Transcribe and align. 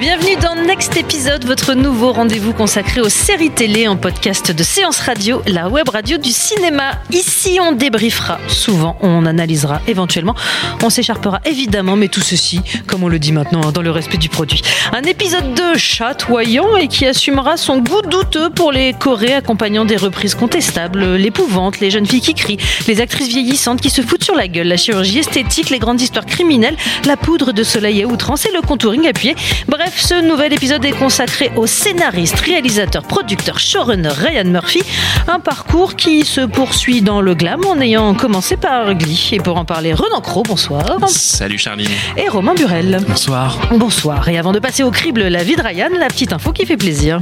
Bienvenue 0.00 0.34
dans 0.42 0.56
Next 0.56 0.96
Épisode, 0.96 1.44
votre 1.44 1.74
nouveau 1.74 2.12
rendez-vous 2.12 2.52
consacré 2.52 3.00
aux 3.00 3.08
séries 3.08 3.52
télé 3.52 3.86
en 3.86 3.96
podcast 3.96 4.50
de 4.50 4.62
Séance 4.64 4.98
Radio, 4.98 5.40
la 5.46 5.68
web 5.68 5.88
radio 5.88 6.18
du 6.18 6.30
cinéma. 6.30 7.00
Ici, 7.12 7.58
on 7.62 7.70
débriefera, 7.70 8.40
souvent 8.48 8.98
on 9.02 9.24
analysera, 9.24 9.80
éventuellement 9.86 10.34
on 10.82 10.90
s'écharpera 10.90 11.40
évidemment, 11.44 11.94
mais 11.94 12.08
tout 12.08 12.20
ceci, 12.20 12.60
comme 12.88 13.04
on 13.04 13.08
le 13.08 13.20
dit 13.20 13.30
maintenant, 13.30 13.70
dans 13.70 13.82
le 13.82 13.92
respect 13.92 14.16
du 14.16 14.28
produit. 14.28 14.62
Un 14.92 15.02
épisode 15.02 15.54
de 15.54 15.78
chatoyant 15.78 16.76
et 16.76 16.88
qui 16.88 17.06
assumera 17.06 17.56
son 17.56 17.78
goût 17.78 18.02
douteux 18.02 18.50
pour 18.50 18.72
les 18.72 18.94
chorés 18.94 19.34
accompagnant 19.34 19.84
des 19.84 19.96
reprises 19.96 20.34
contestables, 20.34 21.14
l'épouvante, 21.14 21.78
les 21.78 21.92
jeunes 21.92 22.06
filles 22.06 22.20
qui 22.20 22.34
crient, 22.34 22.58
les 22.88 23.00
actrices 23.00 23.28
vieillissantes 23.28 23.80
qui 23.80 23.90
se 23.90 24.02
foutent 24.02 24.24
sur 24.24 24.34
la 24.34 24.48
gueule, 24.48 24.66
la 24.66 24.76
chirurgie 24.76 25.20
esthétique, 25.20 25.70
les 25.70 25.78
grandes 25.78 26.00
histoires 26.00 26.26
criminelles, 26.26 26.76
la 27.06 27.16
poudre 27.16 27.52
de 27.52 27.62
soleil 27.62 28.02
à 28.02 28.06
outrance 28.08 28.44
et 28.44 28.50
le 28.52 28.60
contouring 28.60 29.06
appuyé. 29.06 29.36
Bref, 29.68 29.83
ce 29.94 30.22
nouvel 30.22 30.52
épisode 30.52 30.84
est 30.84 30.92
consacré 30.92 31.50
au 31.56 31.66
scénariste, 31.66 32.40
réalisateur, 32.40 33.02
producteur, 33.02 33.58
showrunner 33.58 34.08
Ryan 34.08 34.44
Murphy. 34.44 34.82
Un 35.28 35.40
parcours 35.40 35.96
qui 35.96 36.24
se 36.24 36.40
poursuit 36.40 37.02
dans 37.02 37.20
le 37.20 37.34
glam 37.34 37.64
en 37.64 37.80
ayant 37.80 38.14
commencé 38.14 38.56
par 38.56 38.94
Glee. 38.94 39.30
Et 39.32 39.38
pour 39.38 39.56
en 39.56 39.64
parler, 39.64 39.92
Renan 39.92 40.20
Cro, 40.20 40.42
bonsoir. 40.42 40.98
Salut 41.08 41.58
Charline. 41.58 41.88
Et 42.16 42.28
Romain 42.28 42.54
Burel. 42.54 43.00
Bonsoir. 43.06 43.58
Bonsoir. 43.72 44.28
Et 44.28 44.38
avant 44.38 44.52
de 44.52 44.58
passer 44.58 44.82
au 44.82 44.90
crible 44.90 45.22
La 45.22 45.42
vie 45.42 45.56
de 45.56 45.62
Ryan, 45.62 45.90
la 45.98 46.08
petite 46.08 46.32
info 46.32 46.52
qui 46.52 46.66
fait 46.66 46.76
plaisir. 46.76 47.20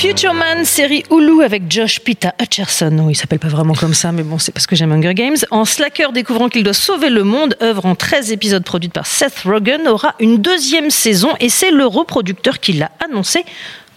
Future 0.00 0.32
Man, 0.32 0.64
série 0.64 1.04
Hulu 1.10 1.42
avec 1.42 1.70
Josh 1.70 2.00
Pita 2.00 2.34
Hutcherson. 2.40 2.90
Non, 2.90 3.10
il 3.10 3.14
s'appelle 3.14 3.38
pas 3.38 3.48
vraiment 3.48 3.74
comme 3.74 3.92
ça, 3.92 4.12
mais 4.12 4.22
bon, 4.22 4.38
c'est 4.38 4.50
parce 4.50 4.66
que 4.66 4.74
j'aime 4.74 4.92
Hunger 4.92 5.12
Games. 5.12 5.36
En 5.50 5.66
slacker 5.66 6.10
découvrant 6.12 6.48
qu'il 6.48 6.62
doit 6.62 6.72
sauver 6.72 7.10
le 7.10 7.22
monde, 7.22 7.54
œuvre 7.60 7.84
en 7.84 7.94
13 7.94 8.32
épisodes 8.32 8.64
produite 8.64 8.94
par 8.94 9.04
Seth 9.04 9.40
Rogen, 9.40 9.86
aura 9.86 10.14
une 10.18 10.38
deuxième 10.38 10.88
saison 10.88 11.28
et 11.38 11.50
c'est 11.50 11.70
le 11.70 11.84
reproducteur 11.84 12.60
qui 12.60 12.72
l'a 12.72 12.90
annoncé. 13.04 13.44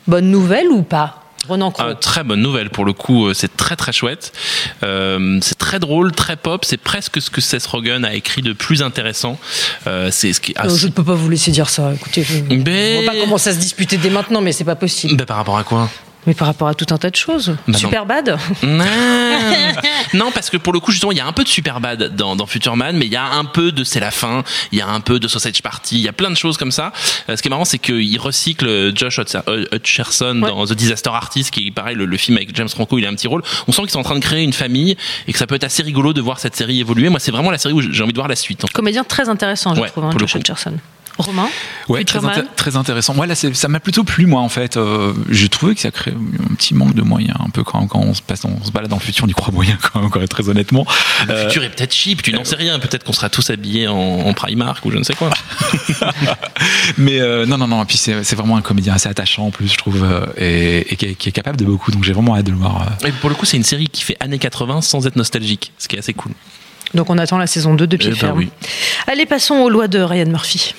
Bonne 0.06 0.30
nouvelle 0.30 0.68
ou 0.68 0.82
pas? 0.82 1.23
Euh, 1.90 1.94
très 1.94 2.24
bonne 2.24 2.42
nouvelle 2.42 2.70
pour 2.70 2.86
le 2.86 2.94
coup, 2.94 3.28
euh, 3.28 3.34
c'est 3.34 3.56
très 3.58 3.76
très 3.76 3.92
chouette. 3.92 4.32
Euh, 4.84 5.40
c'est 5.42 5.58
très 5.58 5.80
drôle, 5.80 6.12
très 6.14 6.36
pop. 6.38 6.64
C'est 6.66 6.78
presque 6.78 7.22
ce 7.22 7.30
que 7.30 7.42
Seth 7.42 7.66
Rogen 7.66 8.06
a 8.06 8.14
écrit 8.14 8.42
de 8.42 8.54
plus 8.54 8.82
intéressant. 8.82 9.38
Euh, 9.88 10.10
c'est 10.12 10.32
ce 10.34 10.40
qui. 10.42 10.54
ah, 10.56 10.68
je 10.70 10.88
ne 10.88 10.92
peux 10.92 11.04
pas 11.04 11.14
vous 11.16 11.30
laisser 11.30 11.52
dire 11.52 11.70
ça. 11.70 11.94
Écoutez, 11.94 12.24
je 12.24 12.40
Mais- 12.56 13.00
on 13.00 13.06
va 13.06 13.12
pas 13.14 13.20
commencer 13.20 13.50
à 13.50 13.54
se 13.54 13.60
disputer 13.60 13.98
dès 13.98 14.10
maintenant, 14.10 14.42
mais 14.42 14.52
c'est 14.52 14.64
pas 14.64 14.76
possible. 14.76 15.16
bah, 15.18 15.26
par 15.26 15.38
rapport 15.38 15.58
à 15.58 15.64
quoi? 15.64 15.90
Mais 16.28 16.34
par 16.34 16.48
rapport 16.48 16.68
à 16.68 16.74
tout 16.74 16.86
un 16.92 16.98
tas 16.98 17.10
de 17.10 17.16
choses. 17.16 17.50
Bah 17.68 17.74
non. 17.74 17.78
Super 17.78 18.06
bad. 18.06 18.38
non. 18.64 18.86
non, 20.14 20.32
parce 20.32 20.50
que 20.50 20.58
pour 20.58 20.72
le 20.74 20.80
coup, 20.80 20.92
justement, 20.92 21.12
il 21.12 21.18
y 21.18 21.22
a 21.22 21.26
un 21.28 21.32
peu 21.34 21.44
de 21.44 21.50
Superbad 21.50 22.16
dans, 22.16 22.36
dans 22.36 22.46
Future 22.46 22.76
Man, 22.76 22.96
mais 22.98 23.06
il 23.06 23.12
y 23.12 23.16
a 23.18 23.26
un 23.26 23.46
peu 23.46 23.72
de 23.72 23.84
C'est 23.84 24.00
la 24.00 24.12
fin, 24.12 24.44
il 24.72 24.80
y 24.80 24.82
a 24.82 24.88
un 24.88 25.00
peu 25.02 25.20
de 25.20 25.28
Sausage 25.28 25.62
Party, 25.62 25.96
il 25.98 26.02
y 26.02 26.08
a 26.08 26.14
plein 26.14 26.30
de 26.32 26.36
choses 26.38 26.58
comme 26.58 26.72
ça. 26.72 26.92
Euh, 27.30 27.36
ce 27.36 27.42
qui 27.42 27.48
est 27.48 27.50
marrant, 27.50 27.66
c'est 27.66 27.78
qu'il 27.80 28.20
recycle 28.20 28.96
Josh 28.96 29.20
euh, 29.48 29.66
Hutcherson 29.74 30.42
Ouais. 30.42 30.50
dans 30.50 30.66
The 30.66 30.74
Disaster 30.74 31.10
Artist, 31.14 31.52
qui 31.52 31.68
est 31.68 31.72
pareil, 31.72 31.96
le, 31.96 32.06
le 32.06 32.18
film 32.18 32.38
avec 32.38 32.56
James 32.56 32.70
Franco, 32.70 32.98
il 32.98 33.06
a 33.06 33.10
un 33.10 33.14
petit 33.16 33.28
rôle. 33.28 33.44
On 33.68 33.72
sent 33.72 33.82
qu'ils 33.82 33.92
sont 33.92 34.00
en 34.00 34.04
train 34.04 34.16
de 34.16 34.20
créer 34.24 34.44
une 34.44 34.54
famille 34.54 34.96
et 35.28 35.34
que 35.34 35.38
ça 35.38 35.48
peut 35.48 35.56
être 35.56 35.64
assez 35.64 35.84
rigolo 35.84 36.14
de 36.14 36.22
voir 36.22 36.40
cette 36.40 36.56
série 36.56 36.80
évoluer. 36.80 37.10
Moi, 37.10 37.20
c'est 37.20 37.32
vraiment 37.32 37.52
la 37.52 37.58
série 37.58 37.74
où 37.74 37.82
j'ai 37.82 38.04
envie 38.04 38.14
de 38.14 38.18
voir 38.18 38.28
la 38.28 38.36
suite. 38.36 38.64
Comédien 38.74 39.04
très 39.04 39.30
intéressant, 39.30 39.76
je 39.76 39.82
Ouais, 39.82 39.90
trouve, 39.90 40.06
hein, 40.06 40.12
Josh. 40.18 40.36
Hutcherson. 40.36 40.74
Romain 41.18 41.48
Ouais, 41.90 42.04
très, 42.04 42.76
intéressant. 42.76 43.14
Moi, 43.14 43.28
là, 43.28 43.36
ça 43.36 43.68
m'a 43.68 43.80
plutôt 43.80 44.04
plu, 44.04 44.26
moi, 44.26 44.42
en 44.42 44.50
fait. 44.50 44.78
Euh, 44.78 45.14
J'ai 45.30 45.50
trouvé 45.50 45.76
que 45.76 45.82
ça 45.82 45.92
crée 45.92 46.12
un 46.12 46.56
petit 46.56 46.74
manque 46.74 46.96
de 46.96 47.02
moyens, 47.02 47.36
un 47.46 47.50
peu 47.50 47.64
quand, 47.64 47.86
quand 47.88 48.00
on, 48.00 48.14
se 48.14 48.22
passe, 48.22 48.46
on 48.46 48.64
se 48.64 48.72
balade 48.72 48.90
dans 48.90 48.96
le 48.98 49.02
futur, 49.02 49.26
on 49.26 49.28
y 49.28 49.34
croit 49.34 49.54
moyen, 49.54 49.78
quand 49.82 50.00
même, 50.02 50.10
quand 50.10 50.26
très 50.28 50.50
honnêtement. 50.50 50.86
Le 51.28 51.34
Euh, 51.34 51.48
futur 51.48 51.64
est 51.64 51.70
peut-être 51.70 51.94
cheap, 51.94 52.22
tu 52.24 52.32
n'en 52.34 52.44
sais 52.46 52.56
rien. 52.56 52.80
Peut-être 52.80 53.04
qu'on 53.04 53.14
sera 53.14 53.30
tous 53.30 53.50
habillés 53.50 53.88
en, 53.88 53.96
en 53.96 54.34
Primark 54.34 54.84
ou 54.86 54.92
je 54.92 54.98
ne 54.98 55.04
sais 55.04 55.14
quoi. 55.14 55.30
mais 56.98 57.20
euh, 57.20 57.46
non, 57.46 57.58
non, 57.58 57.68
non. 57.68 57.84
Et 57.84 57.86
puis, 57.86 57.98
c'est 57.98 58.36
vraiment 58.36 58.58
un 58.58 58.62
comédien 58.62 58.94
assez 58.94 59.10
attachant, 59.10 59.48
en 59.48 59.52
plus, 59.52 59.68
je 59.72 59.78
trouve, 59.78 60.04
euh, 60.04 60.26
et, 60.38 60.94
et 60.94 60.96
qui, 60.96 61.06
est, 61.06 61.16
qui 61.16 61.30
est 61.30 61.34
capable 61.34 61.58
de 61.58 61.66
beaucoup. 61.66 61.92
Donc, 61.92 62.04
j'ai 62.04 62.14
vraiment 62.14 62.36
hâte 62.36 62.46
de 62.46 62.52
le 62.52 62.58
voir. 62.58 62.88
euh. 63.04 63.08
Et 63.08 63.12
pour 63.12 63.30
le 63.30 63.36
coup, 63.36 63.46
c'est 63.46 63.58
une 63.58 63.64
série 63.64 63.88
qui 63.88 64.04
fait 64.04 64.18
années 64.20 64.40
80 64.40 64.82
sans 64.82 65.06
être 65.06 65.16
nostalgique, 65.16 65.72
ce 65.78 65.88
qui 65.88 65.96
est 65.96 66.00
assez 66.00 66.14
cool. 66.14 66.32
Donc 66.94 67.10
on 67.10 67.18
attend 67.18 67.38
la 67.38 67.48
saison 67.48 67.74
2 67.74 67.88
de 67.88 67.98
pied 67.98 68.08
Eh 68.10 68.12
ben 68.12 68.18
ferme. 68.20 68.38
oui. 68.38 68.50
Allez, 69.08 69.26
passons 69.26 69.56
aux 69.56 69.70
lois 69.70 69.88
de 69.88 70.00
Ryan 70.00 70.30
Murphy. 70.30 70.74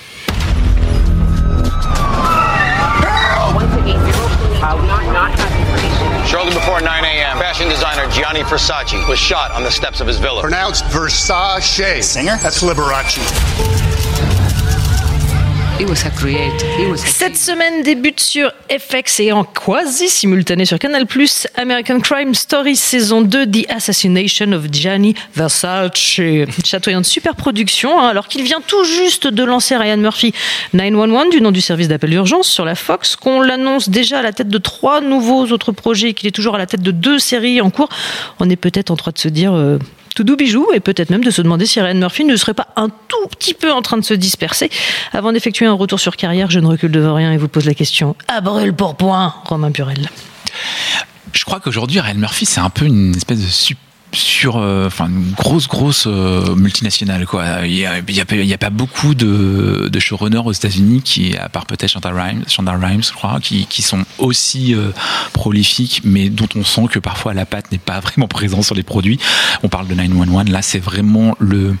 Shortly 6.25 6.53
before 6.53 6.81
9 6.81 7.05
a.m., 7.05 7.37
fashion 7.37 7.69
designer 7.69 8.09
Gianni 8.09 8.41
Versace 8.43 9.07
was 9.07 9.17
shot 9.19 9.51
on 9.51 9.63
the 9.63 9.69
steps 9.71 10.01
of 10.01 10.07
his 10.07 10.17
villa. 10.17 10.41
Pronounced 10.41 10.83
Versace. 10.85 12.03
Singer? 12.03 12.37
That's 12.41 12.61
Liberace. 12.63 13.15
Cette 16.97 17.35
semaine 17.35 17.83
débute 17.83 18.21
sur 18.21 18.49
FX 18.71 19.19
et 19.19 19.33
en 19.33 19.43
quasi 19.43 20.07
simultané 20.07 20.63
sur 20.63 20.79
Canal+, 20.79 21.05
American 21.55 21.99
Crime 21.99 22.33
Story 22.33 22.77
saison 22.77 23.21
2, 23.21 23.45
The 23.45 23.69
Assassination 23.69 24.53
of 24.53 24.71
Gianni 24.71 25.15
Versace. 25.35 26.21
Chatoyante 26.63 27.03
super 27.03 27.35
production, 27.35 27.99
hein, 27.99 28.07
alors 28.07 28.29
qu'il 28.29 28.43
vient 28.43 28.61
tout 28.65 28.85
juste 28.85 29.27
de 29.27 29.43
lancer 29.43 29.75
Ryan 29.75 29.97
Murphy 29.97 30.33
911 30.73 31.29
du 31.29 31.41
nom 31.41 31.51
du 31.51 31.61
service 31.61 31.89
d'appel 31.89 32.11
d'urgence 32.11 32.47
sur 32.47 32.63
la 32.63 32.75
Fox, 32.75 33.17
qu'on 33.17 33.41
l'annonce 33.41 33.89
déjà 33.89 34.19
à 34.19 34.21
la 34.21 34.31
tête 34.31 34.47
de 34.47 34.57
trois 34.57 35.01
nouveaux 35.01 35.47
autres 35.51 35.73
projets, 35.73 36.11
et 36.11 36.13
qu'il 36.13 36.29
est 36.29 36.31
toujours 36.31 36.55
à 36.55 36.57
la 36.57 36.67
tête 36.67 36.83
de 36.83 36.91
deux 36.91 37.19
séries 37.19 37.59
en 37.59 37.69
cours. 37.69 37.89
On 38.39 38.49
est 38.49 38.55
peut-être 38.55 38.91
en 38.91 38.95
train 38.95 39.11
de 39.11 39.19
se 39.19 39.27
dire... 39.27 39.53
euh, 39.53 39.77
tout 40.15 40.23
doux 40.23 40.37
bijou 40.37 40.67
et 40.73 40.79
peut-être 40.79 41.09
même 41.09 41.23
de 41.23 41.29
se 41.29 41.41
demander 41.41 41.65
si 41.65 41.79
Ryan 41.79 41.95
Murphy 41.95 42.23
ne 42.23 42.35
serait 42.37 42.53
pas 42.53 42.69
un 42.77 42.89
tout 42.89 43.27
petit 43.37 43.53
peu 43.53 43.71
en 43.71 43.81
train 43.81 43.97
de 43.97 44.03
se 44.03 44.13
disperser. 44.13 44.71
Avant 45.11 45.31
d'effectuer 45.31 45.65
un 45.65 45.73
retour 45.73 45.99
sur 45.99 46.15
carrière, 46.15 46.49
je 46.49 46.59
ne 46.59 46.67
recule 46.67 46.91
devant 46.91 47.13
rien 47.13 47.33
et 47.33 47.37
vous 47.37 47.49
pose 47.49 47.65
la 47.65 47.73
question 47.73 48.15
à 48.27 48.41
brûle 48.41 48.73
pour 48.73 48.95
point, 48.95 49.35
Romain 49.43 49.69
Burel. 49.69 50.09
Je 51.33 51.43
crois 51.43 51.59
qu'aujourd'hui, 51.59 51.99
Ryan 51.99 52.15
Murphy, 52.15 52.45
c'est 52.45 52.61
un 52.61 52.69
peu 52.69 52.85
une 52.85 53.13
espèce 53.13 53.41
de 53.41 53.75
sur, 54.15 54.57
euh, 54.57 54.87
enfin, 54.87 55.07
une 55.07 55.31
grosse, 55.31 55.67
grosse 55.67 56.05
euh, 56.07 56.55
multinationale, 56.55 57.25
quoi. 57.25 57.65
Il 57.65 57.73
y 57.75 57.85
a, 57.85 57.99
il 58.07 58.15
y 58.15 58.21
a, 58.21 58.25
pas- 58.25 58.35
il 58.35 58.45
y 58.45 58.53
a 58.53 58.57
pas 58.57 58.69
beaucoup 58.69 59.13
de, 59.15 59.89
de 59.91 59.99
showrunners 59.99 60.41
aux 60.45 60.51
États-Unis 60.51 61.01
qui, 61.03 61.35
à 61.37 61.49
part 61.49 61.65
peut-être 61.65 61.91
Shonda 61.91 62.09
Rhimes, 62.11 62.43
Shonda 62.47 62.73
Rhimes, 62.73 63.03
je 63.03 63.11
crois, 63.13 63.39
qui, 63.41 63.65
qui 63.67 63.81
sont 63.81 64.03
aussi 64.17 64.73
euh, 64.73 64.91
prolifiques, 65.33 66.01
mais 66.03 66.29
dont 66.29 66.47
on 66.55 66.63
sent 66.63 66.85
que 66.91 66.99
parfois 66.99 67.33
la 67.33 67.45
patte 67.45 67.71
n'est 67.71 67.77
pas 67.77 67.99
vraiment 68.05 68.27
présente 68.27 68.63
sur 68.63 68.75
les 68.75 68.83
produits. 68.83 69.19
On 69.63 69.69
parle 69.69 69.87
de 69.87 69.93
911, 69.95 70.49
là, 70.49 70.61
c'est 70.61 70.79
vraiment 70.79 71.35
le, 71.39 71.75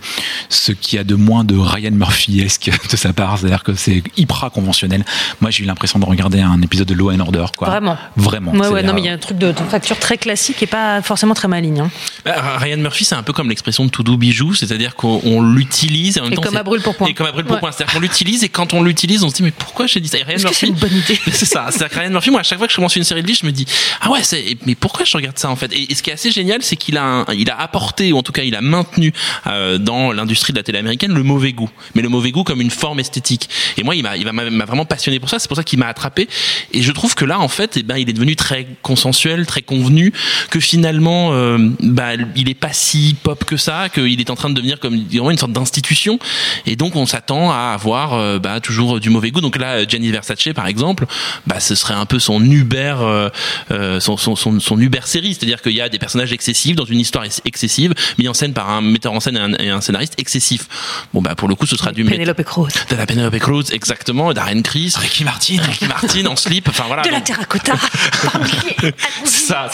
ce 0.49 0.71
qui 0.71 0.97
a 0.97 1.03
de 1.03 1.15
moins 1.15 1.43
de 1.43 1.55
Ryan 1.57 1.91
Murphy-esque 1.91 2.71
de 2.91 2.95
sa 2.97 3.13
part, 3.13 3.37
c'est-à-dire 3.39 3.63
que 3.63 3.73
c'est 3.73 4.03
hyper 4.17 4.49
conventionnel. 4.51 5.05
Moi, 5.41 5.51
j'ai 5.51 5.63
eu 5.63 5.67
l'impression 5.67 5.99
de 5.99 6.05
regarder 6.05 6.41
un 6.41 6.61
épisode 6.61 6.87
de 6.87 6.93
Law 6.93 7.11
and 7.11 7.19
Order, 7.19 7.45
quoi. 7.57 7.69
Vraiment. 7.69 7.97
Vraiment. 8.17 8.51
Ouais, 8.51 8.83
non, 8.83 8.93
mais 8.93 9.01
il 9.01 9.05
y 9.05 9.09
a 9.09 9.13
un 9.13 9.17
truc 9.17 9.37
de, 9.37 9.51
de 9.51 9.57
facture 9.69 9.97
très 9.99 10.17
classique 10.17 10.61
et 10.63 10.67
pas 10.67 11.01
forcément 11.01 11.33
très 11.33 11.47
maligne. 11.47 11.79
hein. 11.81 11.89
Bah, 12.25 12.57
Ryan 12.57 12.77
Murphy, 12.77 13.05
c'est 13.05 13.13
un 13.15 13.21
peu 13.23 13.33
comme 13.33 13.49
l'expression 13.49 13.85
de 13.85 13.91
tout 13.91 14.01
doux 14.01 14.17
bijou, 14.17 14.55
c'est-à-dire 14.55 14.95
qu'on 14.95 15.21
on 15.23 15.41
l'utilise 15.43 16.17
et 16.17 16.21
en 16.21 16.23
même 16.23 16.33
Et 16.33 16.35
temps, 16.35 16.41
comme 16.41 16.57
à 16.57 16.63
brûle 16.63 16.81
pour 16.81 16.95
point. 16.95 17.07
Et 17.07 17.13
comme 17.13 17.27
à 17.27 17.31
brûle 17.31 17.45
pour 17.45 17.53
Ouais. 17.55 17.59
point. 17.59 17.71
C'est-à-dire 17.71 17.93
qu'on 17.93 17.99
l'utilise 17.99 18.43
et 18.43 18.49
quand 18.49 18.73
on 18.73 18.81
l'utilise, 18.81 19.23
on 19.23 19.29
se 19.29 19.35
dit 19.35 19.43
mais 19.43 19.51
pourquoi 19.51 19.85
j'ai 19.85 19.99
dit 19.99 20.07
ça? 20.09 20.17
Et 20.17 20.23
Ryan 20.23 20.35
que 20.35 20.41
c'est 20.41 20.47
Murphy, 20.47 20.65
une 20.67 20.73
bonne 20.73 20.97
idée? 20.97 21.19
C'est 21.31 21.45
ça. 21.45 21.67
C'est-à-dire 21.69 21.89
que 21.89 21.99
Ryan 21.99 22.09
Murphy, 22.11 22.31
moi, 22.31 22.39
à 22.39 22.43
chaque 22.43 22.57
fois 22.57 22.65
que 22.67 22.71
je 22.73 22.77
commence 22.77 22.95
une 22.95 23.03
série 23.03 23.21
de 23.21 23.27
lui, 23.27 23.35
je 23.35 23.45
me 23.45 23.51
dis 23.51 23.65
ah 24.01 24.09
ouais, 24.09 24.23
c'est 24.23 24.57
mais 24.65 24.73
pourquoi 24.75 25.05
je 25.05 25.15
regarde 25.15 25.37
ça 25.37 25.49
en 25.49 25.55
fait? 25.55 25.71
Et, 25.73 25.91
et 25.91 25.95
ce 25.95 26.01
qui 26.01 26.09
est 26.09 26.13
assez 26.13 26.31
génial, 26.31 26.63
c'est 26.63 26.75
qu'il 26.77 26.97
a 26.97 27.03
un- 27.03 27.25
il 27.33 27.49
a 27.51 27.59
apporté 27.61 28.11
ou 28.11 28.17
en 28.17 28.23
tout 28.23 28.31
cas 28.31 28.41
il 28.41 28.55
a 28.55 28.61
maintenu 28.61 29.13
euh, 29.47 29.77
dans 29.77 30.11
l'industrie 30.11 30.51
de 30.53 30.57
la 30.57 30.63
télé 30.63 30.79
américaine 30.79 31.13
le 31.13 31.23
mauvais 31.23 31.53
goût, 31.53 31.69
mais 31.93 32.01
le 32.01 32.09
mauvais 32.09 32.31
goût 32.31 32.43
comme 32.43 32.59
une 32.61 32.71
forme 32.71 32.99
esthétique. 32.99 33.49
Et 33.77 33.83
moi, 33.83 33.95
il 33.95 34.01
m'a 34.03 34.17
il 34.17 34.25
m'a 34.25 34.65
vraiment 34.65 34.85
passionné 34.85 35.19
pour 35.19 35.29
ça. 35.29 35.37
C'est 35.37 35.47
pour 35.47 35.57
ça 35.57 35.63
qu'il 35.63 35.77
m'a 35.77 35.87
attrapé. 35.87 36.27
Et 36.73 36.81
je 36.81 36.91
trouve 36.91 37.13
que 37.13 37.25
là, 37.25 37.39
en 37.39 37.47
fait, 37.49 37.77
eh 37.77 37.83
ben, 37.83 37.97
il 37.97 38.09
est 38.09 38.13
devenu 38.13 38.35
très 38.35 38.65
consensuel, 38.81 39.45
très 39.45 39.61
convenu, 39.61 40.11
que 40.49 40.59
finalement, 40.59 41.29
euh, 41.33 41.57
bah, 41.81 42.14
il 42.35 42.49
est 42.49 42.53
pas 42.53 42.73
si 42.73 43.15
pop 43.21 43.43
que 43.45 43.57
ça, 43.57 43.89
qu'il 43.89 44.19
est 44.19 44.29
en 44.29 44.35
train 44.35 44.49
de 44.49 44.55
devenir 44.55 44.79
comme 44.79 44.97
vraiment 45.05 45.31
une 45.31 45.37
sorte 45.37 45.51
d'institution, 45.53 46.19
et 46.65 46.75
donc 46.75 46.95
on 46.95 47.05
s'attend 47.05 47.51
à 47.51 47.73
avoir 47.73 48.13
euh, 48.13 48.39
bah, 48.39 48.59
toujours 48.59 48.99
du 48.99 49.09
mauvais 49.09 49.31
goût. 49.31 49.41
Donc 49.41 49.57
là, 49.57 49.85
Gianni 49.87 50.11
Versace, 50.11 50.49
par 50.55 50.67
exemple, 50.67 51.05
bah, 51.47 51.59
ce 51.59 51.75
serait 51.75 51.93
un 51.93 52.05
peu 52.05 52.19
son 52.19 52.43
Uber, 52.43 52.95
euh, 52.99 53.29
euh, 53.71 53.99
son, 53.99 54.17
son, 54.17 54.35
son, 54.35 54.59
son 54.59 54.79
Uber 54.79 54.99
série, 55.05 55.33
c'est-à-dire 55.33 55.61
qu'il 55.61 55.73
y 55.73 55.81
a 55.81 55.89
des 55.89 55.99
personnages 55.99 56.33
excessifs 56.33 56.75
dans 56.75 56.85
une 56.85 56.99
histoire 56.99 57.25
ex- 57.25 57.41
excessive, 57.45 57.93
mis 58.17 58.27
en 58.27 58.33
scène 58.33 58.53
par 58.53 58.69
un 58.69 58.81
metteur 58.81 59.13
en 59.13 59.19
scène 59.19 59.37
et 59.37 59.39
un, 59.39 59.53
et 59.53 59.69
un 59.69 59.81
scénariste 59.81 60.15
excessif. 60.17 60.67
Bon 61.13 61.21
bah 61.21 61.35
pour 61.35 61.47
le 61.47 61.55
coup, 61.55 61.65
ce 61.65 61.75
sera 61.75 61.91
du 61.91 62.03
Penelope 62.03 62.43
Cruz. 62.43 62.69
de 62.89 62.95
la 62.95 63.05
Penelope 63.05 63.39
Cruz, 63.39 63.65
exactement, 63.71 64.33
Darren 64.33 64.61
Criss, 64.61 64.95
Ricky 64.97 65.23
Martin. 65.23 65.57
Ricky 65.61 65.85
Martin 65.85 66.25
en 66.27 66.35
slip, 66.35 66.69
enfin 66.69 66.85
voilà. 66.87 67.01
De 67.03 67.09
la 67.09 67.21
terracotta. 67.21 67.73
c'est 69.23 69.47
ça, 69.47 69.69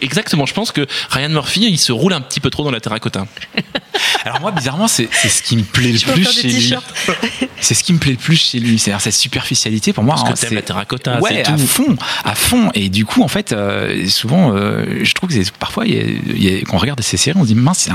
exactement. 0.00 0.46
Je 0.46 0.54
pense 0.54 0.72
que 0.72 0.86
Ryan 1.10 1.28
Murphy, 1.30 1.57
il 1.66 1.78
se 1.78 1.92
roule 1.92 2.12
un 2.12 2.20
petit 2.20 2.40
peu 2.40 2.50
trop 2.50 2.64
dans 2.64 2.70
la 2.70 2.80
terracotta. 2.80 3.26
Alors 4.24 4.40
moi, 4.40 4.50
bizarrement, 4.50 4.88
c'est 4.88 5.08
ce 5.12 5.42
qui 5.42 5.56
me 5.56 5.62
plaît 5.62 5.92
le 5.92 5.98
plus 6.12 6.30
chez 6.30 6.48
lui. 6.48 6.74
C'est 7.60 7.74
ce 7.74 7.82
qui 7.82 7.92
me 7.92 7.98
plaît 7.98 8.12
le 8.12 8.18
plus 8.18 8.36
chez 8.36 8.60
lui. 8.60 8.78
C'est-à-dire 8.78 9.00
cette 9.00 9.14
superficialité 9.14 9.92
pour 9.92 10.04
moi. 10.04 10.14
Parce 10.14 10.28
que 10.28 10.32
hein, 10.32 10.34
t'aimes 10.38 10.48
c'est- 10.50 10.54
la 10.54 10.62
terracotta, 10.62 11.20
Ouais, 11.20 11.42
c'est 11.44 11.48
à 11.48 11.52
tout. 11.52 11.58
fond, 11.66 11.96
à 12.24 12.36
fond. 12.36 12.70
Et 12.74 12.88
du 12.88 13.04
coup, 13.04 13.22
en 13.22 13.28
fait, 13.28 13.50
euh, 13.52 14.06
souvent, 14.08 14.52
euh, 14.54 15.00
je 15.02 15.12
trouve 15.12 15.28
que 15.30 15.50
parfois, 15.58 15.84
il 15.84 15.94
y 15.94 15.98
a- 15.98 16.02
il 16.04 16.42
y 16.44 16.56
a- 16.56 16.60
quand 16.60 16.76
on 16.76 16.78
regarde 16.78 17.00
ces 17.02 17.16
séries, 17.16 17.36
on 17.38 17.42
se 17.42 17.48
dit 17.48 17.54
mince, 17.56 17.88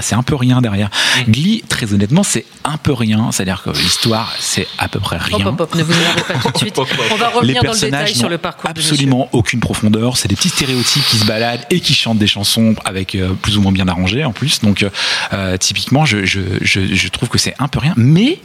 c'est 0.00 0.14
un, 0.14 0.22
peu 0.22 0.34
rien 0.36 0.62
derrière. 0.62 0.88
Mm. 1.26 1.30
Glee, 1.32 1.64
très 1.68 1.92
honnêtement, 1.92 2.22
c'est 2.22 2.46
un 2.64 2.78
peu 2.78 2.94
rien. 2.94 3.30
C'est-à-dire 3.30 3.62
que 3.62 3.70
l'histoire, 3.70 4.34
c'est 4.40 4.66
à 4.78 4.88
peu 4.88 5.00
près 5.00 5.18
rien. 5.18 5.36
Hop, 5.46 5.46
hop, 5.46 5.60
hop, 5.60 5.74
ne 5.74 5.82
vous 5.82 5.92
énervez 5.92 6.22
pas 6.22 6.34
tout 6.34 6.52
de 6.52 6.58
suite. 6.58 6.78
On 7.12 7.16
va 7.16 7.28
Les 7.28 7.34
revenir 7.34 7.54
dans 7.56 7.60
le 7.60 7.66
personnages 7.68 8.00
détail 8.00 8.14
sur 8.14 8.24
n'ont 8.24 8.30
le 8.30 8.38
parcours 8.38 8.72
de 8.72 8.80
absolument 8.80 9.28
aucune 9.32 9.60
profondeur. 9.60 10.16
C'est 10.16 10.28
des 10.28 10.36
petits 10.36 10.48
stéréotypes 10.48 11.04
qui 11.10 11.18
se 11.18 11.24
baladent 11.26 11.66
et 11.70 11.80
qui 11.80 11.92
chantent 11.94 12.18
des 12.18 12.26
chansons 12.26 12.74
avec 12.86 13.14
euh, 13.14 13.34
plus 13.34 13.58
ou 13.58 13.60
moins 13.60 13.72
bien 13.72 13.86
arrangées 13.86 14.24
en 14.24 14.32
plus. 14.32 14.60
Donc 14.60 14.82
typiquement, 15.70 16.04
je, 16.04 17.08
trouve 17.10 17.28
que 17.28 17.38
c'est 17.38 17.54
un 17.60 17.68
peu 17.68 17.78
rien. 17.78 17.94
Mais 17.96 18.40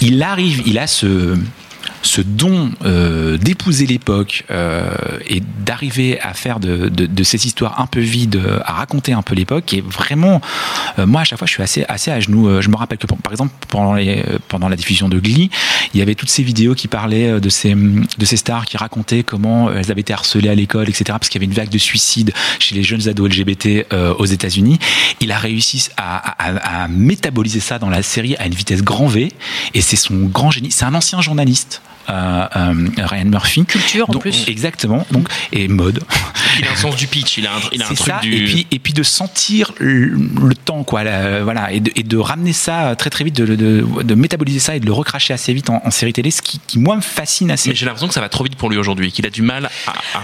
il 0.00 0.20
arrive, 0.20 0.62
il 0.66 0.80
a 0.80 0.88
ce 0.88 1.38
ce 2.02 2.20
don 2.20 2.70
euh, 2.84 3.36
d'épouser 3.38 3.86
l'époque 3.86 4.44
euh, 4.50 4.90
et 5.28 5.40
d'arriver 5.64 6.20
à 6.20 6.34
faire 6.34 6.60
de, 6.60 6.88
de, 6.88 7.06
de 7.06 7.22
ces 7.22 7.46
histoires 7.46 7.80
un 7.80 7.86
peu 7.86 8.00
vides, 8.00 8.40
à 8.64 8.72
raconter 8.74 9.12
un 9.12 9.22
peu 9.22 9.34
l'époque, 9.34 9.64
qui 9.66 9.78
est 9.78 9.84
vraiment, 9.84 10.40
euh, 10.98 11.06
moi 11.06 11.22
à 11.22 11.24
chaque 11.24 11.38
fois 11.38 11.46
je 11.46 11.52
suis 11.52 11.62
assez, 11.62 11.84
assez 11.88 12.10
à 12.10 12.20
genoux. 12.20 12.48
Euh, 12.48 12.60
Je 12.62 12.68
me 12.68 12.76
rappelle 12.76 12.98
que 12.98 13.06
par 13.06 13.32
exemple 13.32 13.52
pendant, 13.68 13.94
les, 13.94 14.18
euh, 14.26 14.38
pendant 14.48 14.68
la 14.68 14.76
diffusion 14.76 15.08
de 15.08 15.18
Glee, 15.18 15.50
il 15.94 15.98
y 15.98 16.02
avait 16.02 16.14
toutes 16.14 16.30
ces 16.30 16.42
vidéos 16.42 16.74
qui 16.74 16.88
parlaient 16.88 17.32
euh, 17.32 17.40
de 17.40 17.48
ces, 17.48 17.74
de 17.74 18.24
ces 18.24 18.36
stars 18.36 18.64
qui 18.64 18.76
racontaient 18.76 19.22
comment 19.22 19.70
elles 19.72 19.90
avaient 19.90 20.00
été 20.00 20.12
harcelées 20.12 20.48
à 20.48 20.54
l'école, 20.54 20.88
etc. 20.88 21.04
Parce 21.08 21.28
qu'il 21.28 21.40
y 21.40 21.44
avait 21.44 21.50
une 21.52 21.56
vague 21.56 21.70
de 21.70 21.78
suicides 21.78 22.32
chez 22.58 22.74
les 22.74 22.82
jeunes 22.82 23.08
ados 23.08 23.28
LGBT 23.28 23.86
aux 24.18 24.26
États-Unis. 24.26 24.78
Il 25.20 25.32
a 25.32 25.38
réussi 25.38 25.88
à, 25.96 26.16
à, 26.42 26.84
à 26.84 26.88
métaboliser 26.88 27.60
ça 27.60 27.78
dans 27.78 27.88
la 27.90 28.02
série 28.02 28.36
à 28.36 28.46
une 28.46 28.54
vitesse 28.54 28.82
grand 28.82 29.06
V, 29.06 29.32
et 29.74 29.80
c'est 29.80 29.96
son 29.96 30.16
grand 30.26 30.50
génie. 30.50 30.70
C'est 30.70 30.84
un 30.84 30.94
ancien 30.94 31.20
journaliste. 31.20 31.79
Euh, 32.10 32.74
Ryan 32.98 33.24
Murphy. 33.26 33.64
Culture, 33.64 34.08
en 34.08 34.12
Donc, 34.12 34.22
plus. 34.22 34.44
Exactement. 34.48 35.06
Donc, 35.10 35.28
et 35.52 35.68
mode. 35.68 36.02
Il 36.58 36.66
a 36.66 36.72
un 36.72 36.76
sens 36.76 36.96
du 36.96 37.06
pitch, 37.06 37.38
il 37.38 37.46
a 37.46 37.52
un, 37.54 37.60
il 37.72 37.82
a 37.82 37.86
un 37.86 37.88
C'est 37.90 37.94
truc 37.94 38.14
ça. 38.14 38.20
du. 38.20 38.34
Et 38.34 38.44
puis, 38.44 38.66
et 38.70 38.78
puis 38.78 38.92
de 38.92 39.02
sentir 39.02 39.72
le, 39.78 40.08
le 40.48 40.54
temps, 40.54 40.82
quoi. 40.84 41.04
la- 41.04 41.42
voilà. 41.42 41.72
Et 41.72 41.80
de, 41.80 41.90
et 41.96 42.02
de 42.02 42.16
ramener 42.16 42.52
ça 42.52 42.94
très 42.96 43.10
très 43.10 43.24
vite, 43.24 43.36
de, 43.36 43.54
de, 43.54 43.84
de 44.02 44.14
métaboliser 44.14 44.58
ça 44.58 44.76
et 44.76 44.80
de 44.80 44.86
le 44.86 44.92
recracher 44.92 45.32
assez 45.34 45.52
vite 45.52 45.70
en, 45.70 45.80
en 45.84 45.90
série 45.90 46.12
télé, 46.12 46.30
ce 46.30 46.42
qui, 46.42 46.60
qui 46.66 46.78
moi 46.78 46.96
me 46.96 47.00
fascine 47.00 47.50
assez. 47.50 47.68
Mais 47.70 47.74
j'ai 47.76 47.86
l'impression 47.86 48.08
que 48.08 48.14
ça 48.14 48.20
va 48.20 48.28
trop 48.28 48.44
vite 48.44 48.56
pour 48.56 48.70
lui 48.70 48.76
aujourd'hui, 48.76 49.12
qu'il 49.12 49.26
a 49.26 49.30
du 49.30 49.42
mal 49.42 49.70
à. 49.86 49.90
à- 49.90 50.20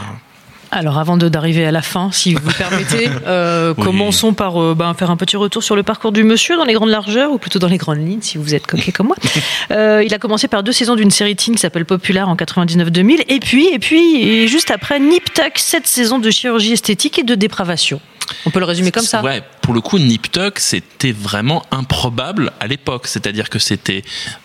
Alors, 0.71 0.99
avant 0.99 1.17
d'arriver 1.17 1.65
à 1.65 1.71
la 1.71 1.83
fin, 1.83 2.11
si 2.13 2.35
vous 2.35 2.47
le 2.49 2.55
permettez, 2.55 3.09
euh, 3.27 3.75
Oui. 3.77 3.85
commençons 3.85 4.35
par 4.35 4.61
euh, 4.61 4.75
ben, 4.75 4.93
faire 4.95 5.11
un 5.11 5.17
petit 5.17 5.37
retour 5.37 5.63
sur 5.63 5.77
le 5.77 5.83
parcours 5.83 6.13
du 6.13 6.25
monsieur 6.25 6.57
dans 6.57 6.65
les 6.65 6.75
grandes 6.75 6.91
largeurs, 6.91 7.31
ou 7.33 7.39
plutôt 7.39 7.59
dans 7.59 7.69
les 7.69 7.79
grandes 7.79 7.99
lignes, 8.07 8.23
si 8.23 8.37
vous 8.39 8.55
êtes 8.55 8.67
coquet 8.67 8.93
comme 8.93 9.09
moi. 9.09 9.17
Euh, 9.73 10.03
il 10.05 10.15
a 10.15 10.19
commencé 10.19 10.49
par 10.49 10.63
deux 10.63 10.73
saisons 10.73 10.95
d'une 10.95 11.11
série 11.11 11.35
teen 11.35 11.55
qui 11.55 11.61
s'appelle 11.61 11.85
Populaire 11.85 12.29
en 12.29 12.37
99-2000, 12.37 13.25
et 13.29 13.41
puis, 13.41 13.69
et 13.69 13.79
puis, 13.79 14.23
et 14.23 14.49
juste 14.49 14.71
après, 14.71 15.01
Nip 15.01 15.33
Tuck, 15.35 15.59
sept 15.59 15.87
saisons 15.87 16.19
de 16.19 16.31
chirurgie 16.31 16.73
esthétique 16.73 17.19
et 17.19 17.23
de 17.25 17.35
dépravation. 17.35 18.01
On 18.45 18.51
peut 18.51 18.61
le 18.61 18.65
résumer 18.65 18.93
comme 18.93 19.05
ça. 19.05 19.23
Ouais, 19.23 19.43
pour 19.63 19.75
le 19.75 19.81
coup, 19.81 19.99
Nip 19.99 20.31
Tuck, 20.31 20.59
c'était 20.59 21.13
vraiment 21.13 21.65
improbable 21.71 22.53
à 22.61 22.67
l'époque. 22.67 23.07
C'est-à-dire 23.07 23.51
que 23.51 23.59
c'était 23.59 24.03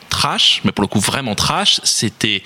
trash, 0.09 0.62
mais 0.63 0.71
pour 0.71 0.81
le 0.83 0.88
coup 0.88 1.00
vraiment 1.00 1.35
trash. 1.35 1.79
C'était 1.83 2.44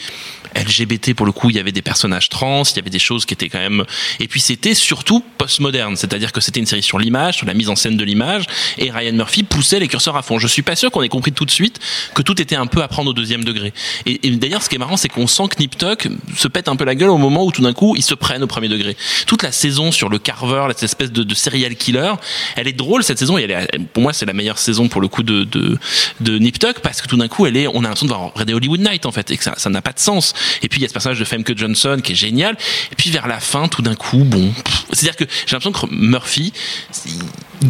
LGBT 0.55 1.13
pour 1.13 1.25
le 1.25 1.31
coup, 1.31 1.49
il 1.49 1.55
y 1.55 1.59
avait 1.59 1.71
des 1.71 1.81
personnages 1.81 2.29
trans, 2.29 2.63
il 2.63 2.75
y 2.75 2.79
avait 2.79 2.89
des 2.89 2.99
choses 2.99 3.25
qui 3.25 3.33
étaient 3.33 3.49
quand 3.49 3.59
même. 3.59 3.85
Et 4.19 4.27
puis 4.27 4.39
c'était 4.39 4.73
surtout 4.73 5.23
postmoderne, 5.37 5.95
c'est-à-dire 5.95 6.31
que 6.31 6.41
c'était 6.41 6.59
une 6.59 6.65
série 6.65 6.83
sur 6.83 6.99
l'image, 6.99 7.37
sur 7.37 7.45
la 7.45 7.53
mise 7.53 7.69
en 7.69 7.75
scène 7.75 7.97
de 7.97 8.03
l'image, 8.03 8.45
et 8.77 8.91
Ryan 8.91 9.13
Murphy 9.13 9.43
poussait 9.43 9.79
les 9.79 9.87
curseurs 9.87 10.15
à 10.17 10.21
fond. 10.21 10.39
Je 10.39 10.47
suis 10.47 10.61
pas 10.61 10.75
sûr 10.75 10.91
qu'on 10.91 11.01
ait 11.01 11.09
compris 11.09 11.31
tout 11.31 11.45
de 11.45 11.51
suite 11.51 11.79
que 12.13 12.21
tout 12.21 12.41
était 12.41 12.55
un 12.55 12.67
peu 12.67 12.81
à 12.81 12.87
prendre 12.87 13.09
au 13.09 13.13
deuxième 13.13 13.43
degré. 13.43 13.73
Et, 14.05 14.17
d'ailleurs, 14.31 14.63
ce 14.63 14.69
qui 14.69 14.75
est 14.75 14.79
marrant, 14.79 14.97
c'est 14.97 15.09
qu'on 15.09 15.27
sent 15.27 15.43
que 15.49 15.59
Nip 15.59 15.77
Tuck 15.77 16.07
se 16.37 16.47
pète 16.47 16.67
un 16.67 16.75
peu 16.75 16.85
la 16.85 16.95
gueule 16.95 17.09
au 17.09 17.17
moment 17.17 17.45
où 17.45 17.51
tout 17.51 17.61
d'un 17.61 17.73
coup 17.73 17.95
ils 17.95 18.03
se 18.03 18.13
prennent 18.13 18.43
au 18.43 18.47
premier 18.47 18.67
degré. 18.67 18.97
Toute 19.27 19.43
la 19.43 19.51
saison 19.51 19.91
sur 19.91 20.09
le 20.09 20.19
Carver, 20.19 20.67
cette 20.69 20.83
espèce 20.83 21.11
de, 21.11 21.23
de 21.23 21.35
serial 21.35 21.75
killer, 21.75 22.13
elle 22.55 22.67
est 22.67 22.73
drôle 22.73 23.03
cette 23.03 23.19
saison. 23.19 23.37
Et 23.37 23.43
elle 23.43 23.51
est, 23.51 23.79
pour 23.93 24.03
moi, 24.03 24.13
c'est 24.13 24.25
la 24.25 24.33
meilleure 24.33 24.57
saison 24.57 24.87
pour 24.87 25.01
le 25.01 25.07
coup 25.07 25.23
de 25.23 25.43
de, 25.43 25.77
de 26.21 26.37
Nip 26.37 26.55
parce 26.81 27.01
que 27.01 27.07
tout 27.07 27.17
d'un 27.17 27.27
coup, 27.27 27.45
elle 27.45 27.57
est, 27.57 27.67
on 27.67 27.79
a 27.79 27.81
l'impression 27.81 28.07
de 28.07 28.13
voir 28.13 28.45
des 28.45 28.53
Hollywood 28.53 28.79
Night 28.79 29.05
en 29.05 29.11
fait, 29.11 29.29
et 29.31 29.37
que 29.37 29.43
ça 29.43 29.69
n'a 29.69 29.81
pas 29.81 29.91
de 29.91 29.99
sens. 29.99 30.33
Et 30.61 30.69
puis 30.69 30.79
il 30.79 30.83
y 30.83 30.85
a 30.85 30.87
ce 30.87 30.93
personnage 30.93 31.19
de 31.19 31.25
Femke 31.25 31.57
Johnson 31.57 31.99
qui 32.03 32.13
est 32.13 32.15
génial. 32.15 32.57
Et 32.91 32.95
puis 32.95 33.09
vers 33.09 33.27
la 33.27 33.39
fin, 33.39 33.67
tout 33.67 33.81
d'un 33.81 33.95
coup, 33.95 34.23
bon, 34.23 34.53
c'est-à-dire 34.91 35.15
que 35.15 35.25
j'ai 35.45 35.55
l'impression 35.55 35.71
que 35.71 35.93
Murphy 35.93 36.53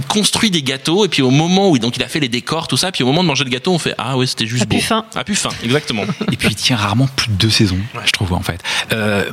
construit 0.07 0.51
des 0.51 0.61
gâteaux 0.63 1.05
et 1.05 1.07
puis 1.09 1.21
au 1.21 1.29
moment 1.31 1.69
où 1.69 1.77
donc 1.79 1.97
il 1.97 2.03
a 2.03 2.07
fait 2.07 2.19
les 2.19 2.29
décors 2.29 2.67
tout 2.67 2.77
ça, 2.77 2.91
puis 2.91 3.03
au 3.03 3.07
moment 3.07 3.23
de 3.23 3.27
manger 3.27 3.43
le 3.43 3.49
gâteau, 3.49 3.73
on 3.73 3.79
fait 3.79 3.93
ah 3.97 4.17
ouais 4.17 4.25
c'était 4.27 4.47
juste 4.47 4.63
A 4.63 4.65
beau. 4.65 4.75
pu 4.77 4.81
fin. 4.81 5.05
A 5.15 5.23
pu 5.23 5.35
fin, 5.35 5.49
exactement. 5.63 6.03
Et 6.31 6.35
puis 6.37 6.49
il 6.49 6.55
tient 6.55 6.75
rarement 6.77 7.07
plus 7.15 7.27
de 7.29 7.33
deux 7.33 7.49
saisons, 7.49 7.77
je 8.05 8.11
trouve 8.11 8.33
en 8.33 8.41
fait. 8.41 8.61
Euh, 8.91 9.25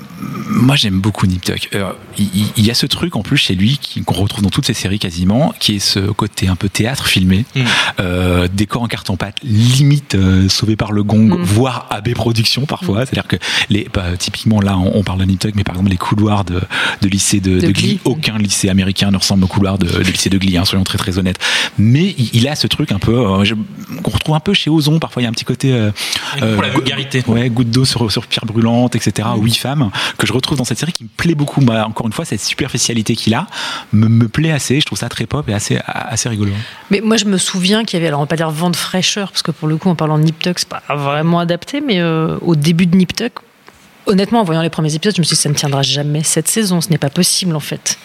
moi 0.49 0.77
j'aime 0.77 1.01
beaucoup 1.01 1.27
Nip 1.27 1.43
Tuck. 1.45 1.69
Euh, 1.75 1.93
il, 2.19 2.65
y 2.65 2.71
a 2.71 2.75
ce 2.75 2.87
truc 2.87 3.17
en 3.17 3.23
plus 3.23 3.37
chez 3.37 3.55
lui 3.55 3.79
qu'on 4.05 4.15
retrouve 4.15 4.43
dans 4.43 4.51
toutes 4.51 4.67
ses 4.67 4.75
séries 4.75 4.99
quasiment, 4.99 5.55
qui 5.59 5.77
est 5.77 5.79
ce 5.79 5.99
côté 6.01 6.49
un 6.49 6.57
peu 6.57 6.69
théâtre 6.69 7.07
filmé, 7.07 7.45
Mm. 7.55 7.61
euh, 8.01 8.49
décor 8.53 8.83
en 8.83 8.87
carton 8.89 9.17
pâte, 9.17 9.37
limite 9.43 10.15
euh, 10.15 10.49
sauvé 10.49 10.77
par 10.77 10.93
le 10.93 11.03
gong, 11.03 11.39
Mm. 11.39 11.43
voire 11.43 11.87
AB 11.91 12.13
Productions 12.15 12.67
parfois. 12.67 13.05
C'est-à-dire 13.07 13.27
que 13.29 13.37
les, 13.71 13.89
bah, 13.93 14.17
typiquement 14.19 14.61
là 14.61 14.77
on, 14.79 14.93
on 14.99 15.03
parle 15.03 15.21
de 15.21 15.25
Nip 15.25 15.39
Tuck, 15.41 15.53
mais 15.55 15.65
par 15.65 15.75
exemple 15.75 15.91
les 15.91 15.97
couloirs 15.97 16.45
de, 16.45 16.61
de 17.01 17.09
lycée 17.09 17.41
de, 17.41 17.57
De 17.61 17.67
de 17.67 17.73
Glee. 17.73 17.73
Glee, 17.73 18.01
aucun 18.05 18.39
lycée 18.39 18.69
américain 18.69 19.11
ne 19.11 19.17
ressemble 19.17 19.45
au 19.45 19.47
couloir 19.47 19.79
de, 19.79 19.87
de 19.87 19.99
lycée 20.11 20.31
de 20.31 20.39
Glee, 20.39 20.52
hein, 20.59 20.65
soyons 20.65 20.85
très 20.85 20.99
très 20.99 21.19
honnêtes. 21.19 21.39
Mais 21.79 22.15
il, 22.19 22.31
il 22.35 22.49
a 22.49 22.55
ce 22.57 22.67
truc 22.67 22.93
un 22.93 22.99
peu 22.99 23.15
euh, 23.15 23.45
je- 23.45 23.55
qu'on 24.03 24.11
retrouve 24.11 24.35
un 24.35 24.41
peu 24.41 24.55
chez 24.55 24.71
Ozon. 24.71 24.99
Parfois 24.99 25.23
il 25.23 25.25
y 25.25 25.27
a 25.27 25.31
un 25.31 25.33
petit 25.33 25.45
côté 25.45 25.73
euh, 25.73 25.91
Pour 26.39 26.63
la 26.63 26.69
euh, 26.69 26.73
vulgarité. 26.73 27.23
Ouais, 27.27 27.49
goutte 27.51 27.71
d'eau 27.71 27.85
sur, 27.85 28.11
sur 28.11 28.27
pierre 28.27 28.45
brûlante, 28.47 28.95
etc. 28.97 29.29
Oui, 29.37 29.53
femme, 29.55 29.91
que 30.19 30.27
je 30.27 30.33
retrouve 30.33 30.59
dans 30.59 30.65
cette 30.65 30.79
série 30.79 30.93
qui 30.93 31.05
me 31.05 31.09
plaît 31.17 31.35
beaucoup. 31.35 31.61
Moi, 31.61 31.83
encore 31.85 32.07
une 32.07 32.13
fois, 32.13 32.25
cette 32.25 32.41
superficialité 32.43 33.15
qu'il 33.17 33.35
a 33.35 33.47
me, 33.93 34.09
me 34.09 34.29
plaît 34.29 34.53
assez. 34.53 34.81
Je 34.81 34.87
trouve 34.87 34.99
ça 34.99 35.09
très 35.09 35.27
pop 35.27 35.49
et 35.49 35.55
assez, 35.55 35.79
assez 35.87 36.29
rigolo. 36.29 36.53
Mais 36.91 37.01
moi, 37.03 37.17
je 37.17 37.25
me 37.25 37.39
souviens 37.39 37.85
qu'il 37.85 37.97
y 37.99 38.01
avait, 38.01 38.09
alors 38.09 38.21
on 38.21 38.25
va 38.25 38.27
pas 38.29 38.37
dire 38.37 38.51
vent 38.51 38.71
de 38.71 38.77
fraîcheur, 38.77 39.31
parce 39.31 39.43
que 39.43 39.51
pour 39.51 39.69
le 39.69 39.77
coup, 39.77 39.89
en 39.89 39.95
parlant 39.95 40.19
de 40.19 40.25
Nip 40.25 40.39
Tuck, 40.39 40.59
c'est 40.59 40.69
pas 40.69 40.83
vraiment 40.95 41.39
adapté, 41.39 41.81
mais 41.81 42.01
euh, 42.01 42.37
au 42.43 42.57
début 42.57 42.87
de 42.87 42.97
Nip 42.97 43.15
Tuck, 43.15 43.33
honnêtement, 44.07 44.41
en 44.41 44.45
voyant 44.45 44.63
les 44.63 44.71
premiers 44.71 44.95
épisodes, 44.95 45.15
je 45.17 45.21
me 45.21 45.25
suis 45.25 45.37
dit, 45.37 45.41
ça 45.43 45.49
ne 45.49 45.55
tiendra 45.55 45.83
jamais 45.83 46.23
cette 46.23 46.49
saison, 46.49 46.81
ce 46.81 46.89
n'est 46.91 46.99
pas 46.99 47.11
possible 47.11 47.55
en 47.55 47.61
fait. 47.61 47.99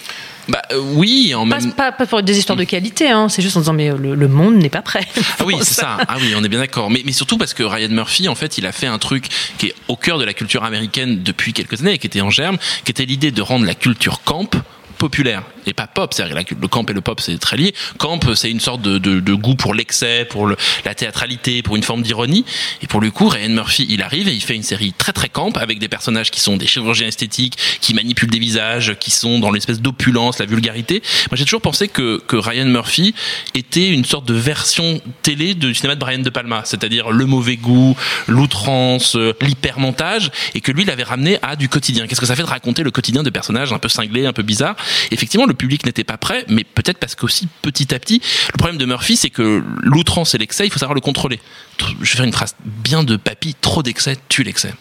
Bah 0.47 0.61
euh, 0.71 0.79
oui, 0.79 1.33
en 1.35 1.47
Pas, 1.47 1.59
même 1.59 1.73
pas, 1.73 1.91
pas 1.91 2.05
pour 2.05 2.23
des 2.23 2.37
histoires 2.37 2.57
de 2.57 2.63
qualité, 2.63 3.09
hein, 3.09 3.29
c'est 3.29 3.41
juste 3.41 3.57
en 3.57 3.61
disant, 3.61 3.73
mais 3.73 3.89
le, 3.89 4.15
le 4.15 4.27
monde 4.27 4.55
n'est 4.55 4.69
pas 4.69 4.81
prêt. 4.81 5.05
Ah 5.39 5.43
oui, 5.45 5.55
c'est 5.59 5.75
ça. 5.75 5.97
Ah 6.07 6.15
oui, 6.19 6.33
on 6.35 6.43
est 6.43 6.49
bien 6.49 6.59
d'accord. 6.59 6.89
Mais, 6.89 7.01
mais 7.05 7.11
surtout 7.11 7.37
parce 7.37 7.53
que 7.53 7.63
Ryan 7.63 7.89
Murphy, 7.89 8.27
en 8.27 8.35
fait, 8.35 8.57
il 8.57 8.65
a 8.65 8.71
fait 8.71 8.87
un 8.87 8.97
truc 8.97 9.27
qui 9.57 9.67
est 9.67 9.75
au 9.87 9.95
cœur 9.95 10.17
de 10.17 10.23
la 10.25 10.33
culture 10.33 10.63
américaine 10.63 11.21
depuis 11.21 11.53
quelques 11.53 11.81
années, 11.81 11.93
et 11.93 11.97
qui 11.97 12.07
était 12.07 12.21
en 12.21 12.29
germe, 12.29 12.57
qui 12.85 12.91
était 12.91 13.05
l'idée 13.05 13.31
de 13.31 13.41
rendre 13.41 13.65
la 13.65 13.75
culture 13.75 14.21
camp 14.23 14.49
populaire 14.97 15.43
et 15.65 15.73
pas 15.73 15.87
pop. 15.87 16.13
C'est-à-dire 16.13 16.45
que 16.45 16.55
le 16.59 16.67
camp 16.67 16.89
et 16.89 16.93
le 16.93 17.01
pop, 17.01 17.19
c'est 17.21 17.37
très 17.37 17.57
lié. 17.57 17.73
Camp, 17.97 18.19
c'est 18.35 18.49
une 18.49 18.59
sorte 18.59 18.81
de, 18.81 18.97
de, 18.97 19.19
de 19.19 19.33
goût 19.33 19.55
pour 19.55 19.73
l'excès, 19.73 20.25
pour 20.25 20.47
le, 20.47 20.55
la 20.85 20.95
théâtralité, 20.95 21.61
pour 21.61 21.75
une 21.75 21.83
forme 21.83 22.01
d'ironie. 22.01 22.45
Et 22.81 22.87
pour 22.87 23.01
le 23.01 23.11
coup, 23.11 23.27
Ryan 23.27 23.49
Murphy, 23.49 23.85
il 23.89 24.01
arrive 24.01 24.27
et 24.27 24.33
il 24.33 24.41
fait 24.41 24.55
une 24.55 24.63
série 24.63 24.93
très 24.93 25.13
très 25.13 25.29
camp 25.29 25.51
avec 25.57 25.79
des 25.79 25.87
personnages 25.87 26.31
qui 26.31 26.39
sont 26.39 26.57
des 26.57 26.67
chirurgiens 26.67 27.07
esthétiques, 27.07 27.57
qui 27.81 27.93
manipulent 27.93 28.29
des 28.29 28.39
visages, 28.39 28.95
qui 28.99 29.11
sont 29.11 29.39
dans 29.39 29.51
l'espèce 29.51 29.81
d'opulence, 29.81 30.39
la 30.39 30.45
vulgarité. 30.45 31.01
Moi, 31.31 31.37
j'ai 31.37 31.45
toujours 31.45 31.61
pensé 31.61 31.87
que, 31.87 32.21
que 32.27 32.35
Ryan 32.35 32.65
Murphy 32.65 33.13
était 33.53 33.89
une 33.89 34.05
sorte 34.05 34.27
de 34.27 34.33
version 34.33 35.01
télé 35.21 35.53
du 35.53 35.73
cinéma 35.73 35.95
de 35.95 35.99
Brian 35.99 36.19
De 36.19 36.29
Palma, 36.29 36.61
c'est-à-dire 36.65 37.11
le 37.11 37.25
mauvais 37.25 37.57
goût, 37.57 37.95
l'outrance, 38.27 39.15
euh, 39.15 39.33
l'hypermontage, 39.41 40.31
et 40.55 40.61
que 40.61 40.71
lui, 40.71 40.83
il 40.83 40.89
avait 40.89 41.03
ramené 41.03 41.37
à 41.41 41.55
du 41.55 41.69
quotidien. 41.69 42.07
Qu'est-ce 42.07 42.21
que 42.21 42.25
ça 42.25 42.35
fait 42.35 42.43
de 42.43 42.47
raconter 42.47 42.83
le 42.83 42.91
quotidien 42.91 43.23
de 43.23 43.29
personnages 43.29 43.73
un 43.73 43.79
peu 43.79 43.89
cinglés, 43.89 44.25
un 44.25 44.33
peu 44.33 44.43
bizarres? 44.43 44.75
Effectivement, 45.11 45.45
le 45.45 45.53
public 45.53 45.85
n'était 45.85 46.03
pas 46.03 46.17
prêt, 46.17 46.45
mais 46.47 46.63
peut-être 46.63 46.97
parce 46.97 47.15
qu'aussi 47.15 47.47
petit 47.61 47.93
à 47.93 47.99
petit, 47.99 48.21
le 48.53 48.57
problème 48.57 48.77
de 48.77 48.85
Murphy, 48.85 49.17
c'est 49.17 49.29
que 49.29 49.63
l'outrance 49.81 50.35
et 50.35 50.37
l'excès, 50.37 50.65
il 50.65 50.71
faut 50.71 50.79
savoir 50.79 50.95
le 50.95 51.01
contrôler. 51.01 51.39
Je 51.79 52.11
vais 52.11 52.17
faire 52.17 52.25
une 52.25 52.33
phrase 52.33 52.55
bien 52.65 53.03
de 53.03 53.15
papy, 53.17 53.55
trop 53.59 53.83
d'excès 53.83 54.17
tue 54.29 54.43
l'excès. 54.43 54.73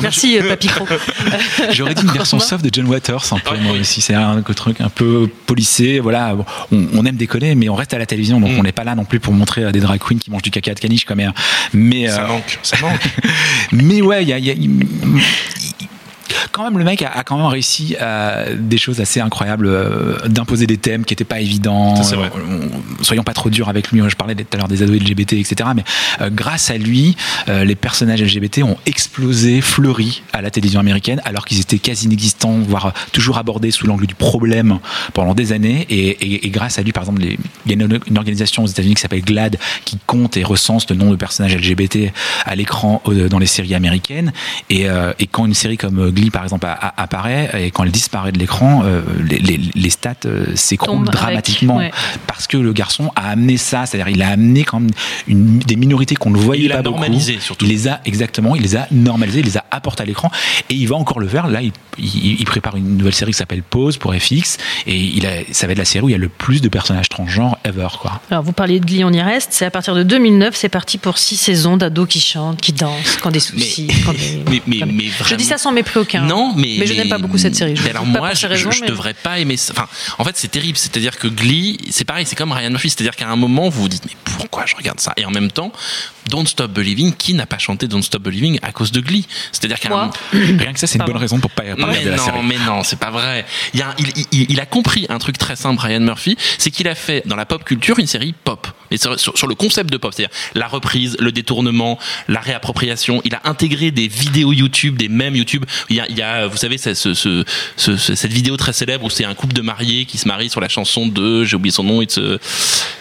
Merci, 0.00 0.38
euh, 0.38 0.48
Papy 0.48 0.66
Cro. 0.68 0.86
J'aurais 1.72 1.94
dit 1.94 2.02
une 2.02 2.10
version 2.10 2.40
soft 2.40 2.64
de 2.64 2.70
John 2.72 2.86
Waters, 2.86 3.32
un 3.32 3.38
peu, 3.38 3.56
moi 3.58 3.72
aussi. 3.72 4.00
C'est 4.00 4.14
un 4.14 4.40
truc 4.42 4.80
un 4.80 4.88
peu 4.88 5.28
polissé. 5.46 6.00
Voilà, 6.00 6.34
on, 6.72 6.86
on 6.94 7.04
aime 7.04 7.16
déconner, 7.16 7.54
mais 7.54 7.68
on 7.68 7.74
reste 7.74 7.92
à 7.94 7.98
la 7.98 8.06
télévision, 8.06 8.40
donc 8.40 8.52
Mm. 8.52 8.58
on 8.58 8.62
n'est 8.62 8.72
pas 8.72 8.84
là 8.84 8.94
non 8.94 9.04
plus 9.04 9.20
pour 9.20 9.32
montrer 9.32 9.64
euh, 9.64 9.72
des 9.72 9.80
drag 9.80 10.00
queens 10.00 10.18
qui 10.18 10.30
mangent 10.30 10.42
du 10.42 10.50
caca 10.50 10.74
de 10.74 10.80
caniche 10.80 11.04
comme 11.04 11.20
un. 11.20 11.32
Mais, 11.72 12.08
Ça 12.08 12.24
euh, 12.24 12.28
manque, 12.28 12.58
ça 12.62 12.78
manque. 12.78 13.00
mais 13.72 14.00
ouais, 14.02 14.22
il 14.22 14.28
y 14.28 14.32
a, 14.32 14.38
y 14.38 14.70
quand 16.52 16.64
même 16.64 16.78
le 16.78 16.84
mec 16.84 17.02
a, 17.02 17.10
a 17.10 17.24
quand 17.24 17.36
même 17.36 17.46
réussi 17.46 17.96
à 18.00 18.44
des 18.54 18.78
choses 18.78 19.00
assez 19.00 19.20
incroyables, 19.20 19.66
euh, 19.66 20.16
d'imposer 20.28 20.66
des 20.66 20.76
thèmes 20.78 21.04
qui 21.04 21.12
n'étaient 21.12 21.24
pas 21.24 21.40
évidents. 21.40 22.02
Ça, 22.02 22.16
vrai. 22.16 22.30
Euh, 22.36 22.68
on- 23.00 23.02
soyons 23.04 23.22
pas 23.22 23.34
trop 23.34 23.50
durs 23.50 23.68
avec 23.68 23.90
lui. 23.90 24.00
Je 24.08 24.16
parlais 24.16 24.34
tout 24.34 24.44
à 24.52 24.56
l'heure 24.56 24.68
des 24.68 24.82
ados 24.82 24.96
LGBT, 25.00 25.34
etc. 25.34 25.70
Mais 25.74 25.84
euh, 26.20 26.30
grâce 26.30 26.70
à 26.70 26.76
lui, 26.78 27.16
euh, 27.48 27.64
les 27.64 27.74
personnages 27.74 28.22
LGBT 28.22 28.62
ont 28.64 28.76
explosé, 28.86 29.60
fleuri 29.60 30.22
à 30.32 30.42
la 30.42 30.50
télévision 30.50 30.80
américaine, 30.80 31.20
alors 31.24 31.44
qu'ils 31.44 31.60
étaient 31.60 31.78
quasi 31.78 32.06
inexistants, 32.06 32.58
voire 32.60 32.86
euh, 32.86 32.90
toujours 33.12 33.38
abordés 33.38 33.70
sous 33.70 33.86
l'angle 33.86 34.06
du 34.06 34.14
problème 34.14 34.78
pendant 35.14 35.34
des 35.34 35.52
années. 35.52 35.86
Et, 35.90 36.08
et- 36.08 36.46
et 36.46 36.50
grâce 36.50 36.78
à 36.78 36.82
lui, 36.82 36.92
par 36.92 37.02
exemple, 37.04 37.20
les- 37.22 37.38
il 37.66 37.72
y 37.72 37.80
a 37.80 37.84
une, 37.84 37.98
une 38.06 38.18
organisation 38.18 38.64
aux 38.64 38.66
États-Unis 38.66 38.94
qui 38.94 39.00
s'appelle 39.02 39.22
GLAD 39.22 39.58
qui 39.84 39.98
compte 40.06 40.36
et 40.36 40.44
recense 40.44 40.88
le 40.90 40.96
nombre 40.96 41.12
de 41.12 41.16
personnages 41.16 41.54
LGBT 41.56 42.12
à 42.44 42.54
l'écran 42.54 43.02
euh, 43.08 43.28
dans 43.28 43.38
les 43.38 43.46
séries 43.46 43.74
américaines. 43.74 44.32
Et, 44.70 44.88
euh, 44.88 45.12
et 45.18 45.26
quand 45.26 45.46
une 45.46 45.54
série 45.54 45.76
comme 45.76 45.98
euh, 45.98 46.10
Glee, 46.22 46.30
par 46.30 46.44
exemple, 46.44 46.66
a- 46.66 46.72
a- 46.72 47.02
apparaît 47.02 47.50
et 47.66 47.70
quand 47.70 47.84
elle 47.84 47.90
disparaît 47.90 48.32
de 48.32 48.38
l'écran, 48.38 48.82
euh, 48.84 49.02
les, 49.28 49.38
les- 49.38 49.60
les 49.74 49.90
stats 49.90 50.14
euh, 50.26 50.46
s'écroulent 50.54 50.98
avec, 51.02 51.12
dramatiquement 51.12 51.76
ouais. 51.78 51.90
parce 52.26 52.46
que 52.46 52.56
le 52.56 52.72
garçon 52.72 53.10
a 53.16 53.30
amené 53.30 53.56
ça, 53.56 53.86
c'est-à-dire 53.86 54.08
il 54.14 54.22
a 54.22 54.28
amené 54.28 54.62
quand 54.64 54.80
même 54.80 54.90
une, 55.26 55.58
des 55.58 55.76
minorités 55.76 56.14
qu'on 56.14 56.30
ne 56.30 56.38
voyait 56.38 56.64
Il 56.64 56.70
pas 56.70 56.76
beaucoup. 56.82 56.90
normalisé, 57.00 57.38
surtout. 57.40 57.64
Il 57.64 57.70
les 57.70 57.88
a 57.88 58.00
exactement, 58.04 58.54
il 58.56 58.62
les 58.62 58.76
a 58.76 58.86
normalisés, 58.92 59.40
il 59.40 59.46
les 59.46 59.56
a 59.56 59.64
apportés 59.70 60.02
à 60.02 60.06
l'écran 60.06 60.30
et 60.70 60.74
il 60.74 60.86
va 60.88 60.96
encore 60.96 61.18
le 61.20 61.28
faire. 61.28 61.48
Là, 61.48 61.60
il, 61.62 61.72
il- 61.98 62.40
il 62.40 62.44
prépare 62.44 62.76
une 62.76 62.96
nouvelle 62.96 63.14
série 63.14 63.32
qui 63.32 63.38
s'appelle 63.38 63.62
Pause 63.62 63.96
pour 63.96 64.14
FX 64.14 64.58
et 64.86 64.96
il 64.96 65.26
a, 65.26 65.30
ça 65.50 65.66
va 65.66 65.72
être 65.72 65.78
la 65.78 65.84
série 65.84 66.04
où 66.04 66.08
il 66.08 66.12
y 66.12 66.14
a 66.14 66.18
le 66.18 66.28
plus 66.28 66.60
de 66.60 66.68
personnages 66.68 67.08
transgenres 67.08 67.58
ever, 67.64 67.88
quoi. 68.00 68.20
Alors, 68.30 68.42
vous 68.44 68.52
parliez 68.52 68.78
de 68.80 68.86
Glee, 68.86 69.04
on 69.04 69.12
y 69.12 69.20
reste. 69.20 69.48
C'est 69.52 69.64
à 69.66 69.70
partir 69.70 69.94
de 69.94 70.02
2009, 70.02 70.54
c'est 70.54 70.68
parti 70.68 70.98
pour 70.98 71.18
six 71.18 71.36
saisons 71.36 71.76
d'ados 71.76 72.08
qui 72.08 72.20
chantent, 72.20 72.60
qui 72.60 72.72
dansent, 72.72 73.16
qui 73.20 73.26
ont 73.26 73.30
des 73.30 73.40
soucis. 73.40 73.86
qui 73.88 74.08
ont 74.08 74.12
des- 74.12 74.42
mais- 74.66 74.78
mais- 74.86 74.92
des- 74.92 75.10
je 75.26 75.34
dis 75.34 75.44
ça 75.44 75.58
sans 75.58 75.72
mépris 75.72 75.98
Non, 76.20 76.52
mais 76.56 76.76
Mais 76.78 76.86
je 76.86 76.94
n'aime 76.94 77.08
pas 77.08 77.18
beaucoup 77.18 77.38
cette 77.38 77.54
série. 77.56 77.74
Je 77.76 77.88
alors 77.88 78.04
moi, 78.06 78.34
je, 78.34 78.46
raisons, 78.46 78.70
je 78.70 78.80
mais- 78.82 78.86
devrais 78.88 79.14
pas 79.14 79.38
aimer. 79.38 79.56
ça. 79.56 79.72
Enfin, 79.76 79.88
en 80.18 80.24
fait, 80.24 80.36
c'est 80.36 80.48
terrible. 80.50 80.76
C'est-à-dire 80.78 81.16
que 81.18 81.28
Glee, 81.28 81.78
c'est 81.90 82.04
pareil, 82.04 82.26
c'est 82.26 82.36
comme 82.36 82.52
Ryan 82.52 82.70
Murphy. 82.70 82.90
C'est-à-dire 82.90 83.16
qu'à 83.16 83.28
un 83.28 83.36
moment, 83.36 83.68
vous 83.68 83.82
vous 83.82 83.88
dites 83.88 84.04
mais 84.04 84.16
pourquoi 84.24 84.66
je 84.66 84.74
regarde 84.76 85.00
ça? 85.00 85.12
Et 85.16 85.24
en 85.24 85.30
même 85.30 85.50
temps, 85.50 85.72
Don't 86.30 86.46
Stop 86.46 86.72
Believing, 86.72 87.12
qui 87.14 87.34
n'a 87.34 87.46
pas 87.46 87.58
chanté 87.58 87.88
Don't 87.88 88.02
Stop 88.02 88.22
Believing 88.22 88.58
à 88.62 88.72
cause 88.72 88.92
de 88.92 89.00
Glee 89.00 89.26
C'est-à-dire 89.52 89.78
qu'à 89.80 89.88
un 89.88 89.90
Moi. 89.90 90.00
moment, 90.32 90.58
Rien 90.58 90.72
que 90.72 90.78
ça, 90.78 90.86
c'est 90.86 90.98
une 90.98 91.04
bonne 91.04 91.16
raison 91.16 91.40
pour 91.40 91.50
pas, 91.50 91.62
pas 91.62 91.74
mais 91.76 91.84
regarder 91.84 92.10
la 92.10 92.16
non, 92.16 92.24
série. 92.24 92.38
mais 92.44 92.58
non, 92.64 92.82
c'est 92.84 92.98
pas 92.98 93.10
vrai. 93.10 93.44
Il, 93.74 93.80
y 93.80 93.82
a 93.82 93.88
un- 93.90 93.94
il, 93.98 94.12
il- 94.32 94.46
il 94.50 94.60
a 94.60 94.66
compris 94.66 95.06
un 95.08 95.18
truc 95.18 95.38
très 95.38 95.56
simple, 95.56 95.80
Ryan 95.80 96.00
Murphy, 96.00 96.36
c'est 96.58 96.70
qu'il 96.70 96.88
a 96.88 96.94
fait 96.94 97.22
dans 97.26 97.36
la 97.36 97.46
pop 97.46 97.64
culture 97.64 97.98
une 97.98 98.06
série 98.06 98.34
pop. 98.44 98.66
Et 98.90 98.98
sur, 98.98 99.18
sur- 99.18 99.36
sur 99.36 99.46
le 99.46 99.54
concept 99.54 99.90
de 99.90 99.96
pop, 99.96 100.12
c'est-à-dire 100.14 100.34
la 100.54 100.68
reprise, 100.68 101.16
le 101.18 101.32
détournement, 101.32 101.98
la 102.28 102.40
réappropriation. 102.40 103.20
Il 103.24 103.34
a 103.34 103.40
intégré 103.44 103.90
des 103.90 104.06
vidéos 104.08 104.52
YouTube, 104.52 104.96
des 104.96 105.08
mêmes 105.08 105.34
YouTube. 105.34 105.64
Il 105.88 105.96
y 105.96 106.00
a, 106.00 106.06
il 106.08 106.16
y 106.16 106.22
a 106.22 106.46
vous 106.46 106.56
savez, 106.56 106.78
ce- 106.78 106.94
ce- 106.94 107.14
ce- 107.14 107.44
ce- 107.76 107.96
ce- 107.96 108.14
cette 108.14 108.32
vidéo 108.32 108.56
très 108.56 108.72
célèbre 108.72 109.04
où 109.04 109.10
c'est 109.10 109.24
un 109.24 109.34
couple 109.34 109.54
de 109.54 109.62
mariés 109.62 110.04
qui 110.04 110.18
se 110.18 110.28
marient 110.28 110.50
sur 110.50 110.60
la 110.60 110.68
chanson 110.68 111.06
de, 111.06 111.44
j'ai 111.44 111.56
oublié 111.56 111.72
son 111.72 111.84
nom, 111.84 112.00
a- 112.02 112.38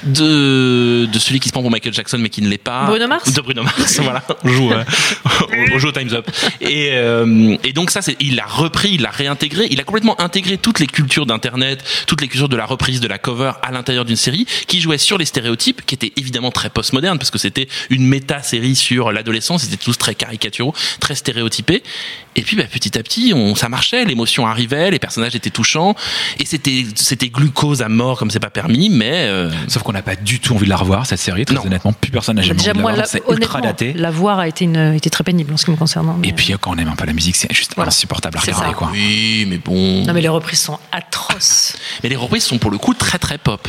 de, 0.04 1.06
de 1.12 1.20
celui 1.20 1.40
qui 1.40 1.48
se 1.50 1.54
prend 1.54 1.62
pour 1.62 1.72
Michael 1.72 1.94
Jackson 1.94 2.18
mais 2.20 2.30
qui 2.30 2.42
ne 2.42 2.48
l'est 2.50 2.58
pas. 2.58 2.86
Mars 3.16 3.34
De 3.34 3.42
Bruno 3.42 3.64
Mars, 3.64 4.00
voilà. 4.04 4.24
On 4.44 4.50
joue, 4.50 4.72
euh, 4.72 4.84
on 5.74 5.80
joue 5.80 5.88
au 5.90 5.92
Time's 5.92 6.14
Up. 6.14 6.30
Et, 6.62 6.90
euh, 6.94 7.56
et 7.64 7.74
donc 7.74 7.92
ça, 7.92 8.02
c'est, 8.02 8.16
il 8.20 8.36
l'a 8.36 8.46
repris, 8.46 8.92
il 8.94 9.02
l'a 9.02 9.10
réintégré, 9.10 9.68
il 9.70 9.80
a 9.80 9.84
complètement 9.84 10.20
intégré 10.22 10.58
toutes 10.58 10.80
les 10.80 10.88
cultures 10.88 11.26
d'internet, 11.26 11.84
toutes 12.08 12.22
les 12.22 12.28
cultures 12.28 12.50
de 12.50 12.56
la 12.56 12.66
reprise, 12.66 13.00
de 13.00 13.08
la 13.08 13.18
cover 13.18 13.52
à 13.62 13.72
l'intérieur 13.72 14.06
d'une 14.06 14.16
série 14.16 14.46
qui 14.68 14.82
jouait 14.82 14.98
sur 14.98 15.18
les 15.18 15.26
stéréotypes, 15.26 15.86
qui 15.86 15.96
étaient 15.96 16.14
évidemment 16.18 16.52
très 16.52 16.70
postmoderne 16.70 17.18
parce 17.18 17.32
que 17.32 17.38
c'était 17.38 17.68
une 17.90 18.06
méta-série 18.08 18.76
sur 18.76 19.12
l'adolescence, 19.12 19.64
c'était 19.64 19.78
tous 19.78 19.98
très 19.98 20.16
caricaturaux, 20.16 20.74
très 21.00 21.16
stéréotypés. 21.16 21.84
Et 22.36 22.44
puis 22.44 22.56
bah, 22.56 22.64
petit 22.72 22.98
à 22.98 23.04
petit, 23.04 23.34
on, 23.36 23.56
ça 23.56 23.68
marchait, 23.70 24.06
l'émotion 24.06 24.48
arrivait, 24.48 24.90
les 24.92 25.00
personnages 25.00 25.36
étaient 25.36 25.50
touchants, 25.50 25.96
et 26.40 26.46
c'était, 26.46 26.86
c'était 26.96 27.30
glucose 27.30 27.82
à 27.82 27.90
mort 27.90 28.18
comme 28.18 28.32
c'est 28.32 28.40
pas 28.40 28.50
permis, 28.50 28.90
mais 28.90 29.12
euh, 29.28 29.50
Sauf 29.68 29.84
qu'on 29.84 29.92
n'a 29.92 30.02
pas 30.02 30.16
du 30.16 30.40
tout 30.40 30.54
envie 30.56 30.66
de 30.66 30.70
la 30.70 30.78
revoir, 30.78 31.06
cette 31.06 31.20
série, 31.20 31.46
très 31.46 31.56
Non. 31.56 31.66
honnêtement. 31.66 31.94
Plus 31.94 32.12
personne 32.12 32.36
n'a 32.38 32.42
jamais 32.42 32.58
Déjà, 32.58 32.72
envie 32.72 32.78
de 32.78 32.82
moi, 32.82 32.92
la. 33.02 33.08
C'est 33.08 33.22
ultra 33.30 33.62
daté. 33.62 33.94
la 33.94 34.12
voir 34.12 34.40
a 34.40 34.48
été, 34.48 34.66
une, 34.66 34.94
été 34.96 35.10
très 35.10 35.24
pénible 35.24 35.54
en 35.54 35.58
ce 35.58 35.66
qui 35.66 35.72
me 35.72 35.76
concerne. 35.76 36.14
mais- 36.20 36.30
Et 36.30 36.34
puis, 36.34 36.54
quand 36.60 36.72
on 36.74 36.78
aime 36.78 36.88
un 36.88 36.96
peu 36.96 37.06
la 37.06 37.14
musique, 37.14 37.36
c'est 37.36 37.52
juste 37.54 37.74
Voilà. 37.76 37.90
insupportable 37.90 38.38
à 38.38 38.42
regarder, 38.42 38.74
quoi. 38.74 38.90
oui, 38.92 39.46
mais 39.48 39.58
bon. 39.58 40.04
Non, 40.06 40.14
mais 40.14 40.22
les 40.22 40.28
reprises 40.30 40.60
sont 40.62 40.80
atroces. 40.92 41.76
Mais 42.04 42.10
les 42.10 42.16
reprises 42.16 42.44
sont 42.44 42.58
pour 42.58 42.72
le 42.72 42.78
coup 42.78 42.94
très 42.94 43.18
très 43.20 43.38
pop. 43.38 43.68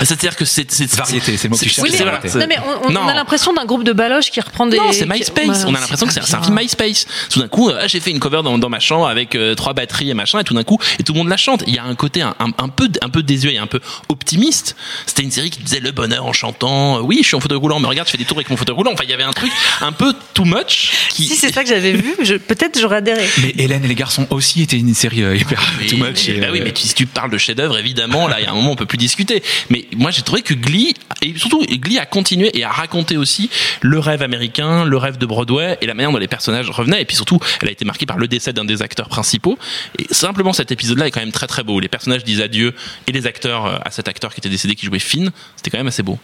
C'est-à-dire 0.00 0.36
que 0.36 0.44
c'est 0.44 0.70
c'est 0.70 0.92
Variété, 0.94 1.36
c'est 1.36 1.44
le 1.44 1.50
mot 1.50 1.56
que 1.56 1.64
tu 1.64 1.80
Oui, 1.80 1.90
mais, 1.92 1.98
voilà, 1.98 2.20
non, 2.34 2.46
mais 2.48 2.56
on, 2.84 2.88
on- 2.88 2.90
Non. 2.90 3.00
on 3.04 3.08
a 3.08 3.14
l'impression 3.14 3.52
d'un 3.52 3.64
groupe 3.64 3.84
de 3.84 3.92
baloches 3.92 4.30
qui 4.30 4.40
reprend 4.40 4.66
des. 4.66 4.76
Non, 4.78 4.92
c'est 4.92 5.06
MySpace. 5.06 5.64
On 5.66 5.74
a 5.74 5.80
l'impression 5.80 6.06
que 6.06 6.12
c'est 6.12 6.34
un 6.34 6.42
film 6.42 6.56
MySpace. 6.58 7.06
Tout 7.30 7.40
d'un 7.40 7.48
coup, 7.48 7.70
euh, 7.70 7.84
j'ai 7.86 8.00
fait 8.00 8.10
une 8.10 8.18
cover 8.20 8.42
dans, 8.42 8.58
dans 8.58 8.68
ma 8.68 8.80
chambre 8.80 9.06
avec 9.08 9.34
euh, 9.34 9.54
trois 9.54 9.72
batteries 9.74 10.10
et 10.10 10.14
machin, 10.14 10.40
et 10.40 10.44
tout 10.44 10.54
d'un 10.54 10.64
coup, 10.64 10.78
et 10.98 11.02
tout 11.02 11.12
le 11.12 11.18
monde 11.18 11.28
la 11.28 11.36
chante. 11.36 11.62
Il 11.66 11.74
y 11.74 11.78
a 11.78 11.84
un 11.84 11.94
côté 11.94 12.22
un, 12.22 12.34
un, 12.40 12.50
un 12.58 12.68
peu 12.68 12.88
un 13.02 13.08
peu 13.08 13.22
désuet 13.22 13.54
et 13.54 13.58
un 13.58 13.66
peu 13.66 13.80
optimiste. 14.08 14.76
C'était 15.06 15.22
une 15.22 15.30
série 15.30 15.50
qui 15.50 15.60
disait 15.60 15.80
le 15.80 15.90
bonheur 15.92 16.26
en 16.26 16.32
chantant. 16.32 16.98
euh, 16.98 17.00
Oui, 17.02 17.18
je 17.22 17.26
suis 17.28 17.36
en 17.36 17.40
fauteuil 17.40 17.58
roulant, 17.58 17.78
mais 17.80 17.88
regarde, 17.88 18.06
je 18.08 18.12
fais 18.12 18.18
des 18.18 18.24
tours 18.24 18.38
avec 18.38 18.50
mon 18.50 18.56
fauteuil 18.56 18.74
roulant. 18.76 18.92
Enfin, 18.92 19.04
il 19.04 19.10
y 19.10 19.14
avait 19.14 19.22
un 19.22 19.32
truc 19.32 19.50
un 19.80 19.92
peu 19.92 20.12
too 20.34 20.44
much. 20.44 20.92
Qui... 21.10 21.24
Si 21.26 21.36
c'est 21.36 21.52
ça 21.52 21.62
que 21.62 21.68
j'avais 21.68 21.92
vu, 21.92 22.14
je- 22.22 22.34
peut-être 22.34 22.78
j'aurais 22.80 22.96
adhéré. 22.96 23.26
Mais 23.42 23.54
Hélène 23.58 23.84
et 23.84 23.88
les 23.88 23.94
garçons 23.94 24.26
aussi 24.30 24.62
était 24.62 24.76
une 24.78 24.94
série 24.94 25.22
euh, 25.22 25.36
hyper 25.36 25.60
Oui, 25.80 25.86
too 25.86 25.96
much. 25.96 26.28
mais- 26.28 26.34
et, 26.36 26.40
bah 26.40 26.46
oui, 26.52 26.60
euh, 26.60 26.64
mais 26.64 26.72
tu- 26.72 26.86
si 26.86 26.94
tu 26.94 27.06
parles 27.06 27.30
de 27.30 27.38
chef-d'œuvre, 27.38 27.78
évidemment, 27.78 28.28
là, 28.28 28.40
il 28.40 28.44
y 28.44 28.46
a 28.46 28.50
un 28.50 28.54
moment, 28.54 28.72
on 28.72 28.76
peut 28.76 28.86
plus 28.86 28.98
discuter. 28.98 29.42
Mais 29.70 29.77
moi, 29.96 30.10
j'ai 30.10 30.22
trouvé 30.22 30.42
que 30.42 30.54
Glee, 30.54 30.94
et 31.22 31.36
surtout, 31.36 31.64
Glee 31.64 31.98
a 31.98 32.06
continué 32.06 32.50
et 32.56 32.64
a 32.64 32.70
raconté 32.70 33.16
aussi 33.16 33.50
le 33.80 33.98
rêve 33.98 34.22
américain, 34.22 34.84
le 34.84 34.96
rêve 34.96 35.18
de 35.18 35.26
Broadway 35.26 35.78
et 35.80 35.86
la 35.86 35.94
manière 35.94 36.12
dont 36.12 36.18
les 36.18 36.28
personnages 36.28 36.70
revenaient. 36.70 37.02
Et 37.02 37.04
puis 37.04 37.16
surtout, 37.16 37.38
elle 37.62 37.68
a 37.68 37.72
été 37.72 37.84
marquée 37.84 38.06
par 38.06 38.18
le 38.18 38.28
décès 38.28 38.52
d'un 38.52 38.64
des 38.64 38.82
acteurs 38.82 39.08
principaux. 39.08 39.58
Et 39.98 40.12
simplement, 40.12 40.52
cet 40.52 40.72
épisode-là 40.72 41.06
est 41.06 41.10
quand 41.10 41.20
même 41.20 41.32
très 41.32 41.46
très 41.46 41.62
beau. 41.62 41.80
Les 41.80 41.88
personnages 41.88 42.24
disent 42.24 42.40
adieu 42.40 42.74
et 43.06 43.12
les 43.12 43.26
acteurs 43.26 43.66
euh, 43.66 43.78
à 43.84 43.90
cet 43.90 44.08
acteur 44.08 44.32
qui 44.34 44.40
était 44.40 44.48
décédé, 44.48 44.74
qui 44.74 44.86
jouait 44.86 44.98
Finn, 44.98 45.30
c'était 45.56 45.70
quand 45.70 45.78
même 45.78 45.88
assez 45.88 46.02
beau. 46.02 46.18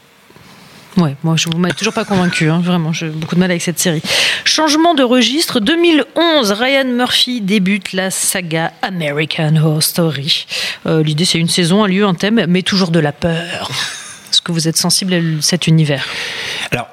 Ouais, 0.97 1.17
moi 1.25 1.35
je 1.37 1.49
vous 1.51 1.59
m'avez 1.59 1.75
toujours 1.75 1.93
pas 1.93 2.05
convaincu, 2.05 2.49
hein, 2.49 2.61
vraiment, 2.63 2.93
j'ai 2.93 3.09
beaucoup 3.09 3.35
de 3.35 3.41
mal 3.41 3.51
avec 3.51 3.63
cette 3.63 3.81
série. 3.81 4.03
Changement 4.45 4.95
de 4.95 5.03
registre, 5.03 5.59
2011, 5.59 6.53
Ryan 6.53 6.85
Murphy 6.85 7.41
débute 7.41 7.93
la 7.93 8.11
saga 8.11 8.73
American 8.83 9.57
Horror 9.57 9.83
Story. 9.83 10.47
Euh, 10.87 11.03
L'idée 11.03 11.25
c'est 11.25 11.39
une 11.39 11.49
saison, 11.49 11.83
un 11.83 11.89
lieu, 11.89 12.05
un 12.05 12.15
thème, 12.15 12.45
mais 12.49 12.63
toujours 12.63 12.91
de 12.91 13.01
la 13.01 13.13
peur. 13.13 13.71
Est-ce 14.31 14.41
que 14.41 14.53
vous 14.53 14.69
êtes 14.69 14.77
sensible 14.77 15.15
à 15.15 15.21
cet 15.41 15.67
univers? 15.67 16.07
Alors, 16.71 16.89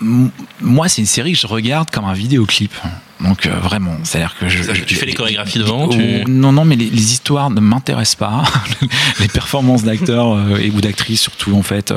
moi, 0.00 0.88
c'est 0.88 1.00
une 1.00 1.06
série 1.06 1.32
que 1.32 1.38
je 1.38 1.46
regarde 1.46 1.90
comme 1.90 2.04
un 2.04 2.12
vidéoclip. 2.12 2.72
Donc, 3.20 3.46
euh, 3.46 3.50
vraiment, 3.60 3.94
c'est-à-dire 4.02 4.34
que 4.38 4.48
je. 4.48 4.72
Tu 4.72 4.96
fais 4.96 5.06
les 5.06 5.14
chorégraphies 5.14 5.58
devant, 5.60 5.84
Oh, 5.84 5.88
tu- 5.88 6.24
Non, 6.28 6.52
non, 6.52 6.64
mais 6.64 6.76
les, 6.76 6.90
les 6.90 7.12
histoires 7.12 7.48
ne 7.50 7.60
m'intéressent 7.60 8.16
pas. 8.16 8.42
les 9.20 9.28
performances 9.28 9.84
d'acteurs 9.84 10.34
euh, 10.34 10.56
et 10.58 10.70
ou 10.70 10.80
d'actrices, 10.80 11.20
surtout, 11.22 11.54
en 11.56 11.62
fait, 11.62 11.94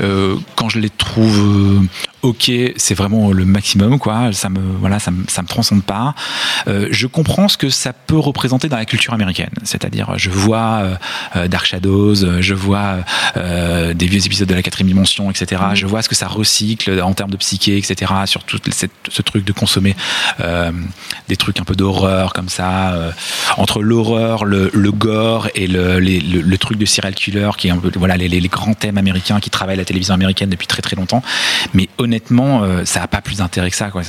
euh, 0.00 0.36
quand 0.56 0.68
je 0.68 0.78
les 0.78 0.90
trouve 0.90 1.38
euh, 1.38 1.80
ok, 2.22 2.50
c'est 2.76 2.94
vraiment 2.94 3.32
le 3.32 3.44
maximum, 3.44 3.98
quoi. 3.98 4.32
Ça 4.32 4.48
me, 4.48 4.58
voilà, 4.78 4.98
ça 4.98 5.10
me, 5.10 5.24
ça 5.28 5.42
me 5.42 5.46
transcende 5.48 5.82
pas. 5.82 6.14
Euh, 6.68 6.88
je 6.90 7.06
comprends 7.06 7.48
ce 7.48 7.56
que 7.56 7.70
ça 7.70 7.92
peut 7.92 8.18
représenter 8.18 8.68
dans 8.68 8.76
la 8.76 8.84
culture 8.84 9.14
américaine. 9.14 9.50
C'est-à-dire, 9.64 10.12
je 10.16 10.28
vois 10.30 10.80
euh, 10.82 10.94
euh, 11.36 11.48
Dark 11.48 11.64
Shadows, 11.66 12.40
je 12.40 12.54
vois 12.54 12.98
euh, 13.36 13.94
des 13.94 14.06
vieux 14.06 14.24
épisodes 14.26 14.48
de 14.48 14.54
la 14.54 14.62
quatrième 14.62 14.88
dimension, 14.88 15.30
etc. 15.30 15.62
Je 15.74 15.86
vois 15.86 16.02
ce 16.02 16.08
que 16.08 16.14
ça 16.14 16.28
recycle 16.28 17.00
en 17.02 17.14
termes 17.14 17.30
de 17.30 17.36
psyché, 17.38 17.78
etc. 17.78 18.12
Sur 18.26 18.44
tout 18.44 18.58
cette- 18.70 18.90
ce 19.08 19.22
truc 19.22 19.44
de 19.44 19.52
consommer 19.52 19.96
des 21.28 21.36
trucs 21.36 21.58
un 21.60 21.64
peu 21.64 21.74
d'horreur 21.74 22.32
comme 22.32 22.48
ça, 22.48 23.12
entre 23.56 23.82
l'horreur, 23.82 24.44
le, 24.44 24.70
le 24.74 24.92
gore 24.92 25.48
et 25.54 25.66
le, 25.66 25.98
les- 26.00 26.20
le, 26.20 26.40
le 26.40 26.58
truc 26.58 26.76
de 26.78 26.84
serial 26.84 27.14
killer, 27.14 27.50
qui 27.56 27.68
est 27.68 27.70
un 27.70 27.78
peu 27.78 27.90
voilà 27.96 28.16
les 28.16 28.40
grands 28.48 28.74
thèmes 28.74 28.98
américains 28.98 29.40
qui 29.40 29.50
travaillent 29.50 29.76
la 29.76 29.84
télévision 29.84 30.14
américaine 30.14 30.50
depuis 30.50 30.66
très 30.66 30.82
très 30.82 30.96
longtemps. 30.96 31.22
Mais 31.74 31.88
honnêtement, 31.98 32.09
euh, 32.14 32.84
ça 32.84 33.02
a 33.02 33.08
pas 33.08 33.20
plus 33.20 33.36
d'intérêt 33.38 33.70
que 33.70 33.76
ça. 33.76 33.90
Quoi. 33.90 34.02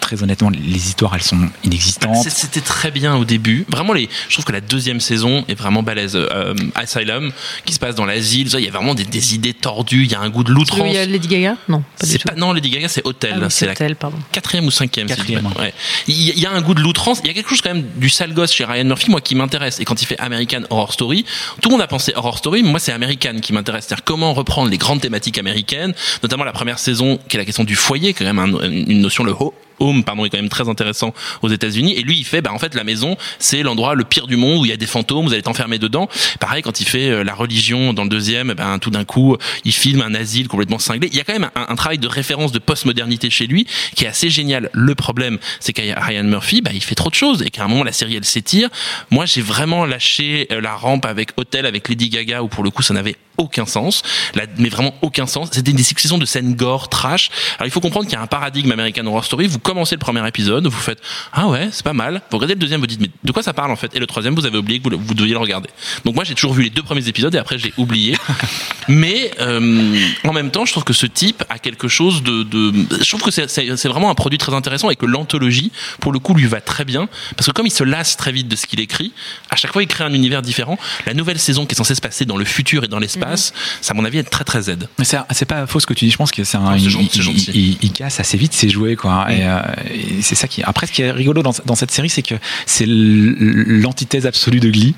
Très 0.00 0.22
honnêtement, 0.22 0.50
les 0.50 0.88
histoires 0.88 1.14
elles 1.14 1.22
sont 1.22 1.38
inexistantes. 1.64 2.26
C'était 2.28 2.60
très 2.60 2.90
bien 2.90 3.16
au 3.16 3.24
début. 3.24 3.64
Vraiment, 3.68 3.92
les, 3.92 4.08
je 4.28 4.34
trouve 4.34 4.44
que 4.44 4.52
la 4.52 4.60
deuxième 4.60 5.00
saison 5.00 5.44
est 5.48 5.54
vraiment 5.54 5.82
balèze. 5.82 6.16
Euh, 6.16 6.54
Asylum, 6.74 7.32
qui 7.64 7.72
se 7.74 7.78
passe 7.78 7.94
dans 7.94 8.04
l'asile, 8.06 8.48
il 8.54 8.64
y 8.64 8.68
a 8.68 8.70
vraiment 8.70 8.94
des, 8.94 9.04
des 9.04 9.34
idées 9.34 9.54
tordues. 9.54 10.04
Il 10.04 10.12
y 10.12 10.14
a 10.14 10.20
un 10.20 10.30
goût 10.30 10.44
de 10.44 10.50
Il 10.50 10.54
l'outrance. 10.54 10.92
y 10.92 10.98
a 10.98 11.06
Lady 11.06 11.28
Gaga? 11.28 11.56
Non, 11.68 11.82
pas 11.98 12.06
du 12.06 12.12
C'est 12.12 12.18
tout. 12.18 12.28
pas 12.28 12.34
non 12.34 12.52
Lady 12.52 12.70
Gaga, 12.70 12.88
c'est 12.88 13.06
Hotel. 13.06 13.32
Ah 13.36 13.40
oui, 13.42 13.46
c'est 13.50 13.66
la 13.66 13.72
Hotel, 13.72 13.96
pardon. 13.96 14.18
quatrième 14.32 14.66
ou 14.66 14.70
cinquième. 14.70 15.08
si 15.08 15.14
je 15.14 15.20
dis 15.20 15.32
Quatrième, 15.34 15.52
pas- 15.52 15.60
ouais. 15.62 15.74
Il 16.06 16.22
y, 16.22 16.30
a- 16.30 16.34
il 16.34 16.40
y 16.40 16.46
a 16.46 16.52
un 16.52 16.60
goût 16.60 16.74
de 16.74 16.80
l'outrance. 16.80 17.20
Il 17.24 17.28
y 17.28 17.30
a 17.30 17.34
quelque 17.34 17.50
chose 17.50 17.60
quand 17.60 17.72
même 17.74 17.84
du 17.96 18.08
sale 18.08 18.32
gosse 18.34 18.52
chez 18.52 18.64
Ryan 18.64 18.84
Murphy, 18.84 19.10
moi 19.10 19.20
qui 19.20 19.34
m'intéresse. 19.34 19.80
Et 19.80 19.84
quand 19.84 20.00
il 20.02 20.06
fait 20.06 20.18
American 20.18 20.62
Horror 20.70 20.92
Story, 20.92 21.24
tout 21.60 21.68
le 21.68 21.74
monde 21.74 21.82
a 21.82 21.86
pensé 21.86 22.12
Horror 22.16 22.38
Story, 22.38 22.62
mais 22.62 22.70
moi 22.70 22.78
c'est 22.80 22.92
American 22.92 23.38
qui 23.40 23.52
m'intéresse. 23.52 23.86
C'est-à-dire 23.88 24.04
comment 24.04 24.32
reprendre 24.34 24.70
les 24.70 24.78
grandes 24.78 25.00
thématiques 25.00 25.38
américaines, 25.38 25.94
notamment 26.22 26.44
la 26.44 26.52
première 26.52 26.78
saison 26.78 27.18
qui 27.28 27.36
est 27.36 27.40
la 27.40 27.44
question 27.48 27.64
du 27.64 27.76
foyer, 27.76 28.12
quand 28.14 28.24
même 28.24 28.38
un- 28.38 28.70
une 28.70 29.00
notion 29.00 29.24
le 29.24 29.32
ho 29.32 29.52
Home, 29.80 30.04
pardon, 30.04 30.24
est 30.24 30.30
quand 30.30 30.38
même 30.38 30.48
très 30.48 30.68
intéressant 30.68 31.14
aux 31.42 31.48
États-Unis. 31.48 31.94
Et 31.94 32.02
lui, 32.02 32.18
il 32.18 32.24
fait, 32.24 32.42
bah, 32.42 32.52
en 32.52 32.58
fait, 32.58 32.74
la 32.74 32.84
maison, 32.84 33.16
c'est 33.38 33.62
l'endroit 33.62 33.94
le 33.94 34.04
pire 34.04 34.26
du 34.26 34.36
monde 34.36 34.60
où 34.60 34.64
il 34.64 34.70
y 34.70 34.74
a 34.74 34.76
des 34.76 34.86
fantômes, 34.86 35.24
vous 35.24 35.32
allez 35.32 35.40
être 35.40 35.48
enfermé 35.48 35.78
dedans. 35.78 36.08
Pareil, 36.40 36.62
quand 36.62 36.80
il 36.80 36.86
fait 36.86 37.10
euh, 37.10 37.24
la 37.24 37.34
religion 37.34 37.92
dans 37.92 38.04
le 38.04 38.08
deuxième, 38.08 38.54
ben, 38.54 38.78
tout 38.78 38.90
d'un 38.90 39.04
coup, 39.04 39.36
il 39.64 39.72
filme 39.72 40.02
un 40.02 40.14
asile 40.14 40.48
complètement 40.48 40.78
cinglé. 40.78 41.08
Il 41.12 41.16
y 41.16 41.20
a 41.20 41.24
quand 41.24 41.32
même 41.32 41.50
un, 41.54 41.66
un 41.68 41.76
travail 41.76 41.98
de 41.98 42.08
référence 42.08 42.52
de 42.52 42.58
postmodernité 42.58 43.30
chez 43.30 43.46
lui 43.46 43.66
qui 43.94 44.04
est 44.04 44.08
assez 44.08 44.30
génial. 44.30 44.70
Le 44.72 44.94
problème, 44.94 45.38
c'est 45.60 45.72
qu'à 45.72 45.82
Ryan 46.00 46.24
Murphy, 46.24 46.60
bah, 46.60 46.70
il 46.74 46.82
fait 46.82 46.94
trop 46.94 47.10
de 47.10 47.14
choses 47.14 47.42
et 47.42 47.50
qu'à 47.50 47.64
un 47.64 47.68
moment, 47.68 47.84
la 47.84 47.92
série, 47.92 48.16
elle 48.16 48.24
s'étire. 48.24 48.68
Moi, 49.10 49.26
j'ai 49.26 49.42
vraiment 49.42 49.84
lâché 49.86 50.46
euh, 50.52 50.60
la 50.60 50.74
rampe 50.74 51.04
avec 51.04 51.30
Hotel, 51.36 51.66
avec 51.66 51.88
Lady 51.88 52.08
Gaga, 52.08 52.42
où 52.42 52.48
pour 52.48 52.64
le 52.64 52.70
coup, 52.70 52.82
ça 52.82 52.94
n'avait 52.94 53.16
aucun 53.38 53.66
sens, 53.66 54.02
là, 54.34 54.44
mais 54.58 54.68
vraiment 54.68 54.94
aucun 55.00 55.26
sens. 55.26 55.50
C'était 55.52 55.72
des 55.72 55.82
successions 55.82 56.18
de 56.18 56.26
scènes 56.26 56.54
gore, 56.54 56.88
trash. 56.88 57.30
Alors 57.58 57.68
il 57.68 57.70
faut 57.70 57.80
comprendre 57.80 58.06
qu'il 58.06 58.14
y 58.14 58.18
a 58.18 58.22
un 58.22 58.26
paradigme 58.26 58.72
American 58.72 59.06
Horror 59.06 59.24
Story. 59.24 59.48
Commencez 59.68 59.94
le 59.94 60.00
premier 60.00 60.26
épisode, 60.26 60.66
vous 60.66 60.80
faites 60.80 61.00
ah 61.34 61.46
ouais 61.48 61.68
c'est 61.72 61.84
pas 61.84 61.92
mal. 61.92 62.22
Vous 62.30 62.38
regardez 62.38 62.54
le 62.54 62.60
deuxième, 62.60 62.80
vous 62.80 62.86
dites 62.86 63.00
mais 63.00 63.10
de 63.22 63.32
quoi 63.32 63.42
ça 63.42 63.52
parle 63.52 63.70
en 63.70 63.76
fait? 63.76 63.94
Et 63.94 63.98
le 63.98 64.06
troisième, 64.06 64.34
vous 64.34 64.46
avez 64.46 64.56
oublié 64.56 64.80
que 64.80 64.88
vous, 64.88 64.98
vous 64.98 65.14
deviez 65.14 65.34
le 65.34 65.38
regarder. 65.38 65.68
Donc 66.06 66.14
moi 66.14 66.24
j'ai 66.24 66.34
toujours 66.34 66.54
vu 66.54 66.62
les 66.62 66.70
deux 66.70 66.82
premiers 66.82 67.06
épisodes 67.06 67.34
et 67.34 67.38
après 67.38 67.58
j'ai 67.58 67.74
oublié. 67.76 68.16
mais 68.88 69.30
euh, 69.40 69.98
en 70.24 70.32
même 70.32 70.50
temps, 70.50 70.64
je 70.64 70.72
trouve 70.72 70.84
que 70.84 70.94
ce 70.94 71.04
type 71.04 71.44
a 71.50 71.58
quelque 71.58 71.86
chose 71.86 72.22
de, 72.22 72.44
de 72.44 72.72
je 73.02 73.08
trouve 73.08 73.22
que 73.22 73.30
c'est- 73.30 73.88
vraiment 73.88 74.10
un 74.10 74.14
produit 74.14 74.38
très 74.38 74.54
intéressant 74.54 74.90
et 74.90 74.96
que 74.96 75.06
l'anthologie 75.06 75.70
pour 76.00 76.12
le 76.12 76.18
coup 76.18 76.34
lui 76.34 76.46
va 76.46 76.60
très 76.60 76.84
bien 76.84 77.08
parce 77.36 77.46
que 77.46 77.52
comme 77.52 77.66
il 77.66 77.72
se 77.72 77.84
lasse 77.84 78.16
très 78.16 78.32
vite 78.32 78.48
de 78.48 78.56
ce 78.56 78.66
qu'il 78.66 78.80
écrit, 78.80 79.12
à 79.50 79.56
chaque 79.56 79.72
fois 79.72 79.82
il 79.82 79.86
crée 79.88 80.04
un 80.04 80.14
univers 80.14 80.40
différent. 80.40 80.78
La 81.06 81.12
nouvelle 81.14 81.38
saison 81.38 81.66
qui 81.66 81.74
est 81.74 81.76
censée 81.76 81.94
se 81.94 82.00
passer 82.00 82.24
dans 82.24 82.36
le 82.38 82.44
futur 82.46 82.84
et 82.84 82.88
dans 82.88 82.98
l'espace, 82.98 83.52
ça 83.82 83.92
à 83.92 83.94
mon 83.94 84.04
avis 84.04 84.18
est 84.18 84.24
très 84.24 84.44
très 84.44 84.62
Z. 84.62 84.76
Mais 84.98 85.04
c'est 85.04 85.44
pas 85.44 85.66
faux 85.66 85.80
ce 85.80 85.86
que 85.86 85.94
tu 85.94 86.06
dis. 86.06 86.10
Je 86.10 86.16
pense 86.16 86.30
que 86.32 86.44
c'est 86.44 86.56
un. 86.56 86.76
Il, 86.76 87.92
casse 87.92 88.20
assez 88.20 88.36
vite 88.36 88.52
ses 88.52 88.68
jouets, 88.68 88.96
quoi. 88.96 89.26
Et, 89.30 89.46
euh, 89.46 89.57
et 89.92 90.22
c'est 90.22 90.34
ça 90.34 90.48
qui. 90.48 90.62
Après, 90.62 90.86
ce 90.86 90.92
qui 90.92 91.02
est 91.02 91.10
rigolo 91.10 91.42
dans, 91.42 91.52
dans 91.64 91.74
cette 91.74 91.90
série, 91.90 92.08
c'est 92.08 92.22
que 92.22 92.34
c'est 92.66 92.86
l'antithèse 92.86 94.26
absolue 94.26 94.60
de 94.60 94.70
Glee. 94.70 94.94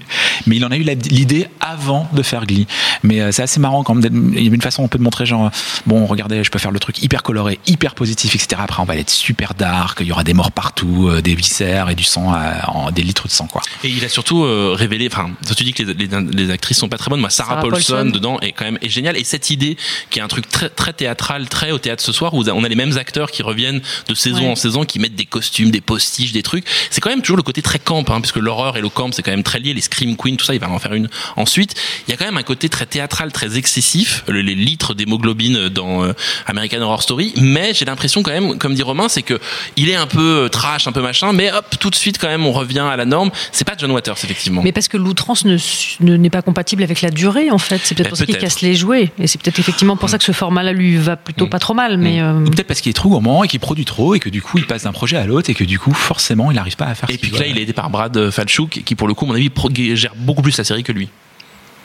Mais 0.46 0.56
il 0.56 0.64
en 0.64 0.70
a 0.70 0.76
eu 0.76 0.82
l'idée 0.82 1.46
avant 1.60 2.08
de 2.12 2.22
faire 2.22 2.46
Glee. 2.46 2.66
Mais 3.02 3.20
euh, 3.20 3.32
c'est 3.32 3.42
assez 3.42 3.60
marrant 3.60 3.82
quand 3.82 3.94
même. 3.94 4.32
Il 4.34 4.42
y 4.42 4.50
a 4.50 4.54
une 4.54 4.62
façon 4.62 4.84
un 4.84 4.88
peu 4.88 4.98
de 4.98 5.02
montrer 5.02 5.26
genre, 5.26 5.50
bon, 5.86 6.06
regardez, 6.06 6.44
je 6.44 6.50
peux 6.50 6.58
faire 6.58 6.70
le 6.70 6.78
truc 6.78 7.02
hyper 7.02 7.22
coloré, 7.22 7.58
hyper 7.66 7.94
positif, 7.94 8.34
etc. 8.34 8.60
Après, 8.62 8.82
on 8.82 8.86
va 8.86 8.96
être 8.96 9.10
super 9.10 9.54
dark. 9.54 9.98
Il 10.00 10.06
y 10.06 10.12
aura 10.12 10.24
des 10.24 10.34
morts 10.34 10.52
partout, 10.52 11.08
euh, 11.08 11.22
des 11.22 11.34
viscères 11.34 11.90
et 11.90 11.94
du 11.94 12.04
sang, 12.04 12.34
euh, 12.34 12.52
en, 12.68 12.90
des 12.90 13.02
litres 13.02 13.26
de 13.26 13.32
sang, 13.32 13.46
quoi. 13.46 13.62
Et 13.84 13.88
il 13.88 14.04
a 14.04 14.08
surtout 14.08 14.44
euh, 14.44 14.74
révélé, 14.76 15.08
enfin, 15.10 15.30
toi, 15.46 15.54
tu 15.54 15.64
dis 15.64 15.72
que 15.72 15.82
les, 15.82 15.94
les, 15.94 16.08
les 16.32 16.50
actrices 16.50 16.78
sont 16.78 16.88
pas 16.88 16.98
très 16.98 17.10
bonnes. 17.10 17.20
Moi, 17.20 17.30
Sarah, 17.30 17.50
Sarah 17.50 17.62
Paulson, 17.62 17.94
Paulson. 17.94 18.10
dedans 18.10 18.40
est 18.40 18.52
quand 18.52 18.64
même 18.64 18.78
est 18.82 18.88
géniale. 18.88 19.16
Et 19.16 19.24
cette 19.24 19.50
idée, 19.50 19.76
qui 20.10 20.18
est 20.18 20.22
un 20.22 20.28
truc 20.28 20.48
très 20.48 20.68
très 20.68 20.92
théâtral, 20.92 21.48
très 21.48 21.70
au 21.70 21.78
théâtre 21.78 22.02
ce 22.02 22.12
soir, 22.12 22.34
où 22.34 22.42
on 22.48 22.64
a 22.64 22.68
les 22.68 22.74
mêmes 22.74 22.96
acteurs 22.98 23.30
qui 23.30 23.42
reviennent 23.42 23.80
de 24.08 24.14
saison 24.14 24.40
Ouais. 24.40 24.49
En 24.50 24.56
saison, 24.56 24.84
qui 24.84 24.98
mettent 24.98 25.14
des 25.14 25.24
costumes, 25.24 25.70
des 25.70 25.80
postiches, 25.80 26.32
des 26.32 26.42
trucs. 26.42 26.64
C'est 26.90 27.00
quand 27.00 27.10
même 27.10 27.22
toujours 27.22 27.36
le 27.36 27.42
côté 27.42 27.62
très 27.62 27.78
camp, 27.78 28.04
hein, 28.08 28.20
puisque 28.20 28.36
l'horreur 28.36 28.76
et 28.76 28.80
le 28.80 28.88
camp 28.88 29.10
c'est 29.12 29.22
quand 29.22 29.30
même 29.30 29.42
très 29.42 29.58
lié. 29.60 29.72
Les 29.74 29.80
scream 29.80 30.16
queens, 30.16 30.36
tout 30.36 30.44
ça, 30.44 30.54
il 30.54 30.60
va 30.60 30.70
en 30.70 30.78
faire 30.78 30.94
une 30.94 31.08
ensuite. 31.36 31.74
Il 32.06 32.10
y 32.10 32.14
a 32.14 32.16
quand 32.16 32.24
même 32.24 32.36
un 32.36 32.42
côté 32.42 32.68
très 32.68 32.86
théâtral, 32.86 33.32
très 33.32 33.56
excessif, 33.56 34.24
le- 34.28 34.42
les 34.42 34.54
litres 34.54 34.94
d'hémoglobine 34.94 35.68
dans 35.68 36.04
euh, 36.04 36.12
American 36.46 36.80
Horror 36.82 37.02
Story. 37.02 37.32
Mais 37.40 37.72
j'ai 37.74 37.84
l'impression 37.84 38.22
quand 38.22 38.30
même, 38.32 38.58
comme 38.58 38.74
dit 38.74 38.82
Romain, 38.82 39.08
c'est 39.08 39.22
que 39.22 39.38
il 39.76 39.88
est 39.88 39.94
un 39.96 40.06
peu 40.06 40.44
euh, 40.44 40.48
trash, 40.48 40.86
un 40.86 40.92
peu 40.92 41.02
machin, 41.02 41.32
mais 41.32 41.50
hop, 41.52 41.66
tout 41.78 41.90
de 41.90 41.94
suite 41.94 42.18
quand 42.18 42.28
même, 42.28 42.44
on 42.46 42.52
revient 42.52 42.80
à 42.90 42.96
la 42.96 43.04
norme. 43.04 43.30
C'est 43.52 43.64
pas 43.66 43.74
John 43.78 43.90
Waters 43.90 44.16
effectivement. 44.24 44.62
Mais 44.62 44.72
parce 44.72 44.88
que 44.88 44.96
l'outrance 44.96 45.44
ne 45.44 45.56
ne- 46.00 46.16
n'est 46.16 46.30
pas 46.30 46.42
compatible 46.42 46.82
avec 46.82 47.00
la 47.02 47.10
durée, 47.10 47.50
en 47.50 47.58
fait. 47.58 47.80
C'est 47.84 47.94
peut-être 47.94 48.06
Eh, 48.06 48.10
pour 48.10 48.18
ça 48.18 48.26
qu'il 48.26 48.34
peut-être. 48.34 48.42
casse 48.48 48.60
les 48.62 48.74
jouets. 48.74 49.12
Et 49.18 49.26
c'est 49.26 49.40
peut-être 49.40 49.58
effectivement 49.58 49.96
pour 49.96 50.08
ça 50.10 50.18
que 50.18 50.24
ce 50.24 50.32
format-là 50.32 50.72
lui 50.72 50.96
va 50.96 51.16
plutôt 51.16 51.46
Mm. 51.46 51.50
pas 51.50 51.58
trop 51.58 51.74
mal. 51.74 51.98
Mais 51.98 52.20
euh, 52.20 52.40
Ou 52.44 52.50
peut-être 52.50 52.66
parce 52.66 52.80
qu'il 52.80 52.90
est 52.90 52.94
trop 52.94 53.08
gourmand 53.08 53.44
et 53.44 53.48
qu'il 53.48 53.60
produit 53.60 53.84
trop 53.84 54.14
et 54.14 54.18
que 54.20 54.28
du 54.28 54.39
coup, 54.40 54.58
il 54.58 54.66
passe 54.66 54.84
d'un 54.84 54.92
projet 54.92 55.16
à 55.16 55.26
l'autre 55.26 55.50
et 55.50 55.54
que 55.54 55.64
du 55.64 55.78
coup, 55.78 55.92
forcément, 55.92 56.50
il 56.50 56.54
n'arrive 56.54 56.76
pas 56.76 56.86
à 56.86 56.94
faire. 56.94 57.08
Et 57.10 57.14
ce 57.14 57.18
puis 57.18 57.30
là, 57.30 57.46
il 57.46 57.58
est 57.58 57.62
aidé 57.62 57.72
par 57.72 57.90
Brad 57.90 58.30
Falchuk, 58.30 58.82
qui 58.84 58.94
pour 58.94 59.08
le 59.08 59.14
coup, 59.14 59.24
à 59.24 59.28
mon 59.28 59.34
avis, 59.34 59.50
gère 59.96 60.12
beaucoup 60.16 60.42
plus 60.42 60.56
la 60.56 60.64
série 60.64 60.82
que 60.82 60.92
lui. 60.92 61.08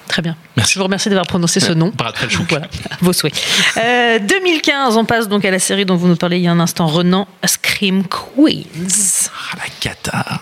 très 0.07 0.21
bien. 0.21 0.35
Merci. 0.55 0.73
Je 0.73 0.79
vous 0.79 0.83
remercie 0.85 1.09
d'avoir 1.09 1.25
prononcé 1.27 1.59
ce 1.59 1.71
nom. 1.71 1.91
Brad 1.95 2.15
Falchuk. 2.15 2.47
Voilà, 2.49 2.67
vos 3.01 3.13
souhaits. 3.13 3.33
Euh, 3.77 4.19
2015, 4.19 4.97
on 4.97 5.05
passe 5.05 5.27
donc 5.27 5.43
à 5.45 5.51
la 5.51 5.59
série 5.59 5.85
dont 5.85 5.95
vous 5.95 6.07
nous 6.07 6.15
parlez 6.15 6.37
il 6.37 6.43
y 6.43 6.47
a 6.47 6.51
un 6.51 6.59
instant, 6.59 6.85
Renan, 6.87 7.27
Scream 7.45 8.03
Queens. 8.07 9.29
Ah, 9.53 9.57
la 9.57 9.63
cata. 9.79 10.41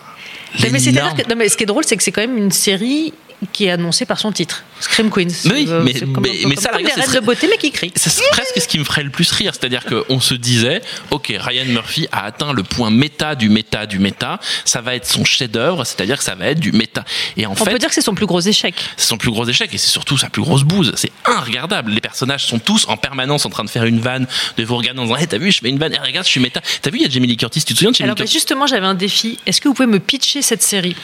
Mais, 0.62 0.70
mais 0.70 0.80
que- 0.80 1.30
non, 1.30 1.36
mais 1.36 1.50
ce 1.50 1.58
qui 1.58 1.64
est 1.64 1.68
drôle, 1.68 1.84
c'est 1.86 1.98
que 1.98 2.04
c'est 2.04 2.12
quand 2.12 2.22
même 2.22 2.38
une 2.38 2.52
série 2.52 3.14
qui 3.52 3.66
est 3.66 3.72
annoncée 3.72 4.06
par 4.06 4.20
son 4.20 4.32
titre, 4.32 4.64
Scream 4.80 5.10
Queens. 5.10 5.28
Oui, 5.46 5.66
Euh, 5.70 5.82
mais- 5.84 5.94
comme, 5.94 6.20
mais- 6.22 6.40
comme- 6.42 6.50
mais 6.50 6.56
ça, 6.56 6.70
comme 6.70 6.84
des 6.84 6.92
reines 6.92 7.04
c'est 7.08 7.20
de 7.22 7.26
beauté, 7.26 7.48
mais 7.50 7.58
qui 7.58 7.72
crient. 7.72 7.92
C'est 7.96 8.12
presque 8.32 8.62
ce 8.62 8.68
qui 8.68 8.80
me 8.80 8.84
ferait 8.84 9.04
le 9.04 9.10
plus 9.10 9.32
rire, 9.32 9.54
c'est-à-dire 9.54 9.84
qu'on 9.86 10.20
se 10.20 10.34
disait, 10.34 10.82
ok, 11.12 11.34
Ryan 11.40 11.66
Murphy 11.66 12.08
a 12.12 12.26
atteint 12.26 12.54
le 12.54 12.64
point 12.64 12.90
méta 12.90 13.36
du 13.36 13.50
méta 13.50 13.86
du 13.86 14.00
méta, 14.00 14.40
ça 14.66 14.82
va 14.82 14.96
être 14.96 15.08
son 15.08 15.24
chef-d'œuvre, 15.26 15.84
c'est-à-dire 15.86 16.18
que 16.18 16.24
ça 16.24 16.36
va 16.36 16.48
être 16.48 16.60
du 16.60 16.72
méta. 16.72 17.04
Et 17.38 17.46
en 17.46 17.52
On 17.52 17.56
fait, 17.56 17.72
peut 17.72 17.80
dire 17.80 17.90
que 17.90 17.96
c'est 17.96 18.02
son 18.02 18.16
plus 18.16 18.26
gros 18.26 18.42
échec. 18.42 18.76
c'est 18.98 19.08
son 19.08 19.18
plus 19.18 19.32
gros 19.32 19.46
échec 19.48 19.74
et 19.74 19.78
c'est 19.78 19.90
surtout 19.92 20.18
sa 20.18 20.30
plus 20.30 20.42
grosse 20.42 20.64
bouse. 20.64 20.94
C'est 20.96 21.12
inregardable. 21.26 21.92
Les 21.92 22.02
personnages 22.02 22.46
sont 22.46 22.60
tous 22.60 22.86
en 22.88 22.98
permanence 22.98 23.46
en 23.46 23.50
train 23.50 23.64
de 23.64 23.70
faire 23.70 23.86
une 23.86 24.00
vanne, 24.00 24.28
de 24.58 24.64
vous 24.64 24.76
regarder 24.78 25.00
en 25.00 25.04
disant, 25.04 25.18
hey, 25.18 25.28
t'as 25.28 25.38
vu, 25.38 25.52
je 25.52 25.60
fais 25.60 25.70
une 25.70 25.80
vanne, 25.80 25.94
et 25.94 26.00
regarde, 26.00 26.26
je 26.26 26.32
suis 26.32 26.40
méta. 26.40 26.62
T'as 26.82 26.90
vu, 26.90 26.98
il 27.00 27.04
y 27.04 27.06
a 27.06 27.10
Jamie 27.10 27.28
Lee 27.28 27.38
Curtis, 27.38 27.64
tu 27.64 27.74
te 27.74 27.78
souviens 27.80 27.92
de 27.92 27.96
Jamie 27.96 28.06
Alors 28.08 28.16
Lee 28.16 28.22
Curtis? 28.24 28.34
justement, 28.34 28.68
j'avais 28.68 28.86
un 28.86 28.94
défi. 28.96 29.40
Est-ce 29.46 29.62
que 29.62 29.68
vous 29.68 29.74
pouvez 29.74 29.88
me 29.88 30.00
pitcher 30.00 30.42
cette 30.42 30.62
série? 30.64 30.96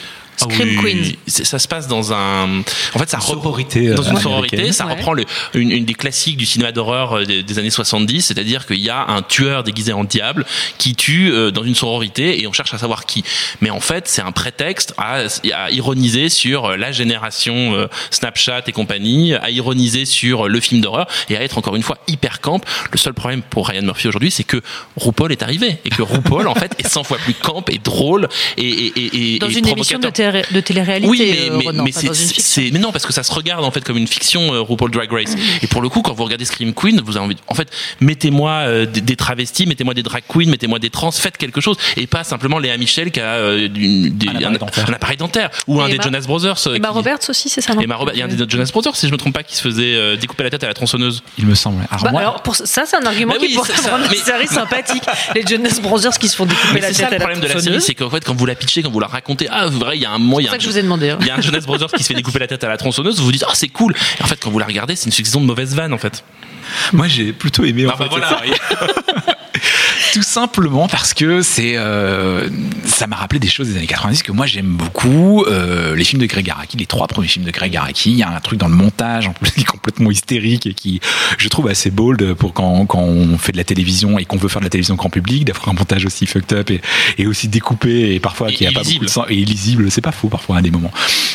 Ah 0.41 0.45
Scream 0.49 0.79
oui, 0.83 1.01
Queens. 1.11 1.11
c'est- 1.27 1.43
Ça 1.45 1.59
se 1.59 1.67
passe 1.67 1.87
dans 1.87 2.13
un. 2.13 2.59
En 2.93 2.99
fait, 2.99 3.09
ça 3.09 3.17
Une 3.17 3.23
reprend- 3.23 3.41
sororité, 3.43 3.87
euh, 3.89 3.95
Dans 3.95 4.03
une 4.03 4.09
américaine. 4.09 4.21
sororité, 4.23 4.71
ça 4.71 4.85
Ouais. 4.85 4.93
reprend 4.93 5.13
le, 5.13 5.25
une, 5.53 5.71
une 5.71 5.85
des 5.85 5.93
classiques 5.93 6.37
du 6.37 6.45
cinéma 6.45 6.71
d'horreur 6.71 7.17
euh, 7.17 7.25
des, 7.25 7.43
des 7.43 7.59
années 7.59 7.69
70, 7.69 8.21
c'est-à-dire 8.21 8.65
qu'il 8.65 8.77
y 8.79 8.89
a 8.89 9.05
un 9.07 9.21
tueur 9.21 9.63
déguisé 9.63 9.91
en 9.93 10.03
diable 10.03 10.45
qui 10.77 10.95
tue 10.95 11.31
euh, 11.31 11.51
dans 11.51 11.63
une 11.63 11.75
sororité 11.75 12.41
et 12.41 12.47
on 12.47 12.53
cherche 12.53 12.73
à 12.73 12.77
savoir 12.77 13.05
qui. 13.05 13.23
Mais 13.61 13.69
en 13.69 13.79
fait, 13.79 14.07
c'est 14.07 14.21
un 14.21 14.31
prétexte 14.31 14.93
à, 14.97 15.23
à 15.53 15.71
ironiser 15.71 16.29
sur 16.29 16.77
la 16.77 16.91
génération 16.91 17.73
euh, 17.75 17.87
Snapchat 18.11 18.61
et 18.67 18.71
compagnie, 18.71 19.33
à 19.33 19.49
ironiser 19.49 20.05
sur 20.05 20.47
le 20.47 20.59
film 20.59 20.81
d'horreur 20.81 21.07
et 21.29 21.37
à 21.37 21.41
être 21.43 21.57
encore 21.57 21.75
une 21.75 21.83
fois 21.83 21.97
hyper 22.07 22.41
camp. 22.41 22.61
Le 22.91 22.97
seul 22.97 23.13
problème 23.13 23.41
pour 23.41 23.67
Ryan 23.67 23.81
Murphy 23.83 24.07
aujourd'hui, 24.07 24.31
c'est 24.31 24.43
que 24.43 24.61
RuPaul 24.95 25.31
est 25.31 25.43
arrivé 25.43 25.79
et 25.85 25.89
que 25.89 26.01
RuPaul 26.01 26.47
en 26.47 26.55
fait 26.55 26.73
est 26.79 26.87
100 26.87 27.03
fois 27.03 27.17
plus 27.17 27.33
camp 27.33 27.63
et 27.69 27.77
drôle 27.79 28.27
et, 28.57 28.67
et, 28.67 28.93
et, 28.99 29.35
et 29.35 29.39
Dans 29.39 29.47
et 29.49 29.57
une 29.57 29.67
émission 29.67 29.97
de, 29.97 30.03
provocateur. 30.03 30.28
Télé- 30.31 30.45
de 30.51 30.59
télé-réalité 30.61 31.09
Oui, 31.09 31.49
mais, 31.53 31.67
euh, 31.67 31.71
mais, 31.83 31.91
c'est, 31.91 32.13
c'est- 32.13 32.39
c'est- 32.39 32.71
non, 32.79 32.91
parce 32.91 33.05
que 33.05 33.13
ça 33.13 33.23
se 33.23 33.31
regarde 33.31 33.63
en 33.65 33.71
fait 33.71 33.83
comme 33.83 33.97
une 33.97 34.07
fiction 34.07 34.53
euh, 34.53 34.61
RuPaul 34.61 34.91
Drag 34.91 35.11
Race. 35.11 35.35
Et 35.61 35.67
pour 35.67 35.81
le 35.81 35.89
coup, 35.89 36.01
quand 36.01 36.13
vous 36.13 36.23
regardez 36.23 36.45
Scream 36.45 36.73
Queen, 36.73 37.01
vous 37.03 37.15
avez 37.17 37.25
envie, 37.25 37.35
de- 37.35 37.41
en 37.47 37.55
fait, 37.55 37.69
mettez-moi 38.01 38.51
euh, 38.51 38.85
des, 38.85 39.01
des 39.01 39.15
travestis, 39.15 39.65
mettez-moi 39.65 39.93
des 39.93 40.03
drag 40.03 40.23
queens, 40.27 40.49
mettez-moi 40.49 40.79
des 40.79 40.89
trans, 40.89 41.11
faites 41.11 41.37
quelque 41.37 41.61
chose, 41.61 41.77
et 41.97 42.07
pas 42.07 42.23
simplement 42.23 42.59
Léa 42.59 42.77
Michel 42.77 43.11
qui 43.11 43.19
a 43.19 43.23
euh, 43.35 43.67
des- 43.67 44.11
Un 44.29 44.33
appareil 44.35 44.57
dentaire. 44.57 44.89
un 44.89 44.93
appareil 44.93 45.17
dentaire 45.17 45.49
ou 45.67 45.81
un 45.81 45.87
Et 45.87 45.97
des 45.97 46.03
Jonas 46.03 46.21
Brothers. 46.27 46.57
Emma 46.67 46.87
qui- 46.89 46.93
Roberts 46.93 47.19
aussi, 47.29 47.49
c'est 47.49 47.61
ça 47.61 47.73
non? 47.73 47.81
Emma 47.81 47.95
Roberts, 47.95 48.15
il 48.15 48.19
y 48.19 48.21
a 48.21 48.25
un 48.25 48.29
des 48.29 48.49
Jonas 48.49 48.69
Brothers, 48.71 48.95
si 48.95 49.07
je 49.07 49.11
me 49.11 49.17
trompe 49.17 49.33
pas, 49.33 49.43
qui 49.43 49.55
se 49.55 49.61
faisait 49.61 49.95
euh, 49.95 50.15
découper 50.15 50.43
la 50.43 50.49
tête 50.49 50.63
à 50.63 50.67
la 50.67 50.73
tronçonneuse. 50.73 51.23
Il 51.37 51.45
me 51.45 51.55
semble. 51.55 51.85
Alors, 51.89 52.03
Bah, 52.03 52.11
moi, 52.11 52.21
alors 52.21 52.41
pour 52.43 52.55
ça, 52.55 52.83
c'est 52.85 52.95
un 52.95 53.05
argument 53.05 53.33
Bah 53.33 53.39
qui 53.39 53.47
oui, 53.47 53.53
pourrait 53.55 53.71
c'est 53.75 53.81
ça, 53.81 53.91
rendre 53.91 54.05
mais- 54.09 54.15
série 54.17 54.47
sympathique. 54.47 55.03
Les 55.35 55.45
Jonas 55.45 55.79
Brothers 55.81 56.17
qui 56.17 56.27
se 56.27 56.35
font 56.35 56.45
découper 56.45 56.73
Mais 56.73 56.79
la 56.81 56.87
c'est 56.87 56.93
tête 56.93 57.01
ça 57.05 57.09
le 57.09 57.15
à 57.15 57.19
la 57.19 57.25
problème 57.25 57.39
de 57.39 57.43
la 57.47 57.49
série, 57.53 57.61
tronçonneuse. 57.63 57.83
c'est 57.83 57.95
qu'en 57.95 58.09
fait, 58.09 58.23
quand 58.23 58.35
vous 58.35 58.45
la 58.45 58.55
pitchez, 58.55 58.83
quand 58.83 58.91
vous 58.91 58.99
la 58.99 59.07
racontez, 59.07 59.47
ah, 59.51 59.67
vrai, 59.67 59.97
il 59.97 60.01
y 60.01 60.05
a 60.05 60.11
un 60.11 60.18
moment, 60.19 60.39
il 60.39 60.43
y 60.43 60.45
C'est 60.45 60.49
ça 60.51 60.55
un 60.55 60.57
que 60.57 60.63
je 60.63 60.69
vous 60.69 60.77
ai 60.77 60.83
demandé. 60.83 61.09
hein. 61.09 61.17
il 61.21 61.27
y 61.27 61.29
a 61.29 61.35
un 61.35 61.41
Jonas 61.41 61.61
Brothers 61.65 61.91
qui 61.91 62.03
se 62.03 62.07
fait 62.07 62.13
découper 62.13 62.39
la 62.39 62.47
tête 62.47 62.63
à 62.63 62.69
la 62.69 62.77
tronçonneuse, 62.77 63.17
vous 63.19 63.25
vous 63.25 63.31
dites, 63.31 63.45
ah, 63.47 63.51
c'est 63.53 63.67
cool. 63.69 63.93
Et 64.19 64.23
en 64.23 64.27
fait, 64.27 64.39
quand 64.41 64.49
vous 64.51 64.59
la 64.59 64.65
regardez, 64.65 64.95
c'est 64.95 65.05
une 65.05 65.11
succession 65.11 65.41
de 65.41 65.45
mauvaises 65.45 65.75
vannes, 65.75 65.93
en 65.93 65.97
fait. 65.97 66.23
moi, 66.93 67.07
j'ai 67.07 67.33
plutôt 67.33 67.63
aimé. 67.65 67.85
en 67.87 67.91
Ah, 67.91 67.95
bah 67.97 68.05
fait, 68.05 68.09
voilà. 68.09 68.41
Tout 70.13 70.23
simplement 70.23 70.87
parce 70.87 71.13
que 71.13 71.41
c'est, 71.41 71.73
euh, 71.75 72.49
ça 72.85 73.07
m'a 73.07 73.15
rappelé 73.15 73.39
des 73.39 73.47
choses 73.47 73.69
des 73.69 73.77
années 73.77 73.87
90 73.87 74.23
que 74.23 74.31
moi 74.31 74.45
j'aime 74.45 74.67
beaucoup. 74.67 75.43
Euh, 75.45 75.95
les 75.95 76.03
films 76.03 76.21
de 76.21 76.27
Greg 76.27 76.49
Araki, 76.49 76.77
les 76.77 76.85
trois 76.85 77.07
premiers 77.07 77.27
films 77.27 77.45
de 77.45 77.51
Greg 77.51 77.75
Araki, 77.75 78.11
il 78.11 78.17
y 78.17 78.23
a 78.23 78.29
un 78.29 78.39
truc 78.39 78.59
dans 78.59 78.67
le 78.67 78.75
montage 78.75 79.27
en 79.27 79.33
plus 79.33 79.51
qui 79.55 79.61
est 79.61 79.65
complètement 79.65 80.11
hystérique 80.11 80.65
et 80.65 80.73
qui, 80.73 80.99
je 81.37 81.47
trouve, 81.47 81.67
assez 81.67 81.91
bold 81.91 82.33
pour 82.35 82.53
quand, 82.53 82.85
quand 82.85 82.99
on 82.99 83.37
fait 83.37 83.51
de 83.51 83.57
la 83.57 83.63
télévision 83.63 84.17
et 84.19 84.25
qu'on 84.25 84.37
veut 84.37 84.49
faire 84.49 84.61
de 84.61 84.65
la 84.65 84.69
télévision 84.69 84.95
grand 84.95 85.09
public, 85.09 85.45
d'avoir 85.45 85.69
un 85.69 85.73
montage 85.73 86.05
aussi 86.05 86.25
fucked 86.25 86.57
up 86.57 86.71
et, 86.71 86.81
et 87.17 87.27
aussi 87.27 87.47
découpé 87.47 88.15
et 88.15 88.19
parfois 88.19 88.51
qui 88.51 88.65
a 88.65 88.71
pas 88.71 88.83
beaucoup 88.83 89.05
de 89.05 89.09
sens 89.09 89.25
et 89.29 89.35
illisible. 89.35 89.91
C'est 89.91 90.01
pas 90.01 90.11
faux 90.11 90.29
parfois 90.29 90.57
à 90.57 90.61
des 90.61 90.71
moments. 90.71 90.91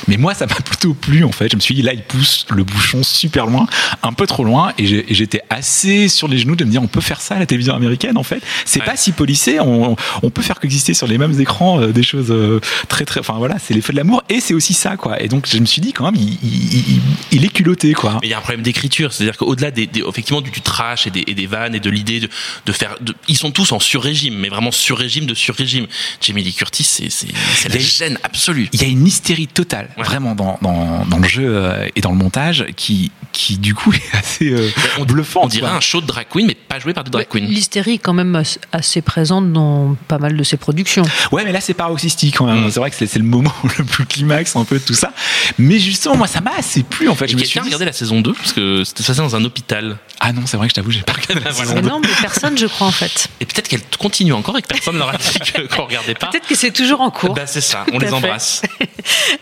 Mais 0.09 0.17
moi, 0.17 0.35
ça 0.35 0.47
m'a 0.47 0.55
plutôt 0.55 0.95
plu 0.95 1.25
en 1.25 1.33
fait. 1.33 1.51
Je 1.51 1.57
me 1.57 1.61
suis 1.61 1.75
dit 1.75 1.83
là, 1.83 1.93
il 1.93 2.03
pousse 2.03 2.47
le 2.51 2.65
bouchon 2.65 3.03
super 3.03 3.47
loin, 3.47 3.67
un 4.03 4.13
peu 4.13 4.27
trop 4.27 4.45
loin, 4.45 4.73
et 4.79 5.15
j'étais 5.15 5.41
assez 5.51 6.09
sur 6.09 6.29
les 6.29 6.39
genoux 6.39 6.57
de 6.57 6.65
me 6.65 6.71
dire 6.71 6.83
on 6.83 6.87
peut 6.87 7.01
faire 7.01 7.21
ça 7.21 7.37
à 7.37 7.39
la 7.39 7.47
télévision 7.47 7.75
américaine 7.75 8.17
en 8.17 8.23
fait. 8.23 8.43
C'est 8.65 8.81
Ouais. 8.81 8.87
pas 8.87 8.97
si 8.97 9.13
policé. 9.13 9.61
On, 9.61 9.97
on 10.23 10.31
peut 10.31 10.43
faire 10.43 10.59
coexister 10.61 10.95
sur 10.95 11.07
les 11.07 11.19
mêmes 11.19 11.39
écrans 11.41 11.81
euh, 11.81 11.93
des 11.93 12.03
choses 12.03 12.31
euh, 12.31 12.61
très 12.89 13.05
très. 13.05 13.21
Enfin 13.21 13.35
voilà, 13.39 13.57
c'est 13.59 13.75
les 13.75 13.81
feux 13.81 13.93
de 13.93 13.99
l'amour 13.99 14.23
et 14.29 14.41
c'est 14.41 14.55
aussi 14.55 14.75
ça 14.75 14.97
quoi. 14.97 15.23
Et 15.23 15.29
donc 15.29 15.47
je 15.47 15.59
me 15.59 15.67
suis 15.67 15.81
dit 15.81 15.93
quand 15.93 16.05
même, 16.05 16.17
il, 16.21 16.39
il, 16.43 16.75
il- 16.75 17.01
il 17.33 17.45
est 17.45 17.49
culotté 17.49 17.93
quoi. 17.95 18.19
Mais 18.23 18.29
il 18.29 18.31
y 18.31 18.35
a 18.35 18.39
un 18.39 18.43
problème 18.43 18.63
d'écriture, 18.63 19.13
c'est-à-dire 19.13 19.37
qu'au-delà 19.37 19.71
des, 19.71 19.87
des- 19.87 20.03
effectivement 20.09 20.41
du, 20.41 20.51
du 20.51 20.61
trash 20.61 21.07
et 21.07 21.11
des, 21.11 21.25
et 21.27 21.35
des 21.35 21.47
vannes 21.47 21.75
et 21.75 21.81
de 21.81 21.91
l'idée 21.91 22.21
de, 22.21 22.29
de 22.67 22.73
faire, 22.73 22.97
de- 23.01 23.15
ils 23.29 23.37
sont 23.37 23.51
tous 23.51 23.73
en 23.73 23.79
sur-régime, 23.81 24.37
mais 24.39 24.49
vraiment 24.49 24.71
sur-régime 24.73 25.27
de 25.27 25.35
sur-régime. 25.35 25.87
Jamie 26.21 26.43
Lee 26.43 26.53
Curtis, 26.55 26.85
c'est 26.85 27.11
c'est 27.11 27.29
c'est 27.55 27.69
la 27.69 27.77
Il 27.77 27.81
y 27.83 27.85
a- 27.85 27.89
gêne 27.89 28.19
absolue. 28.23 28.69
Il 28.73 28.83
y 28.83 28.85
a 28.85 28.89
une 28.89 29.07
hystérie 29.07 29.47
totale, 29.49 29.89
Ouais. 29.97 30.05
vraiment 30.05 30.35
dans, 30.35 30.59
dans, 30.63 31.05
dans 31.07 31.19
le 31.19 31.29
jeu 31.29 31.45
euh, 31.45 31.87
et 31.97 32.01
dans 32.01 32.11
le 32.11 32.17
montage, 32.17 32.67
qui, 32.77 33.11
qui 33.33 33.59
du 33.59 33.75
coup 33.75 33.93
est 33.95 34.17
assez 34.17 34.51
euh, 34.53 34.69
On, 34.99 35.05
bluffant. 35.05 35.43
on 35.45 35.49
dirait 35.49 35.71
un 35.71 35.81
show 35.81 36.01
de 36.01 36.07
drag 36.07 36.27
queen, 36.31 36.47
mais 36.47 36.55
pas 36.55 36.79
joué 36.79 36.93
par 36.95 37.05
des 37.05 37.11
drag 37.11 37.27
Mais 37.35 37.41
queens. 37.41 37.47
L'hystérie 37.49 37.95
est 37.95 37.99
quand 37.99 38.13
même 38.13 38.44
assez 38.73 39.03
présente 39.03 39.53
dans 39.53 39.97
pas 40.09 40.19
mal 40.19 40.37
de 40.37 40.43
ses 40.43 40.57
productions. 40.57 41.05
Ouais, 41.33 41.45
mais 41.45 41.53
là, 41.53 41.61
c'est 41.61 41.75
paroxystique 41.75 42.41
même. 42.41 42.71
C'est 42.71 42.81
vrai 42.81 42.91
que 42.91 42.97
c'est 42.97 43.07
c'est 43.07 43.19
le 43.19 43.25
moment 43.25 43.53
le 43.79 43.85
plus 43.85 44.07
climax 44.07 44.57
un 44.57 44.65
peu 44.65 44.79
de 44.79 44.85
tout 44.85 44.95
ça. 44.95 45.13
Mais 45.59 45.79
justement, 45.79 46.17
moi, 46.17 46.27
ça 46.27 46.41
m'a 46.41 46.53
assez 46.59 46.83
plu 46.83 47.09
en 47.09 47.15
fait. 47.15 47.27
Et 47.27 47.29
Je 47.29 47.37
me 47.37 47.45
suis 47.45 47.61
dit, 47.61 47.65
regardé 47.67 47.85
la 47.85 47.93
saison 47.93 48.21
2 48.21 48.33
parce 48.33 48.53
que 48.53 48.83
c'était 48.85 49.05
passé 49.05 49.21
dans 49.21 49.37
un 49.37 49.45
hôpital. 49.45 49.97
Ah 50.21 50.33
non, 50.33 50.43
c'est 50.47 50.57
vrai 50.57 50.67
que 50.69 50.71
je 50.71 50.75
t'avoue, 50.77 50.91
j'ai 50.91 51.03
pas 51.03 51.13
regardé 51.13 51.45
la 51.45 51.51
Voilà. 51.51 51.55
saison 51.71 51.75
Mais 51.75 51.83
2. 51.83 51.89
non, 51.89 52.01
mais 52.01 52.09
personne, 52.21 52.57
je 52.57 52.67
crois, 52.67 52.87
en 52.87 52.93
fait. 52.93 53.29
Et 53.41 53.45
peut-être 53.47 53.69
qu'elle 53.69 53.83
continue 53.99 54.33
encore 54.33 54.57
et 54.59 54.63
que 54.63 54.67
personne 54.69 54.97
leur 54.99 55.09
a 55.11 55.17
dit 55.17 55.39
qu'on 55.75 55.85
regardait 55.85 56.15
pas. 56.15 56.29
Peut-être 56.29 56.47
que 56.49 56.55
c'est 56.55 56.71
toujours 56.73 57.01
en 57.01 57.11
cours. 57.11 57.35
Bah, 57.35 57.47
c'est 57.47 57.61
ça, 57.61 57.85
on 57.93 57.99
les 57.99 58.13
embrasse. 58.13 58.63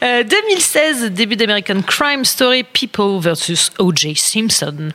Euh, 0.03 0.25
2016, 0.25 1.11
début 1.13 1.37
d'American 1.37 1.81
Crime 1.83 2.25
Story, 2.25 2.65
People 2.65 3.21
versus 3.21 3.71
O.J. 3.79 4.17
Simpson. 4.17 4.89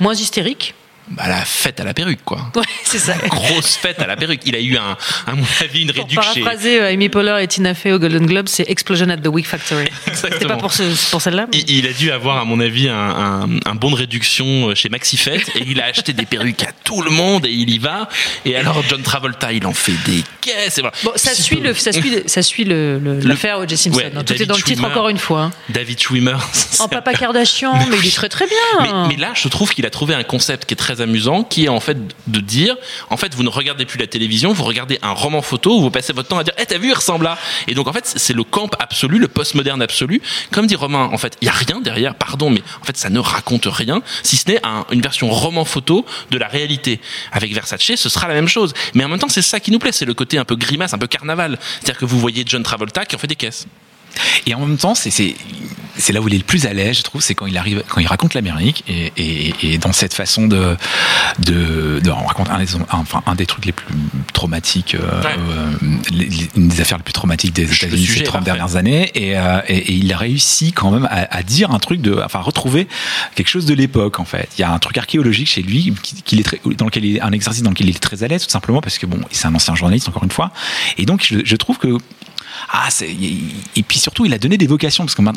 Moins 0.00 0.14
hystérique. 0.14 0.74
Bah, 1.08 1.24
la 1.28 1.44
fête 1.44 1.80
à 1.80 1.84
la 1.84 1.92
perruque, 1.94 2.24
quoi. 2.24 2.50
Ouais, 2.56 2.62
c'est 2.84 2.98
ça. 2.98 3.14
Grosse 3.28 3.76
fête 3.76 4.00
à 4.00 4.06
la 4.06 4.16
perruque. 4.16 4.40
Il 4.46 4.54
a 4.56 4.60
eu, 4.60 4.76
un, 4.76 4.96
à 5.26 5.34
mon 5.34 5.44
avis, 5.60 5.82
une 5.82 5.92
Pour 5.92 6.04
réduction 6.04 6.22
chez. 6.34 6.40
paraphraser 6.40 6.80
euh, 6.80 6.92
Amy 6.92 7.08
Poehler 7.10 7.36
et 7.42 7.46
Tina 7.48 7.74
Fey 7.74 7.92
au 7.92 7.98
Golden 7.98 8.24
Globe, 8.26 8.48
c'est 8.48 8.68
Explosion 8.70 9.08
at 9.10 9.18
the 9.18 9.26
Week 9.28 9.46
Factory. 9.46 9.86
C'était 10.14 10.46
pas 10.46 10.56
pour, 10.56 10.72
ce- 10.72 11.10
pour 11.10 11.20
celle-là 11.20 11.46
mais- 11.52 11.58
Il, 11.58 11.70
il 11.78 11.86
a 11.86 11.92
dû 11.92 12.10
avoir, 12.10 12.38
à 12.38 12.44
mon 12.44 12.58
avis, 12.60 12.88
un, 12.88 12.94
un, 12.96 13.48
un 13.66 13.74
bon 13.74 13.90
de 13.90 13.96
réduction 13.96 14.74
chez 14.74 14.88
Maxifette 14.88 15.50
et 15.56 15.64
il 15.66 15.80
a 15.80 15.86
acheté 15.86 16.12
des 16.14 16.24
perruques 16.26 16.62
à 16.62 16.72
tout 16.84 17.02
le 17.02 17.10
monde 17.10 17.44
et 17.46 17.50
il 17.52 17.70
y 17.70 17.78
va. 17.78 18.08
Et 18.46 18.56
alors, 18.56 18.82
John 18.88 19.02
Travolta, 19.02 19.52
il 19.52 19.66
en 19.66 19.74
fait 19.74 19.92
des 20.06 20.22
caisses. 20.40 20.78
Et 20.78 20.80
voilà. 20.80 20.96
Bon, 21.02 21.12
ça 21.16 21.34
Si 21.34 21.42
suit, 21.42 21.56
le, 21.60 21.74
ça 21.74 21.92
suit, 21.92 22.22
ça 22.26 22.42
suit 22.42 22.64
le- 22.64 22.98
le- 22.98 23.20
l'affaire 23.20 23.58
O.J. 23.58 23.76
Simpson. 23.76 23.98
Ouais, 23.98 24.12
hein. 24.16 24.24
Tout 24.24 24.32
est 24.34 24.46
dans 24.46 24.56
le 24.56 24.62
titre 24.62 24.84
encore 24.84 25.08
une 25.10 25.18
fois. 25.18 25.42
hein. 25.42 25.52
David 25.68 26.00
Schwimmer. 26.00 26.36
En 26.80 26.88
Papa 26.88 27.12
Kardashian, 27.14 27.72
mais, 27.88 27.96
il 28.02 28.08
est 28.08 28.14
très 28.14 28.28
très 28.28 28.46
bien. 28.46 28.56
Mais, 28.82 29.14
mais 29.14 29.16
là, 29.16 29.32
je 29.34 29.46
trouve 29.48 29.72
qu'il 29.72 29.86
a 29.86 29.90
trouvé 29.90 30.14
un 30.14 30.24
concept 30.24 30.64
qui 30.66 30.74
est 30.74 30.76
très 30.76 30.93
amusant, 31.00 31.44
qui 31.44 31.64
est 31.64 31.68
en 31.68 31.80
fait 31.80 31.96
de 32.26 32.40
dire, 32.40 32.76
en 33.10 33.16
fait, 33.16 33.34
vous 33.34 33.42
ne 33.42 33.48
regardez 33.48 33.84
plus 33.84 33.98
la 33.98 34.06
télévision, 34.06 34.52
vous 34.52 34.64
regardez 34.64 34.98
un 35.02 35.12
roman 35.12 35.42
photo 35.42 35.78
où 35.78 35.80
vous 35.82 35.90
passez 35.90 36.12
votre 36.12 36.28
temps 36.28 36.38
à 36.38 36.44
dire, 36.44 36.54
eh, 36.58 36.66
t'as 36.66 36.78
vu, 36.78 36.88
il 36.88 36.94
ressemble 36.94 37.26
à. 37.26 37.38
Et 37.68 37.74
donc, 37.74 37.86
en 37.88 37.92
fait, 37.92 38.04
c'est 38.16 38.32
le 38.32 38.44
camp 38.44 38.68
absolu, 38.78 39.18
le 39.18 39.28
postmoderne 39.28 39.82
absolu. 39.82 40.20
Comme 40.50 40.66
dit 40.66 40.76
Romain, 40.76 41.08
en 41.12 41.18
fait, 41.18 41.36
il 41.40 41.46
y 41.46 41.48
a 41.48 41.52
rien 41.52 41.80
derrière, 41.80 42.14
pardon, 42.14 42.50
mais 42.50 42.62
en 42.80 42.84
fait, 42.84 42.96
ça 42.96 43.10
ne 43.10 43.18
raconte 43.18 43.66
rien, 43.66 44.02
si 44.22 44.36
ce 44.36 44.48
n'est 44.50 44.60
un- 44.66 44.86
une 44.90 45.00
version 45.02 45.28
roman 45.30 45.64
photo 45.64 46.04
de 46.30 46.38
la 46.38 46.48
réalité. 46.48 47.00
Avec 47.32 47.52
Versace, 47.52 47.80
ce 47.96 48.08
sera 48.08 48.28
la 48.28 48.34
même 48.34 48.48
chose. 48.48 48.72
Mais 48.94 49.04
en 49.04 49.08
même 49.08 49.18
temps, 49.18 49.28
c'est 49.28 49.42
ça 49.42 49.60
qui 49.60 49.70
nous 49.70 49.78
plaît, 49.78 49.92
c'est 49.92 50.04
le 50.04 50.14
côté 50.14 50.38
un 50.38 50.44
peu 50.44 50.56
grimace, 50.56 50.94
un 50.94 50.98
peu 50.98 51.06
carnaval. 51.06 51.58
C'est-à-dire 51.80 51.98
que 51.98 52.04
vous 52.04 52.18
voyez 52.18 52.44
John 52.46 52.62
Travolta 52.62 53.04
qui 53.04 53.16
en 53.16 53.18
fait 53.18 53.26
des 53.26 53.36
caisses. 53.36 53.66
Et 54.46 54.54
en 54.54 54.60
même 54.66 54.76
temps, 54.78 54.94
c'est 54.94 56.12
là 56.12 56.20
où 56.20 56.28
il 56.28 56.34
est 56.34 56.38
le 56.38 56.44
plus 56.44 56.66
à 56.66 56.72
l'aise, 56.72 56.98
je 56.98 57.02
trouve, 57.02 57.20
c'est 57.22 57.34
quand 57.34 57.46
il 57.46 57.56
arrive, 57.56 57.82
quand 57.88 58.00
il 58.00 58.06
raconte 58.06 58.34
l'Amérique 58.34 58.84
et, 58.88 59.12
et, 59.16 59.54
et 59.62 59.78
dans 59.78 59.92
cette 59.92 60.12
façon 60.14 60.46
de 60.46 60.76
de, 61.38 62.00
de 62.02 62.10
on 62.10 62.24
raconte 62.26 62.50
un 62.50 62.58
des, 62.58 62.66
enfin 62.90 63.22
un 63.26 63.34
des 63.34 63.46
trucs 63.46 63.64
les 63.66 63.72
plus 63.72 63.86
traumatiques, 64.32 64.94
euh, 64.94 65.22
Ouais. 65.22 65.36
euh, 65.38 65.72
les- 66.12 66.26
les- 66.26 66.50
une 66.56 66.68
des 66.68 66.80
affaires 66.80 66.98
les 66.98 67.04
plus 67.04 67.12
traumatiques 67.12 67.52
des 67.54 67.72
États-Unis 67.72 68.06
ces 68.06 68.20
est 68.20 68.22
30 68.24 68.44
parfait. 68.44 68.44
dernières 68.44 68.76
années, 68.76 69.10
et, 69.14 69.36
euh, 69.38 69.60
et, 69.68 69.92
il 69.92 70.12
a 70.12 70.16
réussi 70.16 70.72
quand 70.72 70.90
même 70.90 71.06
à, 71.10 71.34
à 71.36 71.42
dire 71.42 71.70
un 71.70 71.78
truc 71.78 72.00
de, 72.00 72.20
enfin 72.24 72.40
retrouver 72.40 72.86
quelque 73.34 73.48
chose 73.48 73.66
de 73.66 73.74
l'époque 73.74 74.20
en 74.20 74.24
fait. 74.24 74.48
Il 74.58 74.60
y 74.60 74.64
a 74.64 74.72
un 74.72 74.78
truc 74.78 74.98
archéologique 74.98 75.48
chez 75.48 75.62
lui 75.62 75.94
qui, 76.02 76.22
qu'il 76.22 76.40
est 76.40 76.44
très, 76.44 76.60
dans 76.76 76.86
lequel 76.86 77.04
il 77.04 77.16
est 77.16 77.20
un 77.20 77.32
exercice 77.32 77.62
dans 77.62 77.70
lequel 77.70 77.88
il 77.88 77.96
est 77.96 78.00
très 78.00 78.22
à 78.22 78.28
l'aise 78.28 78.44
tout 78.44 78.50
simplement 78.50 78.80
parce 78.80 78.98
que 78.98 79.06
bon, 79.06 79.20
c'est 79.30 79.46
un 79.46 79.54
ancien 79.54 79.74
journaliste 79.74 80.08
encore 80.08 80.24
une 80.24 80.30
fois, 80.30 80.50
et 80.98 81.06
donc 81.06 81.24
je, 81.24 81.38
je 81.44 81.56
trouve 81.56 81.78
que 81.78 81.96
ah, 82.72 82.86
c'est, 82.90 83.08
et 83.10 83.82
puis 83.82 83.98
surtout, 83.98 84.24
il 84.26 84.32
a 84.34 84.38
donné 84.38 84.56
des 84.58 84.66
vocations 84.66 85.04
parce 85.04 85.14
qu'on 85.14 85.26
on, 85.26 85.32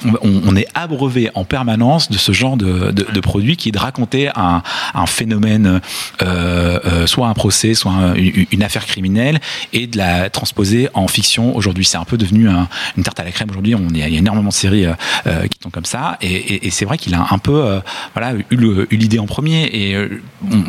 on 0.45 0.55
est 0.55 0.67
abreuvé 0.73 1.29
en 1.35 1.43
permanence 1.45 2.09
de 2.09 2.17
ce 2.17 2.31
genre 2.31 2.57
de, 2.57 2.91
de, 2.91 3.03
de 3.11 3.19
produit 3.19 3.57
qui 3.57 3.69
est 3.69 3.71
de 3.71 3.77
raconter 3.79 4.29
un, 4.35 4.61
un 4.93 5.05
phénomène, 5.05 5.81
euh, 6.21 6.79
euh, 6.85 7.07
soit 7.07 7.27
un 7.27 7.33
procès, 7.33 7.73
soit 7.73 7.91
un- 7.91 8.13
une, 8.15 8.63
affaire 8.63 8.85
criminelle, 8.85 9.39
et 9.73 9.87
de 9.87 9.97
la 9.97 10.29
transposer 10.29 10.89
en 10.93 11.07
fiction. 11.07 11.55
Aujourd'hui, 11.55 11.85
c'est 11.85 11.97
un 11.97 12.05
peu 12.05 12.17
devenu 12.17 12.49
un- 12.49 12.67
une 12.97 13.03
tarte 13.03 13.19
à 13.19 13.23
la 13.23 13.31
crème. 13.31 13.49
Aujourd'hui, 13.49 13.75
on 13.75 13.87
y 13.89 14.01
a, 14.01 14.07
il 14.07 14.13
y 14.13 14.17
a 14.17 14.19
énormément 14.19 14.49
de 14.49 14.53
séries 14.53 14.85
euh, 14.85 15.47
qui 15.47 15.57
sont 15.63 15.69
comme 15.69 15.85
ça, 15.85 16.17
et, 16.21 16.27
et, 16.33 16.67
et 16.67 16.71
c'est 16.71 16.85
vrai 16.85 16.97
qu'il 16.97 17.13
a 17.13 17.27
un 17.31 17.37
peu, 17.37 17.79
voilà, 18.13 18.33
eu, 18.33 18.55
le- 18.55 18.87
eu 18.93 18.97
l'idée 18.97 19.19
en 19.19 19.25
premier. 19.25 19.69
Et 19.73 19.95
bon, 20.41 20.63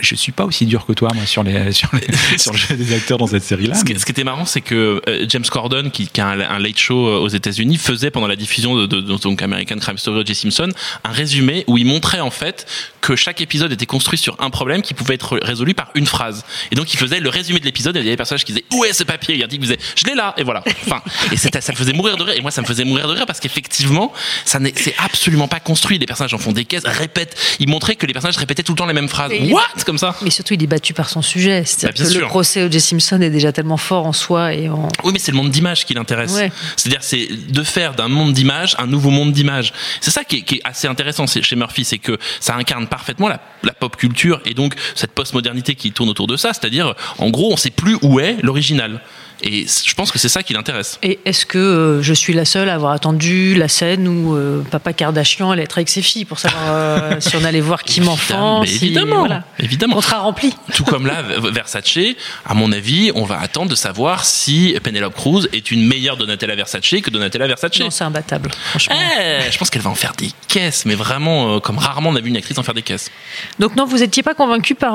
je 0.00 0.14
suis 0.14 0.32
pas 0.32 0.44
aussi 0.44 0.66
dur 0.66 0.86
que 0.86 0.92
toi, 0.92 1.10
moi, 1.14 1.26
sur 1.26 1.42
les 1.42 1.72
sur, 1.72 1.88
les, 1.94 2.38
sur 2.38 2.52
le 2.52 2.58
jeu 2.58 2.74
des 2.76 2.94
acteurs 2.94 3.18
dans 3.18 3.26
cette 3.26 3.44
série-là. 3.44 3.74
Ce 3.74 3.84
qui, 3.84 3.98
ce 3.98 4.04
qui 4.04 4.12
était 4.12 4.24
marrant, 4.24 4.44
c'est 4.46 4.60
que 4.60 5.00
James 5.28 5.44
Corden, 5.50 5.90
qui, 5.92 6.08
qui 6.08 6.20
a 6.20 6.26
un, 6.28 6.40
un 6.40 6.58
late 6.58 6.78
show 6.78 7.06
euh, 7.06 7.18
aux 7.18 7.28
États-Unis, 7.28 7.76
faisait 7.76 8.10
pendant 8.10 8.26
la 8.26 8.36
diffusion 8.36 8.74
de, 8.76 8.86
de- 8.86 9.00
de- 9.00 9.16
donc 9.16 9.40
American 9.42 9.76
Crime 9.78 9.98
Story 9.98 10.20
O.J. 10.20 10.34
Simpson 10.34 10.68
un 11.04 11.12
résumé 11.12 11.64
où 11.68 11.78
il 11.78 11.86
montrait 11.86 12.20
en 12.20 12.30
fait 12.30 12.66
que 13.00 13.14
chaque 13.16 13.40
épisode 13.40 13.70
était 13.72 13.86
construit 13.86 14.18
sur 14.18 14.36
un 14.40 14.50
problème 14.50 14.82
qui 14.82 14.94
pouvait 14.94 15.14
être 15.14 15.38
résolu 15.42 15.74
par 15.74 15.90
une 15.94 16.06
phrase. 16.06 16.44
Et 16.70 16.74
donc 16.74 16.92
il 16.94 16.96
faisait 16.98 17.20
le 17.20 17.28
résumé 17.28 17.58
de 17.60 17.64
l'épisode 17.64 17.96
et 17.96 18.00
il 18.00 18.02
y 18.04 18.06
avait 18.08 18.12
des 18.12 18.16
personnages 18.16 18.44
qui 18.44 18.52
disaient 18.52 18.64
où 18.74 18.84
est 18.84 18.92
ce 18.92 19.04
papier? 19.04 19.34
Il 19.34 19.40
y 19.40 19.44
a 19.44 19.46
dit 19.46 19.58
qui 19.58 19.66
je 19.66 20.04
l'ai 20.06 20.14
là 20.14 20.34
et 20.36 20.42
voilà. 20.44 20.62
Enfin 20.86 21.02
et 21.30 21.36
ça 21.36 21.50
me 21.72 21.76
faisait 21.76 21.92
mourir 21.92 22.16
de 22.16 22.22
rire 22.22 22.34
et 22.36 22.40
moi 22.40 22.50
ça 22.50 22.62
me 22.62 22.66
faisait 22.66 22.84
mourir 22.84 23.06
de 23.08 23.12
rire 23.14 23.26
parce 23.26 23.40
qu'effectivement 23.40 24.12
ça 24.44 24.58
n'est 24.58 24.72
c'est 24.76 24.94
absolument 24.98 25.48
pas 25.48 25.60
construit. 25.60 25.98
Les 25.98 26.06
personnages 26.06 26.34
en 26.34 26.38
font 26.38 26.52
des 26.52 26.64
caisses, 26.64 26.82
répètent. 26.86 27.36
Il 27.60 27.68
montrait 27.68 27.96
que 27.96 28.06
les 28.06 28.12
personnages 28.12 28.36
répétaient 28.38 28.62
tout 28.62 28.72
le 28.72 28.78
temps 28.78 28.86
les 28.86 28.94
mêmes 28.94 29.08
phrases. 29.08 29.32
What? 29.50 29.62
Comme 29.84 29.98
ça 29.98 30.14
Mais 30.22 30.30
surtout, 30.30 30.54
il 30.54 30.62
est 30.62 30.66
battu 30.66 30.94
par 30.94 31.08
son 31.10 31.22
sujet. 31.22 31.64
Bah, 31.82 31.90
bien 31.92 32.06
que 32.06 32.12
le 32.14 32.26
procès 32.26 32.62
O.J. 32.64 32.80
Simpson 32.80 33.20
est 33.20 33.30
déjà 33.30 33.52
tellement 33.52 33.76
fort 33.76 34.06
en 34.06 34.12
soi 34.12 34.54
et 34.54 34.68
en. 34.68 34.88
Oui, 35.04 35.10
mais 35.12 35.18
c'est 35.18 35.32
le 35.32 35.36
monde 35.36 35.50
d'image 35.50 35.81
qui 35.84 35.94
l'intéresse. 35.94 36.32
Ouais. 36.32 36.52
C'est-à-dire, 36.76 37.02
c'est 37.02 37.28
de 37.28 37.62
faire 37.62 37.94
d'un 37.94 38.08
monde 38.08 38.32
d'image 38.32 38.74
un 38.78 38.86
nouveau 38.86 39.10
monde 39.10 39.32
d'image. 39.32 39.72
C'est 40.00 40.10
ça 40.10 40.24
qui 40.24 40.36
est, 40.36 40.42
qui 40.42 40.56
est 40.56 40.60
assez 40.64 40.88
intéressant 40.88 41.26
chez 41.26 41.56
Murphy, 41.56 41.84
c'est 41.84 41.98
que 41.98 42.18
ça 42.40 42.54
incarne 42.56 42.86
parfaitement 42.86 43.28
la, 43.28 43.40
la 43.62 43.72
pop 43.72 43.96
culture 43.96 44.40
et 44.44 44.54
donc 44.54 44.74
cette 44.94 45.12
postmodernité 45.12 45.74
qui 45.74 45.92
tourne 45.92 46.08
autour 46.08 46.26
de 46.26 46.36
ça. 46.36 46.52
C'est-à-dire, 46.52 46.94
en 47.18 47.30
gros, 47.30 47.52
on 47.52 47.56
sait 47.56 47.70
plus 47.70 47.96
où 48.02 48.20
est 48.20 48.36
l'original. 48.42 49.00
Et 49.44 49.66
je 49.66 49.94
pense 49.94 50.12
que 50.12 50.18
c'est 50.18 50.28
ça 50.28 50.42
qui 50.42 50.52
l'intéresse. 50.52 50.98
Et 51.02 51.18
est-ce 51.24 51.44
que 51.46 51.58
euh, 51.58 52.02
je 52.02 52.14
suis 52.14 52.32
la 52.32 52.44
seule 52.44 52.68
à 52.68 52.74
avoir 52.74 52.92
attendu 52.92 53.54
la 53.54 53.66
scène 53.68 54.06
où 54.06 54.36
euh, 54.36 54.62
Papa 54.70 54.92
Kardashian 54.92 55.50
allait 55.50 55.64
être 55.64 55.78
avec 55.78 55.88
ses 55.88 56.02
filles 56.02 56.24
pour 56.24 56.38
savoir 56.38 56.62
euh, 56.68 57.16
si 57.18 57.34
on 57.36 57.44
allait 57.44 57.60
voir 57.60 57.82
Kim 57.82 58.08
enfant 58.08 58.64
si- 58.64 58.76
évidemment, 58.76 59.18
voilà. 59.20 59.42
évidemment. 59.58 59.94
Contrat 59.96 60.18
rempli. 60.20 60.54
Tout 60.74 60.84
comme 60.84 61.06
là, 61.06 61.22
Versace, 61.52 61.98
à 62.46 62.54
mon 62.54 62.70
avis, 62.72 63.10
on 63.14 63.24
va 63.24 63.40
attendre 63.40 63.70
de 63.70 63.74
savoir 63.74 64.24
si 64.24 64.76
Penelope 64.82 65.14
Cruz 65.14 65.48
est 65.52 65.70
une 65.70 65.86
meilleure 65.86 66.16
Donatella 66.16 66.54
Versace 66.54 67.00
que 67.02 67.10
Donatella 67.10 67.46
Versace. 67.48 67.80
Non, 67.80 67.90
c'est 67.90 68.04
imbattable, 68.04 68.50
franchement. 68.70 68.94
Eh, 69.20 69.50
je 69.50 69.58
pense 69.58 69.70
qu'elle 69.70 69.82
va 69.82 69.90
en 69.90 69.94
faire 69.96 70.12
des 70.16 70.30
caisses, 70.48 70.84
mais 70.86 70.94
vraiment 70.94 71.58
comme 71.60 71.78
rarement 71.78 72.10
on 72.10 72.16
a 72.16 72.20
vu 72.20 72.28
une 72.28 72.36
actrice 72.36 72.58
en 72.58 72.62
faire 72.62 72.74
des 72.74 72.82
caisses. 72.82 73.10
Donc 73.58 73.74
non, 73.76 73.86
vous 73.86 73.98
n'étiez 73.98 74.22
pas 74.22 74.34
convaincu 74.34 74.74
par 74.74 74.94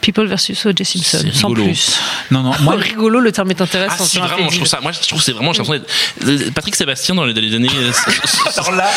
People 0.00 0.26
versus 0.26 0.64
O.J. 0.66 0.84
Simpson, 0.84 1.30
sans 1.32 1.48
rigolo. 1.48 1.64
plus. 1.64 1.98
Non, 2.30 2.42
non, 2.42 2.52
Moi, 2.62 2.76
rigolo, 2.76 3.20
le 3.20 3.32
terme 3.32 3.50
est 3.50 3.60
intéressant. 3.60 3.96
Ah 4.00 4.04
si 4.04 4.18
vraiment, 4.18 4.48
je 4.48 4.56
trouve 4.56 4.66
ça. 4.68 4.80
Moi, 4.80 4.92
je 4.92 5.00
trouve 5.06 5.18
que 5.18 5.24
c'est 5.24 5.32
vraiment. 5.32 5.52
j'ai 5.52 5.62
euh, 6.24 6.50
Patrick 6.54 6.74
Sébastien 6.74 7.14
dans 7.14 7.24
les, 7.24 7.34
dans 7.34 7.40
les 7.40 7.54
années. 7.54 7.68
euh, 7.74 7.92
alors 8.56 8.72
là, 8.72 8.88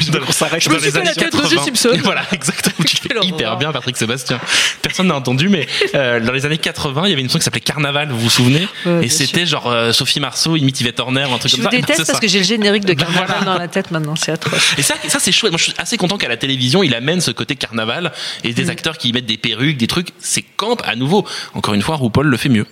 je 0.00 0.10
dois 0.10 0.20
qu'on 0.20 0.32
s'arrête. 0.32 0.62
dans 0.68 0.70
me 0.70 0.78
suis 0.78 0.86
les 0.86 0.92
fait 0.92 0.98
la 1.04 1.10
années 1.10 1.14
tête 1.14 1.32
d'O.J. 1.32 1.56
80. 1.56 1.64
Simpson. 1.64 2.00
Voilà, 2.04 2.22
exactement. 2.32 2.84
Tu 2.86 2.96
fais 2.96 3.26
hyper 3.26 3.56
bien, 3.56 3.72
Patrick 3.72 3.96
Sébastien. 3.96 4.40
Personne 4.82 5.08
n'a 5.08 5.16
entendu, 5.16 5.48
mais 5.48 5.66
euh, 5.94 6.20
dans 6.20 6.32
les 6.32 6.46
années 6.46 6.58
80, 6.58 7.02
il 7.06 7.10
y 7.10 7.12
avait 7.12 7.14
une 7.14 7.20
émission 7.20 7.38
qui 7.38 7.44
s'appelait 7.44 7.60
Carnaval, 7.60 8.10
vous 8.10 8.18
vous 8.20 8.30
souvenez? 8.30 8.66
Ouais, 8.86 9.06
Et 9.06 9.08
c'était 9.08 9.46
genre 9.46 9.66
euh, 9.70 9.92
Sophie 9.92 10.20
Marceau 10.20 10.56
imite 10.56 10.80
Yvette 10.80 11.00
Horner, 11.00 11.22
un 11.22 11.38
truc 11.38 11.50
Je 11.50 11.56
comme 11.56 11.64
ça. 11.64 11.70
déteste 11.70 11.90
C'est 12.00 12.06
parce 12.06 12.18
ça. 12.18 12.20
que 12.20 12.28
j'ai 12.28 12.38
le 12.38 12.44
générique 12.44 12.84
de 12.84 12.94
Carnaval 12.94 13.26
Voilà. 13.28 13.44
dans 13.44 13.58
la 13.58 13.68
tête 13.68 13.90
maintenant, 13.90 14.14
c'est 14.16 14.32
atroce. 14.32 14.74
Et 14.78 14.82
ça, 14.82 14.94
ça 15.08 15.18
c'est 15.18 15.32
chouette. 15.32 15.52
Moi, 15.52 15.58
je 15.58 15.64
suis 15.64 15.74
assez 15.78 15.96
content 15.96 16.16
qu'à 16.18 16.28
la 16.28 16.36
télévision, 16.36 16.82
il 16.82 16.94
amène 16.94 17.20
ce 17.20 17.30
côté 17.30 17.56
carnaval 17.56 18.12
et 18.44 18.50
Mm. 18.50 18.54
des 18.54 18.70
acteurs 18.70 18.98
qui 18.98 19.08
y 19.08 19.12
mettent 19.12 19.26
des 19.26 19.36
perruques, 19.36 19.76
des 19.78 19.86
trucs. 19.86 20.08
C'est 20.20 20.43
camp 20.56 20.76
à 20.84 20.96
nouveau. 20.96 21.26
Encore 21.54 21.74
une 21.74 21.82
fois, 21.82 21.96
RuPaul 21.96 22.26
le 22.26 22.36
fait 22.36 22.48
mieux. 22.48 22.66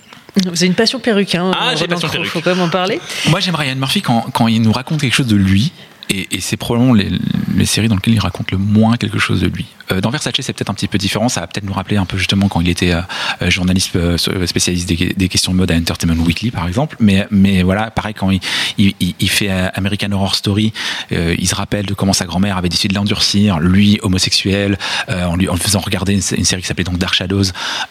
C'est 0.55 0.65
une 0.65 0.73
passion 0.73 0.99
perruque, 0.99 1.35
hein. 1.35 1.51
Ah, 1.53 1.75
j'ai 1.75 1.81
Ronan 1.81 1.93
passion 1.95 2.09
perruque. 2.09 2.27
Faut 2.27 2.41
quand 2.41 2.55
même 2.55 2.61
en 2.61 2.69
parler. 2.69 2.99
Moi, 3.29 3.39
j'aime 3.39 3.55
Ryan 3.55 3.75
Murphy 3.75 4.01
quand, 4.01 4.25
quand 4.33 4.47
il 4.47 4.61
nous 4.61 4.71
raconte 4.71 5.01
quelque 5.01 5.13
chose 5.13 5.27
de 5.27 5.35
lui. 5.35 5.71
Et, 6.09 6.27
et 6.35 6.41
c'est 6.41 6.57
probablement 6.57 6.93
les, 6.93 7.09
les 7.55 7.65
séries 7.65 7.87
dans 7.87 7.95
lesquelles 7.95 8.13
il 8.13 8.19
raconte 8.19 8.51
le 8.51 8.57
moins 8.57 8.97
quelque 8.97 9.19
chose 9.19 9.41
de 9.41 9.47
lui. 9.47 9.65
Euh, 9.91 10.01
dans 10.01 10.09
Versace, 10.09 10.33
c'est 10.39 10.53
peut-être 10.53 10.69
un 10.69 10.73
petit 10.73 10.87
peu 10.87 10.97
différent. 10.97 11.29
Ça 11.29 11.41
va 11.41 11.47
peut-être 11.47 11.65
nous 11.65 11.73
rappeler 11.73 11.97
un 11.97 12.05
peu 12.05 12.17
justement 12.17 12.47
quand 12.47 12.61
il 12.61 12.69
était 12.69 12.91
euh, 12.93 13.01
euh, 13.41 13.49
journaliste 13.49 13.95
euh, 13.95 14.17
spécialiste 14.45 14.87
des, 14.87 15.13
des 15.15 15.29
questions 15.29 15.51
de 15.51 15.57
mode 15.57 15.71
à 15.71 15.75
Entertainment 15.75 16.23
Weekly, 16.23 16.51
par 16.51 16.67
exemple. 16.67 16.95
Mais, 16.99 17.27
mais 17.31 17.63
voilà, 17.63 17.91
pareil, 17.91 18.13
quand 18.13 18.31
il, 18.31 18.39
il, 18.77 18.93
il- 19.19 19.29
fait 19.29 19.49
euh, 19.49 19.67
American 19.73 20.11
Horror 20.11 20.35
Story, 20.35 20.73
euh, 21.11 21.35
il 21.39 21.47
se 21.47 21.55
rappelle 21.55 21.85
de 21.85 21.93
comment 21.93 22.13
sa 22.13 22.25
grand-mère 22.25 22.57
avait 22.57 22.69
décidé 22.69 22.93
de 22.93 22.97
l'endurcir, 22.99 23.59
lui, 23.59 23.99
homosexuel, 24.03 24.77
euh, 25.09 25.25
en, 25.25 25.35
lui, 25.35 25.49
en 25.49 25.55
faisant 25.55 25.79
regarder 25.79 26.13
une, 26.13 26.21
série 26.21 26.61
qui 26.61 26.67
s'appelait 26.67 26.83
donc 26.83 26.97
Dark 26.97 27.13
Shadows, 27.13 27.43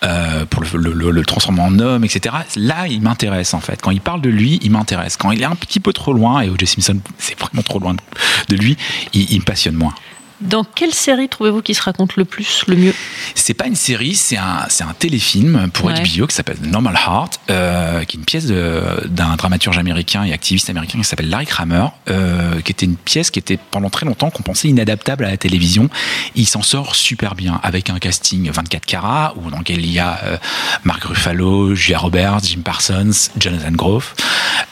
euh, 0.04 0.44
pour 0.46 0.62
le, 0.62 0.68
le, 0.78 0.92
le- 0.92 1.10
le 1.10 1.24
transformer 1.24 1.60
en 1.62 1.78
homme, 1.78 2.04
etc. 2.04 2.34
Là, 2.56 2.86
il 2.88 3.00
m'intéresse 3.02 3.54
en 3.54 3.60
fait. 3.60 3.80
Quand 3.82 3.90
il 3.90 4.00
parle 4.00 4.20
de 4.20 4.30
lui, 4.30 4.58
il 4.62 4.70
m'intéresse. 4.70 5.16
Quand 5.16 5.30
il 5.30 5.42
est 5.42 5.46
un 5.46 5.56
petit 5.56 5.80
peu 5.80 5.92
trop 5.92 6.12
loin, 6.12 6.40
et 6.42 6.48
O.J. 6.50 6.66
Simpson, 6.66 6.98
c'est 7.18 7.38
vraiment 7.38 7.62
trop 7.62 7.78
loin 7.78 7.94
de, 7.94 8.00
de 8.48 8.56
lui, 8.56 8.76
il, 9.12 9.38
me 9.38 9.44
passionne 9.44 9.74
moins. 9.74 9.94
Dans 10.42 10.64
quelle 10.64 10.92
série 10.92 11.28
trouvez-vous 11.28 11.62
qui 11.62 11.74
se 11.74 11.82
raconte 11.82 12.16
le 12.16 12.24
plus, 12.24 12.64
le 12.66 12.76
mieux? 12.76 12.94
C'est 13.34 13.54
pas 13.54 13.66
une 13.66 13.76
série, 13.76 14.14
c'est 14.14 14.36
un, 14.36 14.66
c'est 14.68 14.84
un 14.84 14.94
téléfilm 14.98 15.70
pour 15.72 15.86
Ouais. 15.86 15.94
HBO 15.94 16.26
qui 16.26 16.34
s'appelle 16.34 16.58
Normal 16.62 16.94
Heart, 16.94 17.40
euh, 17.50 18.04
qui 18.04 18.16
est 18.16 18.20
une 18.20 18.24
pièce 18.24 18.46
d'un 18.46 19.36
dramaturge 19.36 19.78
américain 19.78 20.24
et 20.24 20.32
activiste 20.32 20.70
américain 20.70 20.98
qui 20.98 21.04
s'appelle 21.04 21.28
Larry 21.28 21.46
Kramer, 21.46 21.86
euh, 22.08 22.60
qui 22.60 22.72
était 22.72 22.86
une 22.86 22.96
pièce 22.96 23.30
qui 23.30 23.38
était 23.38 23.58
pendant 23.70 23.90
très 23.90 24.06
longtemps 24.06 24.30
qu'on 24.30 24.42
pensait 24.42 24.68
inadaptable 24.68 25.24
à 25.24 25.30
la 25.30 25.36
télévision. 25.36 25.88
Il 26.34 26.46
s'en 26.46 26.62
sort 26.62 26.94
super 26.94 27.34
bien 27.34 27.60
avec 27.62 27.90
un 27.90 27.98
casting 27.98 28.50
24 28.50 28.86
carats 28.86 29.34
où 29.36 29.50
dans 29.50 29.58
lequel 29.58 29.80
il 29.84 29.92
y 29.92 29.98
a 29.98 30.20
euh, 30.24 30.36
Mark 30.84 31.02
Ruffalo, 31.04 31.74
Julia 31.74 31.98
Roberts, 31.98 32.40
Jim 32.44 32.60
Parsons, 32.64 33.30
Jonathan 33.38 33.72
Groff. 33.72 34.14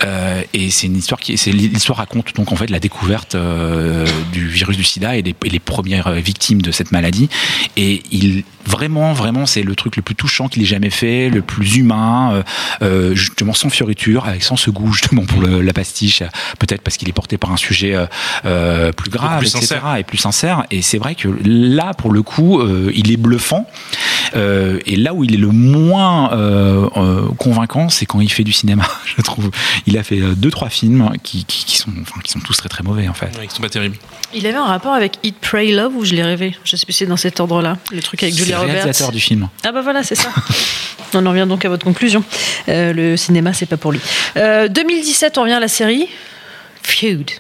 Euh, 0.05 0.43
et 0.55 0.71
c'est 0.71 0.87
une 0.87 0.97
histoire 0.97 1.21
qui, 1.21 1.37
c'est 1.37 1.53
l'histoire 1.53 1.99
raconte 1.99 2.35
donc 2.35 2.53
en 2.53 2.57
fait 2.57 2.71
la 2.71 2.81
découverte 2.81 3.37
du 4.33 4.49
virus 4.49 4.77
du 4.77 4.85
SIDA 4.85 5.17
et 5.17 5.23
et 5.45 5.49
les 5.51 5.60
premières 5.61 6.09
euh, 6.09 6.15
victimes 6.15 6.63
de 6.63 6.73
cette 6.73 6.93
maladie. 6.93 7.29
Et 7.77 8.03
il 8.11 8.45
vraiment, 8.67 9.13
vraiment, 9.13 9.47
c'est 9.47 9.63
le 9.63 9.75
truc 9.75 9.97
le 9.97 10.03
plus 10.03 10.15
touchant 10.15 10.49
qu'il 10.49 10.63
ait 10.63 10.67
jamais 10.67 10.91
fait, 10.91 11.29
le 11.31 11.43
plus 11.43 11.77
humain, 11.77 12.33
euh, 12.33 12.43
euh, 12.83 13.15
justement 13.15 13.53
sans 13.55 13.71
fioriture, 13.71 14.27
avec 14.27 14.43
sans 14.43 14.57
ce 14.57 14.71
goût 14.71 14.93
justement 14.93 15.25
pour 15.25 15.41
le- 15.43 15.61
la 15.61 15.73
pastiche, 15.73 16.23
peut-être 16.59 16.83
parce 16.83 16.97
qu'il 16.97 17.09
est 17.09 17.13
porté 17.13 17.39
par 17.39 17.53
un 17.53 17.57
sujet 17.57 17.95
euh, 18.45 18.93
plus 18.93 19.11
grave, 19.11 19.39
plus 19.39 19.49
etc. 19.55 19.67
sincère. 19.67 19.97
et 19.97 20.05
plus 20.05 20.19
sincère. 20.19 20.65
Et 20.71 20.83
c'est 20.83 20.99
vrai 20.99 21.15
que 21.15 21.29
là, 21.45 21.95
pour 21.95 22.13
le 22.13 22.23
coup, 22.23 22.61
euh, 22.61 22.91
il 22.95 23.11
est 23.13 23.17
bluffant. 23.17 23.67
Euh, 24.37 24.79
et 24.87 24.97
là 24.97 25.13
où 25.15 25.25
il 25.25 25.35
est 25.35 25.39
le 25.39 25.49
moins 25.49 26.33
euh, 26.33 26.89
euh, 26.97 27.29
convaincant, 27.39 27.89
c'est 27.89 28.07
quand 28.07 28.21
il 28.21 28.31
fait 28.31 28.45
du 28.45 28.53
cinéma, 28.53 28.85
je 29.17 29.21
trouve. 29.23 29.51
Il 29.87 29.99
a 29.99 30.03
fait 30.03 30.21
deux, 30.37 30.51
trois 30.51 30.69
films 30.69 31.11
qui, 31.23 31.45
qui, 31.45 31.65
qui 31.65 31.77
sont, 31.77 31.91
enfin, 32.03 32.21
qui 32.23 32.31
sont 32.33 32.41
tous 32.41 32.57
très, 32.57 32.69
très 32.69 32.83
mauvais 32.85 33.09
en 33.09 33.15
fait. 33.15 33.27
Ouais, 33.39 33.45
ils 33.45 33.51
sont 33.51 33.63
pas 33.63 33.69
terribles. 33.69 33.97
Il 34.33 34.47
avait 34.47 34.57
un 34.59 34.65
rapport 34.67 34.93
avec 34.95 35.15
Eat, 35.25 35.35
Pray, 35.41 35.73
Love 35.73 35.97
ou 35.97 36.05
je 36.05 36.15
l'ai 36.15 36.23
rêvé 36.23 36.55
Je 36.65 36.77
sais 36.77 36.87
plus 36.87 36.93
si 36.93 36.99
c'est 37.01 37.07
dans 37.07 37.17
cet 37.17 37.41
ordre-là. 37.41 37.79
Le 37.93 38.01
truc 38.01 38.23
avec 38.23 38.35
C'est 38.35 38.41
Julia 38.51 38.57
le 38.59 38.63
Roberts. 38.67 38.83
réalisateur 38.83 39.13
du 39.13 39.21
film. 39.21 39.49
Ah 39.65 39.73
bah 39.73 39.81
voilà, 39.83 40.03
c'est 40.03 40.15
ça. 40.15 40.31
on 41.15 41.27
en 41.27 41.31
revient 41.31 41.47
donc 41.49 41.65
à 41.65 41.69
votre 41.69 41.85
conclusion. 41.85 42.23
Euh, 42.69 42.93
le 42.93 43.17
cinéma, 43.17 43.53
c'est 43.53 43.67
pas 43.67 43.77
pour 43.77 43.93
lui. 43.93 44.01
Euh, 44.37 44.69
2017, 44.69 45.39
on 45.39 45.43
revient 45.43 45.55
à 45.55 45.61
la 45.61 45.69
série 45.69 46.09
Feud. 46.83 47.31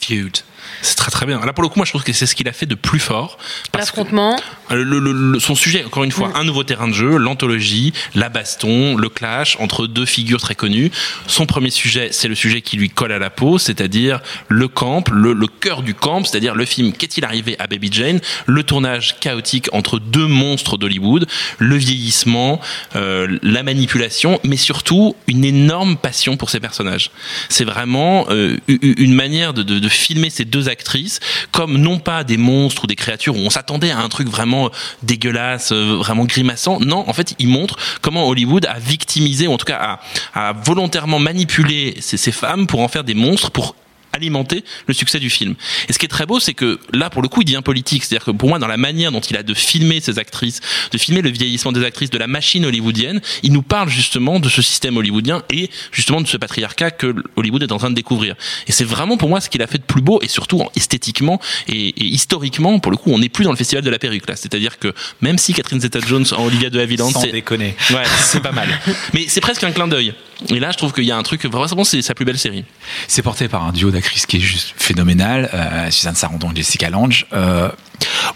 Feud. 0.00 0.38
C'est 0.82 0.96
très 0.96 1.10
très 1.10 1.24
bien. 1.26 1.40
Là 1.44 1.52
pour 1.54 1.62
le 1.62 1.68
coup, 1.68 1.78
moi 1.78 1.86
je 1.86 1.92
trouve 1.92 2.02
que 2.04 2.12
c'est 2.12 2.26
ce 2.26 2.34
qu'il 2.34 2.48
a 2.48 2.52
fait 2.52 2.66
de 2.66 2.74
plus 2.74 2.98
fort. 3.00 3.38
L'affrontement. 3.74 4.36
le- 4.70 4.82
le- 4.84 5.12
le- 5.32 5.38
son 5.40 5.54
sujet, 5.54 5.84
encore 5.84 6.02
une 6.04 6.10
fois, 6.12 6.28
Mm. 6.28 6.36
un 6.36 6.44
nouveau 6.44 6.64
terrain 6.64 6.88
de 6.88 6.92
jeu, 6.94 7.16
l'anthologie, 7.18 7.92
la 8.14 8.28
baston, 8.28 8.96
le 8.96 9.08
clash 9.08 9.56
entre 9.60 9.86
deux 9.86 10.06
figures 10.06 10.40
très 10.40 10.54
connues. 10.54 10.90
Son 11.26 11.46
premier 11.46 11.70
sujet, 11.70 12.08
c'est 12.10 12.26
le 12.28 12.34
sujet 12.34 12.62
qui 12.62 12.76
lui 12.76 12.88
colle 12.90 13.12
à 13.12 13.18
la 13.18 13.30
peau, 13.30 13.58
c'est-à-dire 13.58 14.20
le 14.48 14.68
camp, 14.68 15.08
le, 15.10 15.32
le 15.34 15.46
cœur 15.46 15.82
du 15.82 15.94
camp, 15.94 16.24
c'est-à-dire 16.24 16.54
le 16.54 16.64
film 16.64 16.92
Qu'est-il 16.92 17.24
arrivé 17.24 17.54
à 17.58 17.66
Baby 17.66 17.90
Jane, 17.92 18.20
le 18.46 18.62
tournage 18.62 19.16
chaotique 19.20 19.68
entre 19.72 19.98
deux 19.98 20.26
monstres 20.26 20.76
d'Hollywood, 20.78 21.26
le 21.58 21.76
vieillissement, 21.76 22.60
euh, 22.96 23.38
la 23.42 23.62
manipulation, 23.62 24.40
mais 24.44 24.56
surtout 24.56 25.14
une 25.28 25.44
énorme 25.44 25.96
passion 25.96 26.36
pour 26.36 26.50
ces 26.50 26.60
personnages. 26.60 27.10
C'est 27.48 27.64
vraiment 27.64 28.26
euh, 28.30 28.56
une 28.68 29.14
manière 29.14 29.52
de, 29.54 29.62
de- 29.62 29.78
de 29.78 29.88
filmer 29.88 30.30
ces 30.30 30.44
deux 30.44 30.68
actrices 30.72 31.20
comme 31.52 31.78
non 31.78 31.98
pas 31.98 32.24
des 32.24 32.36
monstres 32.36 32.84
ou 32.84 32.86
des 32.86 32.96
créatures 32.96 33.36
où 33.36 33.40
on 33.40 33.50
s'attendait 33.50 33.90
à 33.90 33.98
un 33.98 34.08
truc 34.08 34.28
vraiment 34.28 34.70
dégueulasse, 35.02 35.72
euh, 35.72 35.96
vraiment 35.98 36.24
grimaçant. 36.24 36.80
Non, 36.80 37.08
en 37.08 37.12
fait, 37.12 37.34
il 37.38 37.48
montre 37.48 37.76
comment 38.00 38.26
Hollywood 38.28 38.66
a 38.66 38.78
victimisé, 38.78 39.46
ou 39.46 39.52
en 39.52 39.58
tout 39.58 39.66
cas 39.66 40.00
a, 40.34 40.52
volontairement 40.52 41.18
manipulé 41.18 41.96
ces 42.00 42.32
femmes 42.32 42.66
pour 42.66 42.80
en 42.80 42.88
faire 42.88 43.04
des 43.04 43.14
monstres, 43.14 43.50
pour 43.50 43.76
alimenter 44.12 44.64
le 44.86 44.94
succès 44.94 45.18
du 45.20 45.30
film. 45.30 45.54
Et 45.88 45.92
ce 45.92 45.98
qui 45.98 46.06
est 46.06 46.08
très 46.08 46.26
beau, 46.26 46.40
c'est 46.40 46.54
que 46.54 46.78
là, 46.92 47.10
pour 47.10 47.22
le 47.22 47.28
coup, 47.28 47.42
il 47.42 47.44
devient 47.46 47.60
politique. 47.64 48.04
C'est-à-dire 48.04 48.24
que 48.26 48.30
pour 48.30 48.48
moi, 48.48 48.58
dans 48.58 48.66
la 48.66 48.76
manière 48.76 49.12
dont 49.12 49.20
il 49.20 49.36
a 49.36 49.42
de 49.42 49.54
filmer 49.54 50.00
ces 50.00 50.18
actrices, 50.18 50.60
de 50.90 50.98
filmer 50.98 51.22
le 51.22 51.30
vieillissement 51.30 51.72
des 51.72 51.84
actrices, 51.84 52.10
de 52.10 52.18
la 52.18 52.26
machine 52.26 52.64
hollywoodienne, 52.66 53.20
il 53.42 53.52
nous 53.52 53.62
parle 53.62 53.88
justement 53.88 54.40
de 54.40 54.48
ce 54.48 54.62
système 54.62 54.96
hollywoodien 54.96 55.42
et 55.50 55.70
justement 55.92 56.20
de 56.20 56.26
ce 56.26 56.36
patriarcat 56.36 56.90
que 56.90 57.14
Hollywood 57.36 57.62
est 57.62 57.72
en 57.72 57.78
train 57.78 57.90
de 57.90 57.94
découvrir. 57.94 58.34
Et 58.66 58.72
c'est 58.72 58.84
vraiment 58.84 59.16
pour 59.16 59.28
moi 59.28 59.40
ce 59.40 59.48
qu'il 59.48 59.62
a 59.62 59.66
fait 59.66 59.78
de 59.78 59.84
plus 59.84 60.02
beau 60.02 60.20
et 60.22 60.28
surtout 60.28 60.60
en- 60.60 60.70
esthétiquement 60.76 61.40
et, 61.68 61.88
et 61.88 62.04
historiquement, 62.04 62.78
pour 62.78 62.90
le 62.92 62.96
coup, 62.98 63.10
on 63.12 63.18
n'est 63.18 63.28
plus 63.28 63.44
dans 63.44 63.50
le 63.50 63.56
festival 63.56 63.82
de 63.84 63.90
la 63.90 63.98
perruque 63.98 64.28
là. 64.28 64.36
C'est-à-dire 64.36 64.78
que 64.78 64.92
même 65.20 65.38
si 65.38 65.54
Catherine 65.54 65.80
Zeta-Jones 65.80 66.26
en 66.36 66.44
Olivia 66.46 66.70
de 66.70 66.78
Havilland, 66.80 67.10
c'est 67.22 67.32
déconner. 67.32 67.74
ouais, 67.90 68.02
c'est 68.20 68.40
pas 68.42 68.52
mal. 68.52 68.68
Mais 69.14 69.24
c'est 69.28 69.40
presque 69.40 69.64
un 69.64 69.72
clin 69.72 69.88
d'œil. 69.88 70.12
Et 70.48 70.60
là, 70.60 70.70
je 70.70 70.78
trouve 70.78 70.92
qu'il 70.92 71.04
y 71.04 71.12
a 71.12 71.16
un 71.16 71.22
truc 71.22 71.44
vraiment, 71.46 71.84
c'est 71.84 72.02
sa 72.02 72.14
plus 72.14 72.24
belle 72.24 72.38
série. 72.38 72.64
C'est 73.08 73.22
porté 73.22 73.48
par 73.48 73.64
un 73.64 73.72
duo 73.72 73.90
d'actrices 73.90 74.26
qui 74.26 74.38
est 74.38 74.40
juste 74.40 74.74
phénoménal, 74.76 75.50
euh, 75.54 75.90
Suzanne 75.90 76.14
Sarandon 76.14 76.50
et 76.52 76.56
Jessica 76.56 76.90
Lange. 76.90 77.26
Euh, 77.32 77.68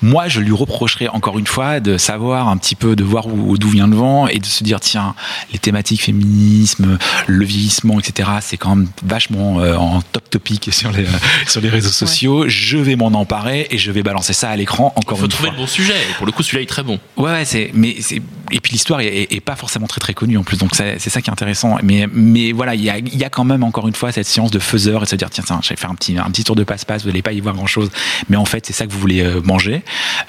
moi, 0.02 0.28
je 0.28 0.40
lui 0.40 0.52
reprocherais 0.52 1.08
encore 1.08 1.38
une 1.38 1.46
fois 1.46 1.80
de 1.80 1.96
savoir 1.98 2.48
un 2.48 2.56
petit 2.56 2.74
peu, 2.74 2.96
de 2.96 3.04
voir 3.04 3.26
où- 3.26 3.56
d'où 3.58 3.68
vient 3.68 3.86
le 3.86 3.96
vent 3.96 4.26
et 4.28 4.38
de 4.38 4.46
se 4.46 4.62
dire 4.64 4.80
tiens, 4.80 5.14
les 5.52 5.58
thématiques 5.58 6.02
féminisme, 6.02 6.98
le 7.26 7.44
vieillissement, 7.44 7.98
etc. 8.00 8.28
C'est 8.40 8.56
quand 8.56 8.76
même 8.76 8.88
vachement 9.04 9.60
euh, 9.60 9.76
en 9.76 10.00
top 10.02 10.28
topic 10.30 10.68
sur 10.72 10.90
les 10.92 11.04
euh, 11.04 11.10
sur 11.46 11.60
les 11.60 11.68
réseaux 11.68 11.88
sociaux. 11.90 12.44
Je 12.48 12.78
vais 12.78 12.96
m'en 12.96 13.06
emparer 13.08 13.66
et 13.70 13.78
je 13.78 13.90
vais 13.90 14.02
balancer 14.02 14.32
ça 14.32 14.50
à 14.50 14.56
l'écran 14.56 14.92
encore 14.96 15.16
Il 15.18 15.20
faut 15.20 15.24
une 15.26 15.30
trouver 15.30 15.48
fois. 15.50 15.56
le 15.56 15.62
bon 15.62 15.66
sujet. 15.66 15.94
Et 15.94 16.14
pour 16.16 16.26
le 16.26 16.32
coup, 16.32 16.42
celui-là 16.42 16.62
est 16.62 16.66
très 16.66 16.82
bon. 16.82 16.98
Ouais, 17.16 17.30
ouais, 17.32 17.44
c'est 17.44 17.70
mais 17.74 17.96
c'est 18.00 18.20
et 18.52 18.60
puis 18.60 18.72
l'histoire 18.72 19.00
est, 19.00 19.06
est- 19.06 19.32
est 19.34 19.40
pas 19.40 19.56
forcément 19.56 19.86
très 19.86 20.00
très 20.00 20.14
connue 20.14 20.36
en 20.38 20.44
plus, 20.44 20.56
donc 20.58 20.70
c'est 20.76 20.98
ça 21.10 21.20
qui 21.20 21.30
est 21.30 21.32
intéressant. 21.32 21.78
Mais 21.82 22.06
mais 22.12 22.52
voilà, 22.52 22.74
il 22.74 22.82
y 22.82 22.90
a 22.90 22.98
il 22.98 23.16
y 23.16 23.24
a 23.24 23.30
quand 23.30 23.44
même 23.44 23.62
encore 23.64 23.88
une 23.88 23.94
fois 23.94 24.12
cette 24.12 24.26
science 24.26 24.50
de 24.50 24.58
faiseur 24.58 25.02
et 25.02 25.04
de 25.04 25.10
se 25.10 25.16
dire 25.16 25.30
tiens 25.30 25.44
tiens, 25.46 25.60
je 25.62 25.68
vais 25.70 25.76
faire 25.76 25.90
un 25.90 25.94
petit 25.94 26.16
un 26.18 26.30
petit 26.30 26.44
tour 26.44 26.56
de 26.56 26.64
passe-passe, 26.64 27.02
vous 27.02 27.08
allez 27.08 27.22
pas 27.22 27.32
y 27.32 27.40
voir 27.40 27.54
grand 27.54 27.66
chose, 27.66 27.90
mais 28.28 28.36
en 28.36 28.44
fait 28.44 28.64
c'est 28.66 28.72
ça 28.72 28.86
que 28.86 28.92
vous 28.92 28.98
voulez 29.00 29.20
euh, 29.20 29.40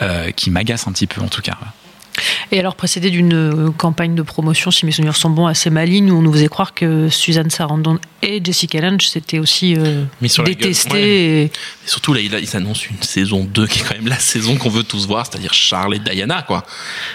euh, 0.02 0.32
qui 0.32 0.52
m'agace 0.52 0.88
un 0.88 0.92
petit 0.92 1.08
peu 1.08 1.22
en 1.22 1.28
tout 1.28 1.42
cas. 1.42 1.58
Et 2.52 2.60
alors 2.60 2.76
précédé 2.76 3.10
d'une 3.10 3.34
euh, 3.34 3.72
campagne 3.72 4.16
de 4.16 4.22
promotion, 4.22 4.72
si 4.72 4.86
mes 4.86 4.92
souvenirs 4.92 5.16
sont 5.16 5.30
bons, 5.30 5.48
assez 5.48 5.70
maligne, 5.70 6.12
où 6.12 6.18
on 6.18 6.22
nous 6.22 6.32
faisait 6.32 6.48
croire 6.48 6.74
que 6.74 7.10
Suzanne 7.10 7.50
Sarandon 7.50 8.00
et 8.22 8.42
Jessica 8.44 8.80
Lange 8.82 9.06
s'étaient 9.08 9.40
aussi 9.40 9.76
euh, 9.78 10.04
détestées. 10.46 10.92
ouais. 10.94 11.02
et- 11.02 11.44
Et 11.44 11.52
surtout, 11.90 12.14
là, 12.14 12.20
il, 12.22 12.34
a- 12.36 12.40
il 12.40 12.48
s'annonce 12.48 12.90
une 12.90 13.02
saison 13.02 13.44
2 13.46 13.68
qui 13.68 13.80
est 13.80 13.84
quand 13.84 13.96
même 13.96 14.08
la 14.08 14.18
saison 14.20 14.56
qu'on 14.58 14.70
veut 14.70 14.84
tous 14.84 15.08
voir, 15.08 15.26
c'est-à-dire 15.26 15.54
Charles 15.54 15.96
et 15.96 16.00
Diana, 16.00 16.42
quoi. 16.42 16.66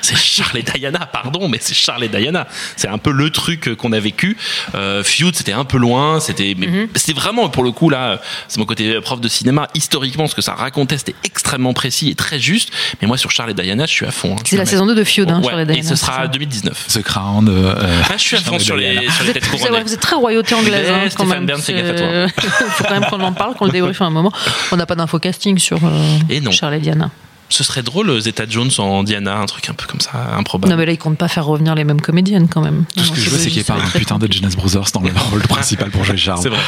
C'est 0.01 0.17
Charles 0.17 0.59
et 0.59 0.63
Diana, 0.63 1.01
pardon, 1.13 1.49
mais 1.49 1.59
c'est 1.61 1.75
Charles 1.75 2.05
et 2.05 2.09
Diana. 2.09 2.47
C'est 2.77 2.89
un 2.89 2.99
peu 2.99 3.11
le 3.11 3.31
truc 3.31 3.75
qu'on 3.77 3.93
a 3.93 4.01
vécu. 4.01 4.37
Euh, 4.75 5.03
Feud, 5.03 5.35
c'était 5.35 5.53
un 5.53 5.65
peu 5.65 5.77
loin, 5.79 6.21
c'était, 6.21 6.55
mais 6.57 6.67
Mhm. 6.69 6.89
c'était 6.95 7.19
vraiment, 7.19 7.49
pour 7.49 7.65
le 7.65 7.73
coup, 7.73 7.91
là, 7.91 8.21
c'est 8.49 8.59
mon 8.59 8.65
côté 8.67 9.01
prof 9.01 9.21
de 9.21 9.29
cinéma, 9.29 9.69
historiquement, 9.75 10.27
ce 10.27 10.35
que 10.35 10.43
ça 10.43 10.55
racontait, 10.55 10.99
c'était 10.99 11.15
extrêmement 11.25 11.73
précis 11.73 12.09
et 12.11 12.15
très 12.15 12.39
juste. 12.39 12.71
Mais 13.01 13.09
moi, 13.09 13.17
sur 13.19 13.31
Charles 13.31 13.51
et 13.51 13.55
Diana, 13.55 13.87
je 13.87 13.93
suis 13.93 14.07
à 14.07 14.11
fond. 14.11 14.35
hein. 14.39 14.43
C'est 14.47 14.57
la 14.57 14.67
saison 14.67 14.87
2 14.87 14.95
de 14.95 15.05
Feud, 15.05 15.22
hein, 15.31 15.41
Ouais, 15.41 15.49
sur 15.49 15.57
les 15.57 15.79
Et 15.79 15.83
ce 15.83 15.95
sera 15.97 16.23
ça. 16.23 16.29
2019. 16.29 16.87
The 16.89 17.03
Crown. 17.03 17.49
euh, 17.49 17.75
Ah, 18.09 18.13
je 18.17 18.23
suis 18.23 18.37
à 18.37 18.41
fond 18.41 18.59
sur 18.59 18.77
les, 18.77 18.95
sur 18.95 19.03
Vous 19.19 19.23
les 19.25 19.29
êtes, 19.31 19.35
têtes 19.35 19.51
couronnées. 19.51 19.83
vous 19.83 19.95
êtes 19.95 20.01
très 20.01 20.17
royauté 20.17 20.55
anglaise 20.55 20.89
hein, 20.91 21.01
quand 21.05 21.25
Stéphane 21.25 21.29
même. 21.29 21.47
Bern, 21.47 21.61
fais 21.63 21.75
gaffe 21.75 21.91
à 21.91 21.95
toi. 21.95 22.07
Euh, 22.07 22.29
faut 22.39 22.85
quand 22.85 23.01
même 23.01 23.05
qu'on 23.11 23.21
en 23.21 23.33
parle, 23.33 23.55
qu'on 23.55 23.67
le 23.67 23.73
débriefe 23.73 24.01
à 24.03 24.07
un 24.07 24.11
moment. 24.11 24.33
On 24.73 24.77
n'a 24.77 24.87
pas 24.87 24.95
d'info 24.95 25.19
casting 25.19 25.59
sur 25.59 25.79
euh, 25.85 26.19
Et 26.29 26.41
non. 26.41 26.51
Charles 26.51 26.75
et 26.75 26.81
Diana. 26.81 27.11
Ce 27.49 27.65
serait 27.65 27.83
drôle, 27.83 28.19
Zeta 28.19 28.45
Jones 28.49 28.71
en 28.79 29.03
Diana, 29.05 29.37
un 29.37 29.45
truc 29.45 29.69
un 29.69 29.75
peu 29.75 29.87
comme 29.87 30.01
ça, 30.01 30.13
improbable. 30.39 30.71
Non 30.71 30.79
mais 30.79 30.87
là 30.87 30.93
ils 30.93 30.97
comptent 30.99 31.19
pas 31.19 31.29
faire 31.29 31.45
revenir 31.45 31.75
les 31.75 31.85
mêmes 31.85 32.01
comédiennes 32.01 32.49
quand 32.49 32.63
même. 32.63 32.87
tout 32.97 33.05
ce 33.05 33.11
que 33.11 33.21
je 33.21 33.29
veux, 33.29 33.37
c'est 33.37 33.49
qu'il 33.49 33.57
n'y 33.57 33.61
ait 33.61 33.65
pas 33.65 33.75
un 33.75 33.91
putain 33.99 34.19
de 34.19 34.33
Jonas 34.33 34.55
Brothers 34.57 34.91
dans 34.95 35.03
le 35.03 35.11
rôle 35.31 35.43
principal 35.43 35.91
pour 35.91 36.03
jouer 36.03 36.17
Charles. 36.17 36.41
C'est 36.43 36.49
vrai. 36.49 36.59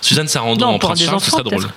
Suzanne 0.00 0.26
Sarandon 0.26 0.66
en 0.66 0.78
Prince 0.80 1.00
Charles, 1.04 1.20
ce 1.20 1.30
serait 1.30 1.44
drôle. 1.44 1.68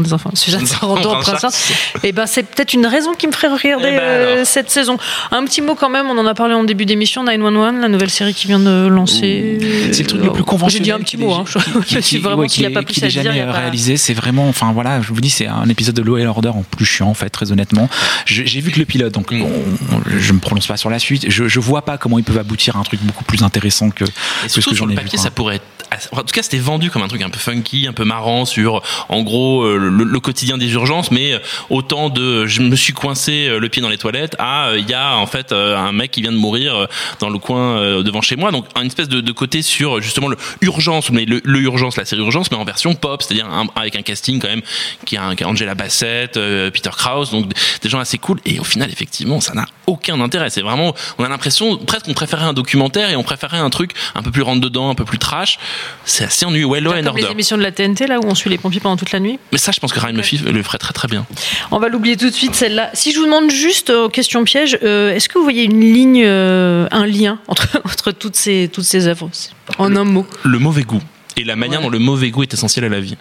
Des 0.00 0.12
enfants. 0.12 0.30
Suzanne 0.34 0.66
Sarandon 0.66 1.10
en 1.16 1.20
Prince. 1.20 1.72
Et 2.02 2.12
ben 2.12 2.26
c'est 2.26 2.42
peut-être 2.44 2.72
une 2.74 2.86
raison 2.86 3.12
qui 3.14 3.26
me 3.26 3.32
ferait 3.32 3.48
regarder 3.48 3.88
Eh 3.92 3.96
ben, 3.96 4.00
euh, 4.02 4.44
cette 4.44 4.70
saison. 4.70 4.96
Un 5.30 5.44
petit 5.44 5.60
mot 5.60 5.74
quand 5.74 5.90
même, 5.90 6.06
on 6.08 6.18
en 6.18 6.26
a 6.26 6.34
parlé 6.34 6.54
en 6.54 6.64
début 6.64 6.86
d'émission, 6.86 7.24
911, 7.24 7.80
la 7.80 7.88
nouvelle 7.88 8.10
série 8.10 8.34
qui 8.34 8.46
vient 8.46 8.58
de 8.60 8.86
lancer. 8.86 9.58
C'est 9.92 10.02
le 10.02 10.06
truc 10.08 10.24
le 10.24 10.32
plus 10.32 10.44
conventionnel. 10.44 10.78
J'ai 10.78 10.84
dit 10.84 10.92
un 10.92 10.98
petit 11.00 11.16
qui 11.16 11.22
mot. 11.22 11.32
Hein. 11.34 11.44
qui- 11.44 11.58
Je 11.88 11.96
qui- 11.98 12.02
suis 12.02 12.16
qui- 12.16 12.18
vraiment 12.22 12.42
ouais, 12.42 12.48
s'il 12.48 12.60
n'y 12.62 12.66
a 12.66 12.68
qui 12.70 12.74
pas 12.74 12.84
qui 12.84 13.00
dire. 13.00 13.10
jamais 13.10 13.42
pas- 13.44 13.52
réalisé. 13.52 13.96
C'est 13.96 14.14
vraiment, 14.14 14.48
enfin 14.48 14.72
voilà, 14.72 15.00
je 15.02 15.12
vous 15.12 15.20
dis, 15.20 15.30
c'est 15.30 15.46
un 15.46 15.68
épisode 15.68 15.94
de 15.94 16.02
Law 16.02 16.18
and 16.18 16.26
Order 16.28 16.48
en 16.50 16.62
plus 16.62 16.84
chiant 16.84 17.08
en 17.08 17.14
fait, 17.14 17.30
très 17.30 17.52
honnêtement. 17.52 17.88
J'ai 18.26 18.60
vu 18.60 18.70
que 18.70 18.78
le 18.78 18.84
pilote, 18.84 19.12
donc 19.12 19.30
Mm. 19.32 19.42
on- 19.42 19.96
on- 19.96 20.02
je 20.18 20.32
me 20.32 20.38
prononce 20.40 20.66
pas 20.66 20.76
sur 20.76 20.90
la 20.90 20.98
suite. 20.98 21.26
Je, 21.28 21.48
je 21.48 21.60
vois 21.60 21.82
pas 21.82 21.98
comment 21.98 22.18
ils 22.18 22.24
peuvent 22.24 22.38
aboutir 22.38 22.76
à 22.76 22.80
un 22.80 22.82
truc 22.82 23.00
beaucoup 23.02 23.24
plus 23.24 23.42
intéressant 23.42 23.90
que, 23.90 24.04
ce 24.48 24.56
que 24.56 24.60
sur 24.62 24.74
j'en 24.74 24.86
le 24.86 24.92
ai 24.92 24.96
papier, 24.96 25.10
vu. 25.12 25.16
quoi. 25.16 25.24
ça 25.24 25.30
pourrait 25.30 25.56
être. 25.56 25.64
En 26.12 26.16
tout 26.22 26.32
cas, 26.32 26.42
c'était 26.42 26.56
vendu 26.58 26.90
comme 26.90 27.02
un 27.02 27.08
truc 27.08 27.20
un 27.20 27.28
peu 27.28 27.38
funky, 27.38 27.86
un 27.86 27.92
peu 27.92 28.04
marrant 28.04 28.46
sur, 28.46 28.82
en 29.10 29.22
gros, 29.22 29.62
euh, 29.62 29.81
le, 29.90 30.04
le 30.04 30.20
quotidien 30.20 30.58
des 30.58 30.72
urgences, 30.72 31.10
mais 31.10 31.32
euh, 31.34 31.38
autant 31.70 32.08
de, 32.10 32.46
je 32.46 32.60
me 32.62 32.76
suis 32.76 32.92
coincé 32.92 33.46
euh, 33.48 33.58
le 33.58 33.68
pied 33.68 33.82
dans 33.82 33.88
les 33.88 33.98
toilettes, 33.98 34.36
à 34.38 34.68
euh, 34.68 34.78
il 34.78 34.88
y 34.88 34.94
a 34.94 35.16
en 35.16 35.26
fait 35.26 35.52
un 35.52 35.92
mec 35.92 36.10
qui 36.10 36.22
vient 36.22 36.32
de 36.32 36.36
mourir 36.36 36.86
dans 37.20 37.28
le 37.30 37.38
coin 37.38 38.02
devant 38.02 38.20
chez 38.22 38.36
moi, 38.36 38.50
donc 38.50 38.66
une 38.80 38.86
espèce 38.86 39.08
de, 39.08 39.20
de 39.20 39.32
côté 39.32 39.62
sur 39.62 40.00
justement 40.00 40.28
le 40.28 40.36
urgence, 40.60 41.10
mais 41.10 41.24
le, 41.24 41.40
le 41.44 41.60
urgence, 41.60 41.96
la 41.96 42.04
série 42.04 42.20
urgence, 42.22 42.50
mais 42.50 42.56
en 42.56 42.64
version 42.64 42.94
pop, 42.94 43.22
c'est-à-dire 43.22 43.46
avec 43.76 43.96
un 43.96 44.02
casting 44.02 44.40
quand 44.40 44.48
même 44.48 44.62
qui 45.04 45.16
a, 45.16 45.24
un- 45.24 45.34
qui 45.34 45.44
a 45.44 45.48
Angela 45.48 45.74
Bassett, 45.74 46.32
Peter 46.34 46.90
Krause, 46.96 47.30
donc 47.30 47.48
des- 47.82 47.88
gens 47.88 47.98
assez 48.00 48.18
cool. 48.18 48.38
Et 48.46 48.58
au 48.58 48.64
final, 48.64 48.90
effectivement, 48.90 49.40
ça 49.40 49.52
n'a 49.54 49.66
aucun 49.86 50.18
intérêt. 50.20 50.48
C'est 50.50 50.62
vraiment, 50.62 50.94
on 51.18 51.24
a 51.24 51.28
l'impression 51.28 51.76
presque 51.78 52.06
qu'on 52.06 52.14
préférait 52.14 52.44
un 52.44 52.52
documentaire 52.54 53.10
et 53.10 53.16
on 53.16 53.22
préférait 53.22 53.58
un 53.58 53.70
truc 53.70 53.92
un 54.14 54.22
peu 54.22 54.30
plus 54.30 54.42
rentre 54.42 54.60
dedans, 54.60 54.88
un 54.90 54.94
peu 54.94 55.04
plus 55.04 55.18
trash. 55.18 55.58
C'est 56.04 56.24
assez 56.24 56.46
ennuyeux. 56.46 56.64
Ouais, 56.66 56.80
Law 56.80 56.92
and 56.92 57.02
Comme 57.02 57.16
les 57.16 57.22
Order. 57.24 57.32
émissions 57.32 57.56
de 57.58 57.62
la 57.62 57.72
TNT, 57.72 58.06
là 58.06 58.18
où 58.18 58.24
on 58.26 58.34
suit 58.34 58.48
les 58.50 58.58
pompiers 58.58 58.80
pendant 58.80 58.96
toute 58.96 59.12
la 59.12 59.20
nuit? 59.20 59.38
Mais 59.50 59.58
ça, 59.58 59.71
je 59.72 59.80
pense 59.80 59.92
que 59.92 59.98
Ryan 60.00 60.12
Murphy 60.14 60.38
le 60.38 60.62
ferait 60.62 60.78
très 60.78 60.92
très 60.92 61.08
bien. 61.08 61.26
On 61.70 61.78
va 61.78 61.88
l'oublier 61.88 62.16
tout 62.16 62.26
de 62.28 62.34
suite, 62.34 62.54
celle-là. 62.54 62.90
Si 62.94 63.12
je 63.12 63.18
vous 63.18 63.24
demande 63.24 63.50
juste, 63.50 63.90
euh, 63.90 64.08
question 64.08 64.44
piège, 64.44 64.78
euh, 64.82 65.14
est-ce 65.14 65.28
que 65.28 65.38
vous 65.38 65.44
voyez 65.44 65.64
une 65.64 65.80
ligne, 65.80 66.22
euh, 66.24 66.86
un 66.90 67.06
lien 67.06 67.38
entre, 67.48 67.80
entre 67.84 68.12
toutes, 68.12 68.36
ces, 68.36 68.70
toutes 68.72 68.84
ces 68.84 69.06
œuvres? 69.08 69.30
En 69.78 69.94
un 69.96 70.04
mot. 70.04 70.26
Le 70.44 70.58
mauvais 70.58 70.82
goût. 70.82 71.02
Et 71.36 71.44
la 71.44 71.56
manière 71.56 71.80
Ouais. 71.80 71.86
dont 71.86 71.90
le 71.90 71.98
mauvais 71.98 72.30
goût 72.30 72.42
est 72.42 72.52
essentiel 72.52 72.84
à 72.84 72.88
la 72.88 73.00
vie. 73.00 73.16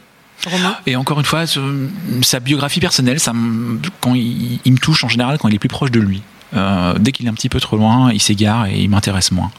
Romain 0.46 0.76
Et 0.88 0.96
encore 0.96 1.20
une 1.20 1.26
fois, 1.26 1.46
ce- 1.46 1.60
sa 2.24 2.40
biographie 2.40 2.80
personnelle, 2.80 3.20
ça, 3.20 3.32
me- 3.34 3.80
quand 4.02 4.16
il, 4.16 4.60
il 4.66 4.72
me 4.74 4.78
touche 4.78 5.04
en 5.04 5.10
général 5.10 5.38
quand 5.38 5.48
il 5.48 5.56
est 5.56 5.60
plus 5.60 5.70
proche 5.70 5.92
de 5.92 6.00
lui. 6.00 6.22
Euh, 6.54 6.94
dès 7.00 7.12
qu'il 7.12 7.26
est 7.26 7.30
un 7.30 7.34
petit 7.34 7.50
peu 7.50 7.60
trop 7.60 7.78
loin, 7.78 8.12
il 8.12 8.22
s'égare 8.22 8.66
et 8.68 8.78
il 8.80 8.90
m'intéresse 8.90 9.32
moins. 9.32 9.52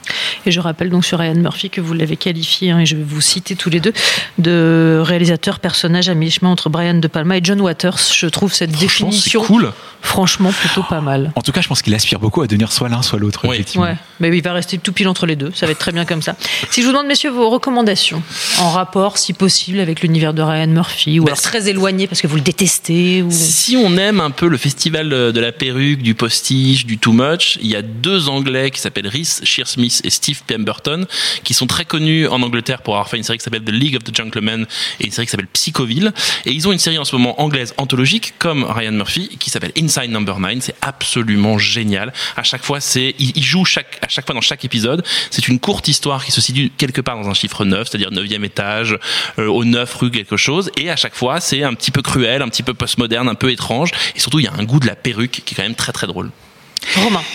Et 0.44 0.50
je 0.50 0.60
rappelle 0.60 0.90
donc 0.90 1.04
sur 1.04 1.18
Ryan 1.18 1.34
Murphy 1.34 1.70
que 1.70 1.80
vous 1.80 1.94
l'avez 1.94 2.16
qualifié, 2.16 2.70
hein, 2.70 2.80
et 2.80 2.86
je 2.86 2.96
vais 2.96 3.02
vous 3.02 3.20
citer 3.20 3.56
tous 3.56 3.70
les 3.70 3.80
deux, 3.80 3.92
de 4.38 5.00
réalisateur 5.02 5.58
personnage 5.60 6.08
à 6.08 6.14
mi-chemin 6.14 6.50
entre 6.50 6.68
Brian 6.68 6.94
De 6.94 7.08
Palma 7.08 7.36
et 7.38 7.40
John 7.42 7.60
Waters. 7.60 7.98
Je 8.14 8.26
trouve 8.26 8.52
cette 8.52 8.70
Franchement, 8.74 9.08
définition 9.08 9.42
cool. 9.42 9.72
franchement 10.02 10.50
plutôt 10.52 10.82
pas 10.82 11.00
mal. 11.00 11.32
En 11.36 11.42
tout 11.42 11.52
cas, 11.52 11.60
je 11.60 11.68
pense 11.68 11.82
qu'il 11.82 11.94
aspire 11.94 12.18
beaucoup 12.18 12.42
à 12.42 12.46
devenir 12.46 12.72
soit 12.72 12.88
l'un, 12.88 13.02
soit 13.02 13.18
l'autre. 13.18 13.46
Oui. 13.48 13.64
Ouais, 13.76 13.96
mais 14.20 14.28
il 14.36 14.42
va 14.42 14.52
rester 14.52 14.78
tout 14.78 14.92
pile 14.92 15.08
entre 15.08 15.26
les 15.26 15.36
deux. 15.36 15.50
Ça 15.54 15.66
va 15.66 15.72
être 15.72 15.78
très 15.78 15.92
bien 15.92 16.04
comme 16.04 16.22
ça. 16.22 16.36
Si 16.70 16.82
je 16.82 16.86
vous 16.86 16.92
demande, 16.92 17.06
messieurs, 17.06 17.30
vos 17.30 17.48
recommandations 17.50 18.22
en 18.60 18.70
rapport, 18.70 19.18
si 19.18 19.32
possible, 19.32 19.80
avec 19.80 20.02
l'univers 20.02 20.34
de 20.34 20.42
Ryan 20.42 20.66
Murphy, 20.66 21.20
ou 21.20 21.24
Bah, 21.24 21.30
alors 21.32 21.40
très 21.40 21.68
éloigné 21.68 22.06
parce 22.06 22.20
que 22.20 22.26
vous 22.26 22.36
le 22.36 22.42
détestez, 22.42 23.22
ou 23.22 23.28
Si 23.30 23.76
on 23.76 23.96
aime 23.96 24.20
un 24.20 24.30
peu 24.30 24.48
le 24.48 24.56
festival 24.56 25.08
de 25.08 25.40
la 25.40 25.52
perruque, 25.52 26.02
du 26.02 26.14
postige, 26.14 26.81
du 26.86 26.98
too 26.98 27.12
much, 27.12 27.58
il 27.60 27.68
y 27.68 27.76
a 27.76 27.82
deux 27.82 28.28
Anglais 28.28 28.70
qui 28.70 28.80
s'appellent 28.80 29.08
Rhys 29.08 29.40
Shearsmith 29.44 30.00
et 30.04 30.10
Steve 30.10 30.42
Pemberton, 30.46 31.06
qui 31.44 31.54
sont 31.54 31.66
très 31.66 31.84
connus 31.84 32.26
en 32.26 32.42
Angleterre 32.42 32.82
pour 32.82 32.94
avoir 32.94 33.08
fait 33.08 33.16
une 33.16 33.22
série 33.22 33.38
qui 33.38 33.44
s'appelle 33.44 33.64
The 33.64 33.70
League 33.70 33.96
of 33.96 34.04
the 34.04 34.14
Gentlemen 34.14 34.66
et 35.00 35.06
une 35.06 35.12
série 35.12 35.26
qui 35.26 35.30
s'appelle 35.30 35.46
Psychoville. 35.48 36.12
Et 36.46 36.52
ils 36.52 36.68
ont 36.68 36.72
une 36.72 36.78
série 36.78 36.98
en 36.98 37.04
ce 37.04 37.14
moment 37.16 37.40
anglaise 37.40 37.74
anthologique, 37.76 38.34
comme 38.38 38.64
Ryan 38.64 38.92
Murphy, 38.92 39.36
qui 39.38 39.50
s'appelle 39.50 39.72
Inside 39.78 40.10
Number 40.10 40.38
9. 40.38 40.58
C'est 40.60 40.76
absolument 40.80 41.58
génial. 41.58 42.12
À 42.36 42.42
chaque 42.42 42.64
fois, 42.64 42.80
c'est, 42.80 43.14
ils 43.18 43.42
jouent 43.42 43.64
chaque, 43.64 43.98
à 44.02 44.08
chaque 44.08 44.26
fois 44.26 44.34
dans 44.34 44.40
chaque 44.40 44.64
épisode. 44.64 45.04
C'est 45.30 45.48
une 45.48 45.58
courte 45.58 45.88
histoire 45.88 46.24
qui 46.24 46.32
se 46.32 46.40
situe 46.40 46.70
quelque 46.76 47.00
part 47.00 47.20
dans 47.20 47.28
un 47.28 47.34
chiffre 47.34 47.64
9, 47.64 47.88
c'est-à-dire 47.88 48.10
9e 48.10 48.44
étage, 48.44 48.98
euh, 49.38 49.46
au 49.46 49.64
9 49.64 49.94
rue 49.94 50.10
quelque 50.10 50.36
chose. 50.36 50.70
Et 50.76 50.90
à 50.90 50.96
chaque 50.96 51.14
fois, 51.14 51.40
c'est 51.40 51.62
un 51.62 51.74
petit 51.74 51.90
peu 51.90 52.02
cruel, 52.02 52.42
un 52.42 52.48
petit 52.48 52.62
peu 52.62 52.74
postmoderne, 52.74 53.28
un 53.28 53.34
peu 53.34 53.50
étrange. 53.50 53.90
Et 54.14 54.20
surtout, 54.20 54.38
il 54.38 54.44
y 54.44 54.48
a 54.48 54.52
un 54.52 54.64
goût 54.64 54.80
de 54.80 54.86
la 54.86 54.96
perruque 54.96 55.42
qui 55.44 55.54
est 55.54 55.56
quand 55.56 55.62
même 55.62 55.74
très 55.74 55.92
très 55.92 56.06
drôle. 56.06 56.30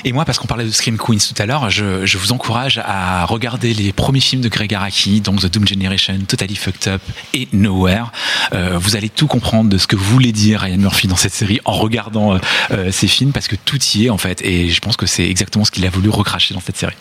Et 0.04 0.12
moi, 0.12 0.26
parce 0.26 0.40
qu'on 0.40 0.48
parlait 0.48 0.66
de 0.66 0.72
Scream 0.72 0.98
Queens 0.98 1.18
tout 1.18 1.42
à 1.42 1.46
l'heure, 1.46 1.70
je, 1.70 2.06
je 2.06 2.18
vous 2.18 2.32
encourage 2.32 2.82
à 2.84 3.26
regarder 3.26 3.74
les 3.74 3.94
premiers 3.94 4.20
films 4.20 4.42
de 4.42 4.50
Greg 4.50 4.74
Araki, 4.74 5.22
donc 5.22 5.42
The 5.42 5.48
Doom 5.48 5.68
Generation, 5.68 6.20
Totally 6.28 6.56
Fucked 6.56 6.88
Up 6.88 7.02
et 7.34 7.48
Nowhere. 7.54 8.12
Euh, 8.54 8.78
vous 8.78 8.96
allez 8.96 9.10
tout 9.10 9.28
comprendre 9.28 9.70
de 9.70 9.78
ce 9.78 9.88
que 9.88 9.96
voulait 9.96 10.32
dire 10.32 10.62
Ryan 10.62 10.78
Murphy 10.78 11.08
dans 11.08 11.16
cette 11.16 11.34
série 11.34 11.60
en 11.66 11.74
regardant 11.74 12.36
euh, 12.36 12.40
euh, 12.72 12.92
ces 12.92 13.08
films, 13.08 13.32
parce 13.32 13.48
que 13.48 13.56
tout 13.56 13.80
y 13.96 14.06
est 14.06 14.10
en 14.10 14.18
fait. 14.18 14.42
Et 14.44 14.70
je 14.70 14.80
pense 14.80 14.98
que 14.98 15.06
c'est 15.06 15.28
exactement 15.28 15.66
ce 15.66 15.72
qu'il 15.72 15.86
a 15.86 15.90
voulu 15.90 16.10
recracher 16.10 16.54
dans 16.54 16.62
cette 16.62 16.78
série. 16.78 16.96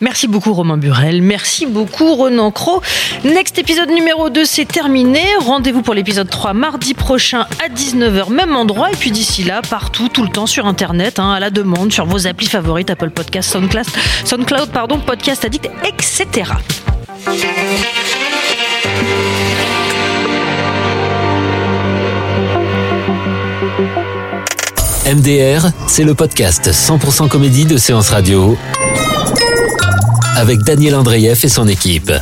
Merci 0.00 0.28
beaucoup 0.28 0.52
Romain 0.52 0.76
Burel, 0.76 1.22
merci 1.22 1.66
beaucoup 1.66 2.14
Renan 2.14 2.50
Cro. 2.50 2.82
Next 3.24 3.58
épisode 3.58 3.90
numéro 3.90 4.30
2 4.30 4.44
c'est 4.44 4.64
terminé. 4.66 5.22
Rendez-vous 5.40 5.82
pour 5.82 5.94
l'épisode 5.94 6.28
3 6.28 6.52
mardi 6.52 6.94
prochain 6.94 7.46
à 7.64 7.68
19h 7.68 8.30
même 8.30 8.56
endroit 8.56 8.90
et 8.90 8.96
puis 8.96 9.10
d'ici 9.10 9.44
là 9.44 9.62
partout 9.62 10.08
tout 10.08 10.22
le 10.22 10.28
temps 10.28 10.46
sur 10.46 10.66
internet 10.66 11.18
hein, 11.18 11.32
à 11.32 11.40
la 11.40 11.50
demande 11.50 11.92
sur 11.92 12.06
vos 12.06 12.26
applis 12.26 12.46
favorites 12.46 12.90
Apple 12.90 13.10
Podcast, 13.10 13.50
SoundCloud, 13.50 13.86
SoundCloud 14.24 14.70
pardon, 14.70 14.98
Podcast 14.98 15.44
Addict 15.44 15.70
etc. 15.84 16.50
MDR, 25.06 25.66
c'est 25.86 26.02
le 26.02 26.14
podcast 26.14 26.70
100% 26.70 27.28
comédie 27.28 27.66
de 27.66 27.76
Séance 27.76 28.08
Radio 28.08 28.56
avec 30.36 30.60
Daniel 30.62 30.94
Andreyev 30.94 31.38
et 31.42 31.48
son 31.48 31.68
équipe. 31.68 32.12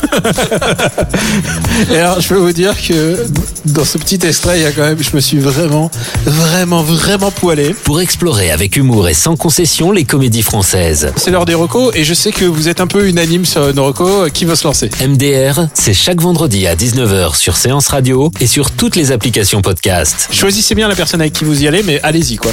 Et 1.90 1.96
alors, 1.96 2.20
je 2.20 2.28
peux 2.28 2.36
vous 2.36 2.52
dire 2.52 2.74
que 2.80 3.26
dans 3.66 3.84
ce 3.84 3.98
petit 3.98 4.18
extrait, 4.26 4.58
il 4.58 4.62
y 4.62 4.66
a 4.66 4.72
quand 4.72 4.82
même, 4.82 5.02
je 5.02 5.14
me 5.14 5.20
suis 5.20 5.38
vraiment, 5.38 5.90
vraiment, 6.24 6.82
vraiment 6.82 7.30
poilé. 7.30 7.74
Pour 7.84 8.00
explorer 8.00 8.50
avec 8.50 8.76
humour 8.76 9.08
et 9.08 9.14
sans 9.14 9.36
concession 9.36 9.92
les 9.92 10.04
comédies 10.04 10.42
françaises. 10.42 11.12
C'est 11.16 11.30
l'heure 11.30 11.46
des 11.46 11.54
recos 11.54 11.94
et 11.94 12.04
je 12.04 12.14
sais 12.14 12.32
que 12.32 12.44
vous 12.44 12.68
êtes 12.68 12.80
un 12.80 12.86
peu 12.86 13.08
unanime 13.08 13.44
sur 13.44 13.72
nos 13.74 13.84
recos. 13.86 14.30
Qui 14.32 14.44
va 14.44 14.56
se 14.56 14.64
lancer? 14.64 14.90
MDR, 15.06 15.68
c'est 15.74 15.94
chaque 15.94 16.20
vendredi 16.20 16.66
à 16.66 16.74
19h 16.74 17.36
sur 17.36 17.56
Séance 17.56 17.88
Radio 17.88 18.30
et 18.40 18.46
sur 18.46 18.70
toutes 18.70 18.96
les 18.96 19.12
applications 19.12 19.62
podcast. 19.62 20.28
Choisissez 20.32 20.74
bien 20.74 20.88
la 20.88 20.94
personne 20.94 21.20
avec 21.20 21.32
qui 21.32 21.44
vous 21.44 21.62
y 21.62 21.68
allez, 21.68 21.82
mais 21.82 22.00
allez-y, 22.02 22.36
quoi. 22.36 22.52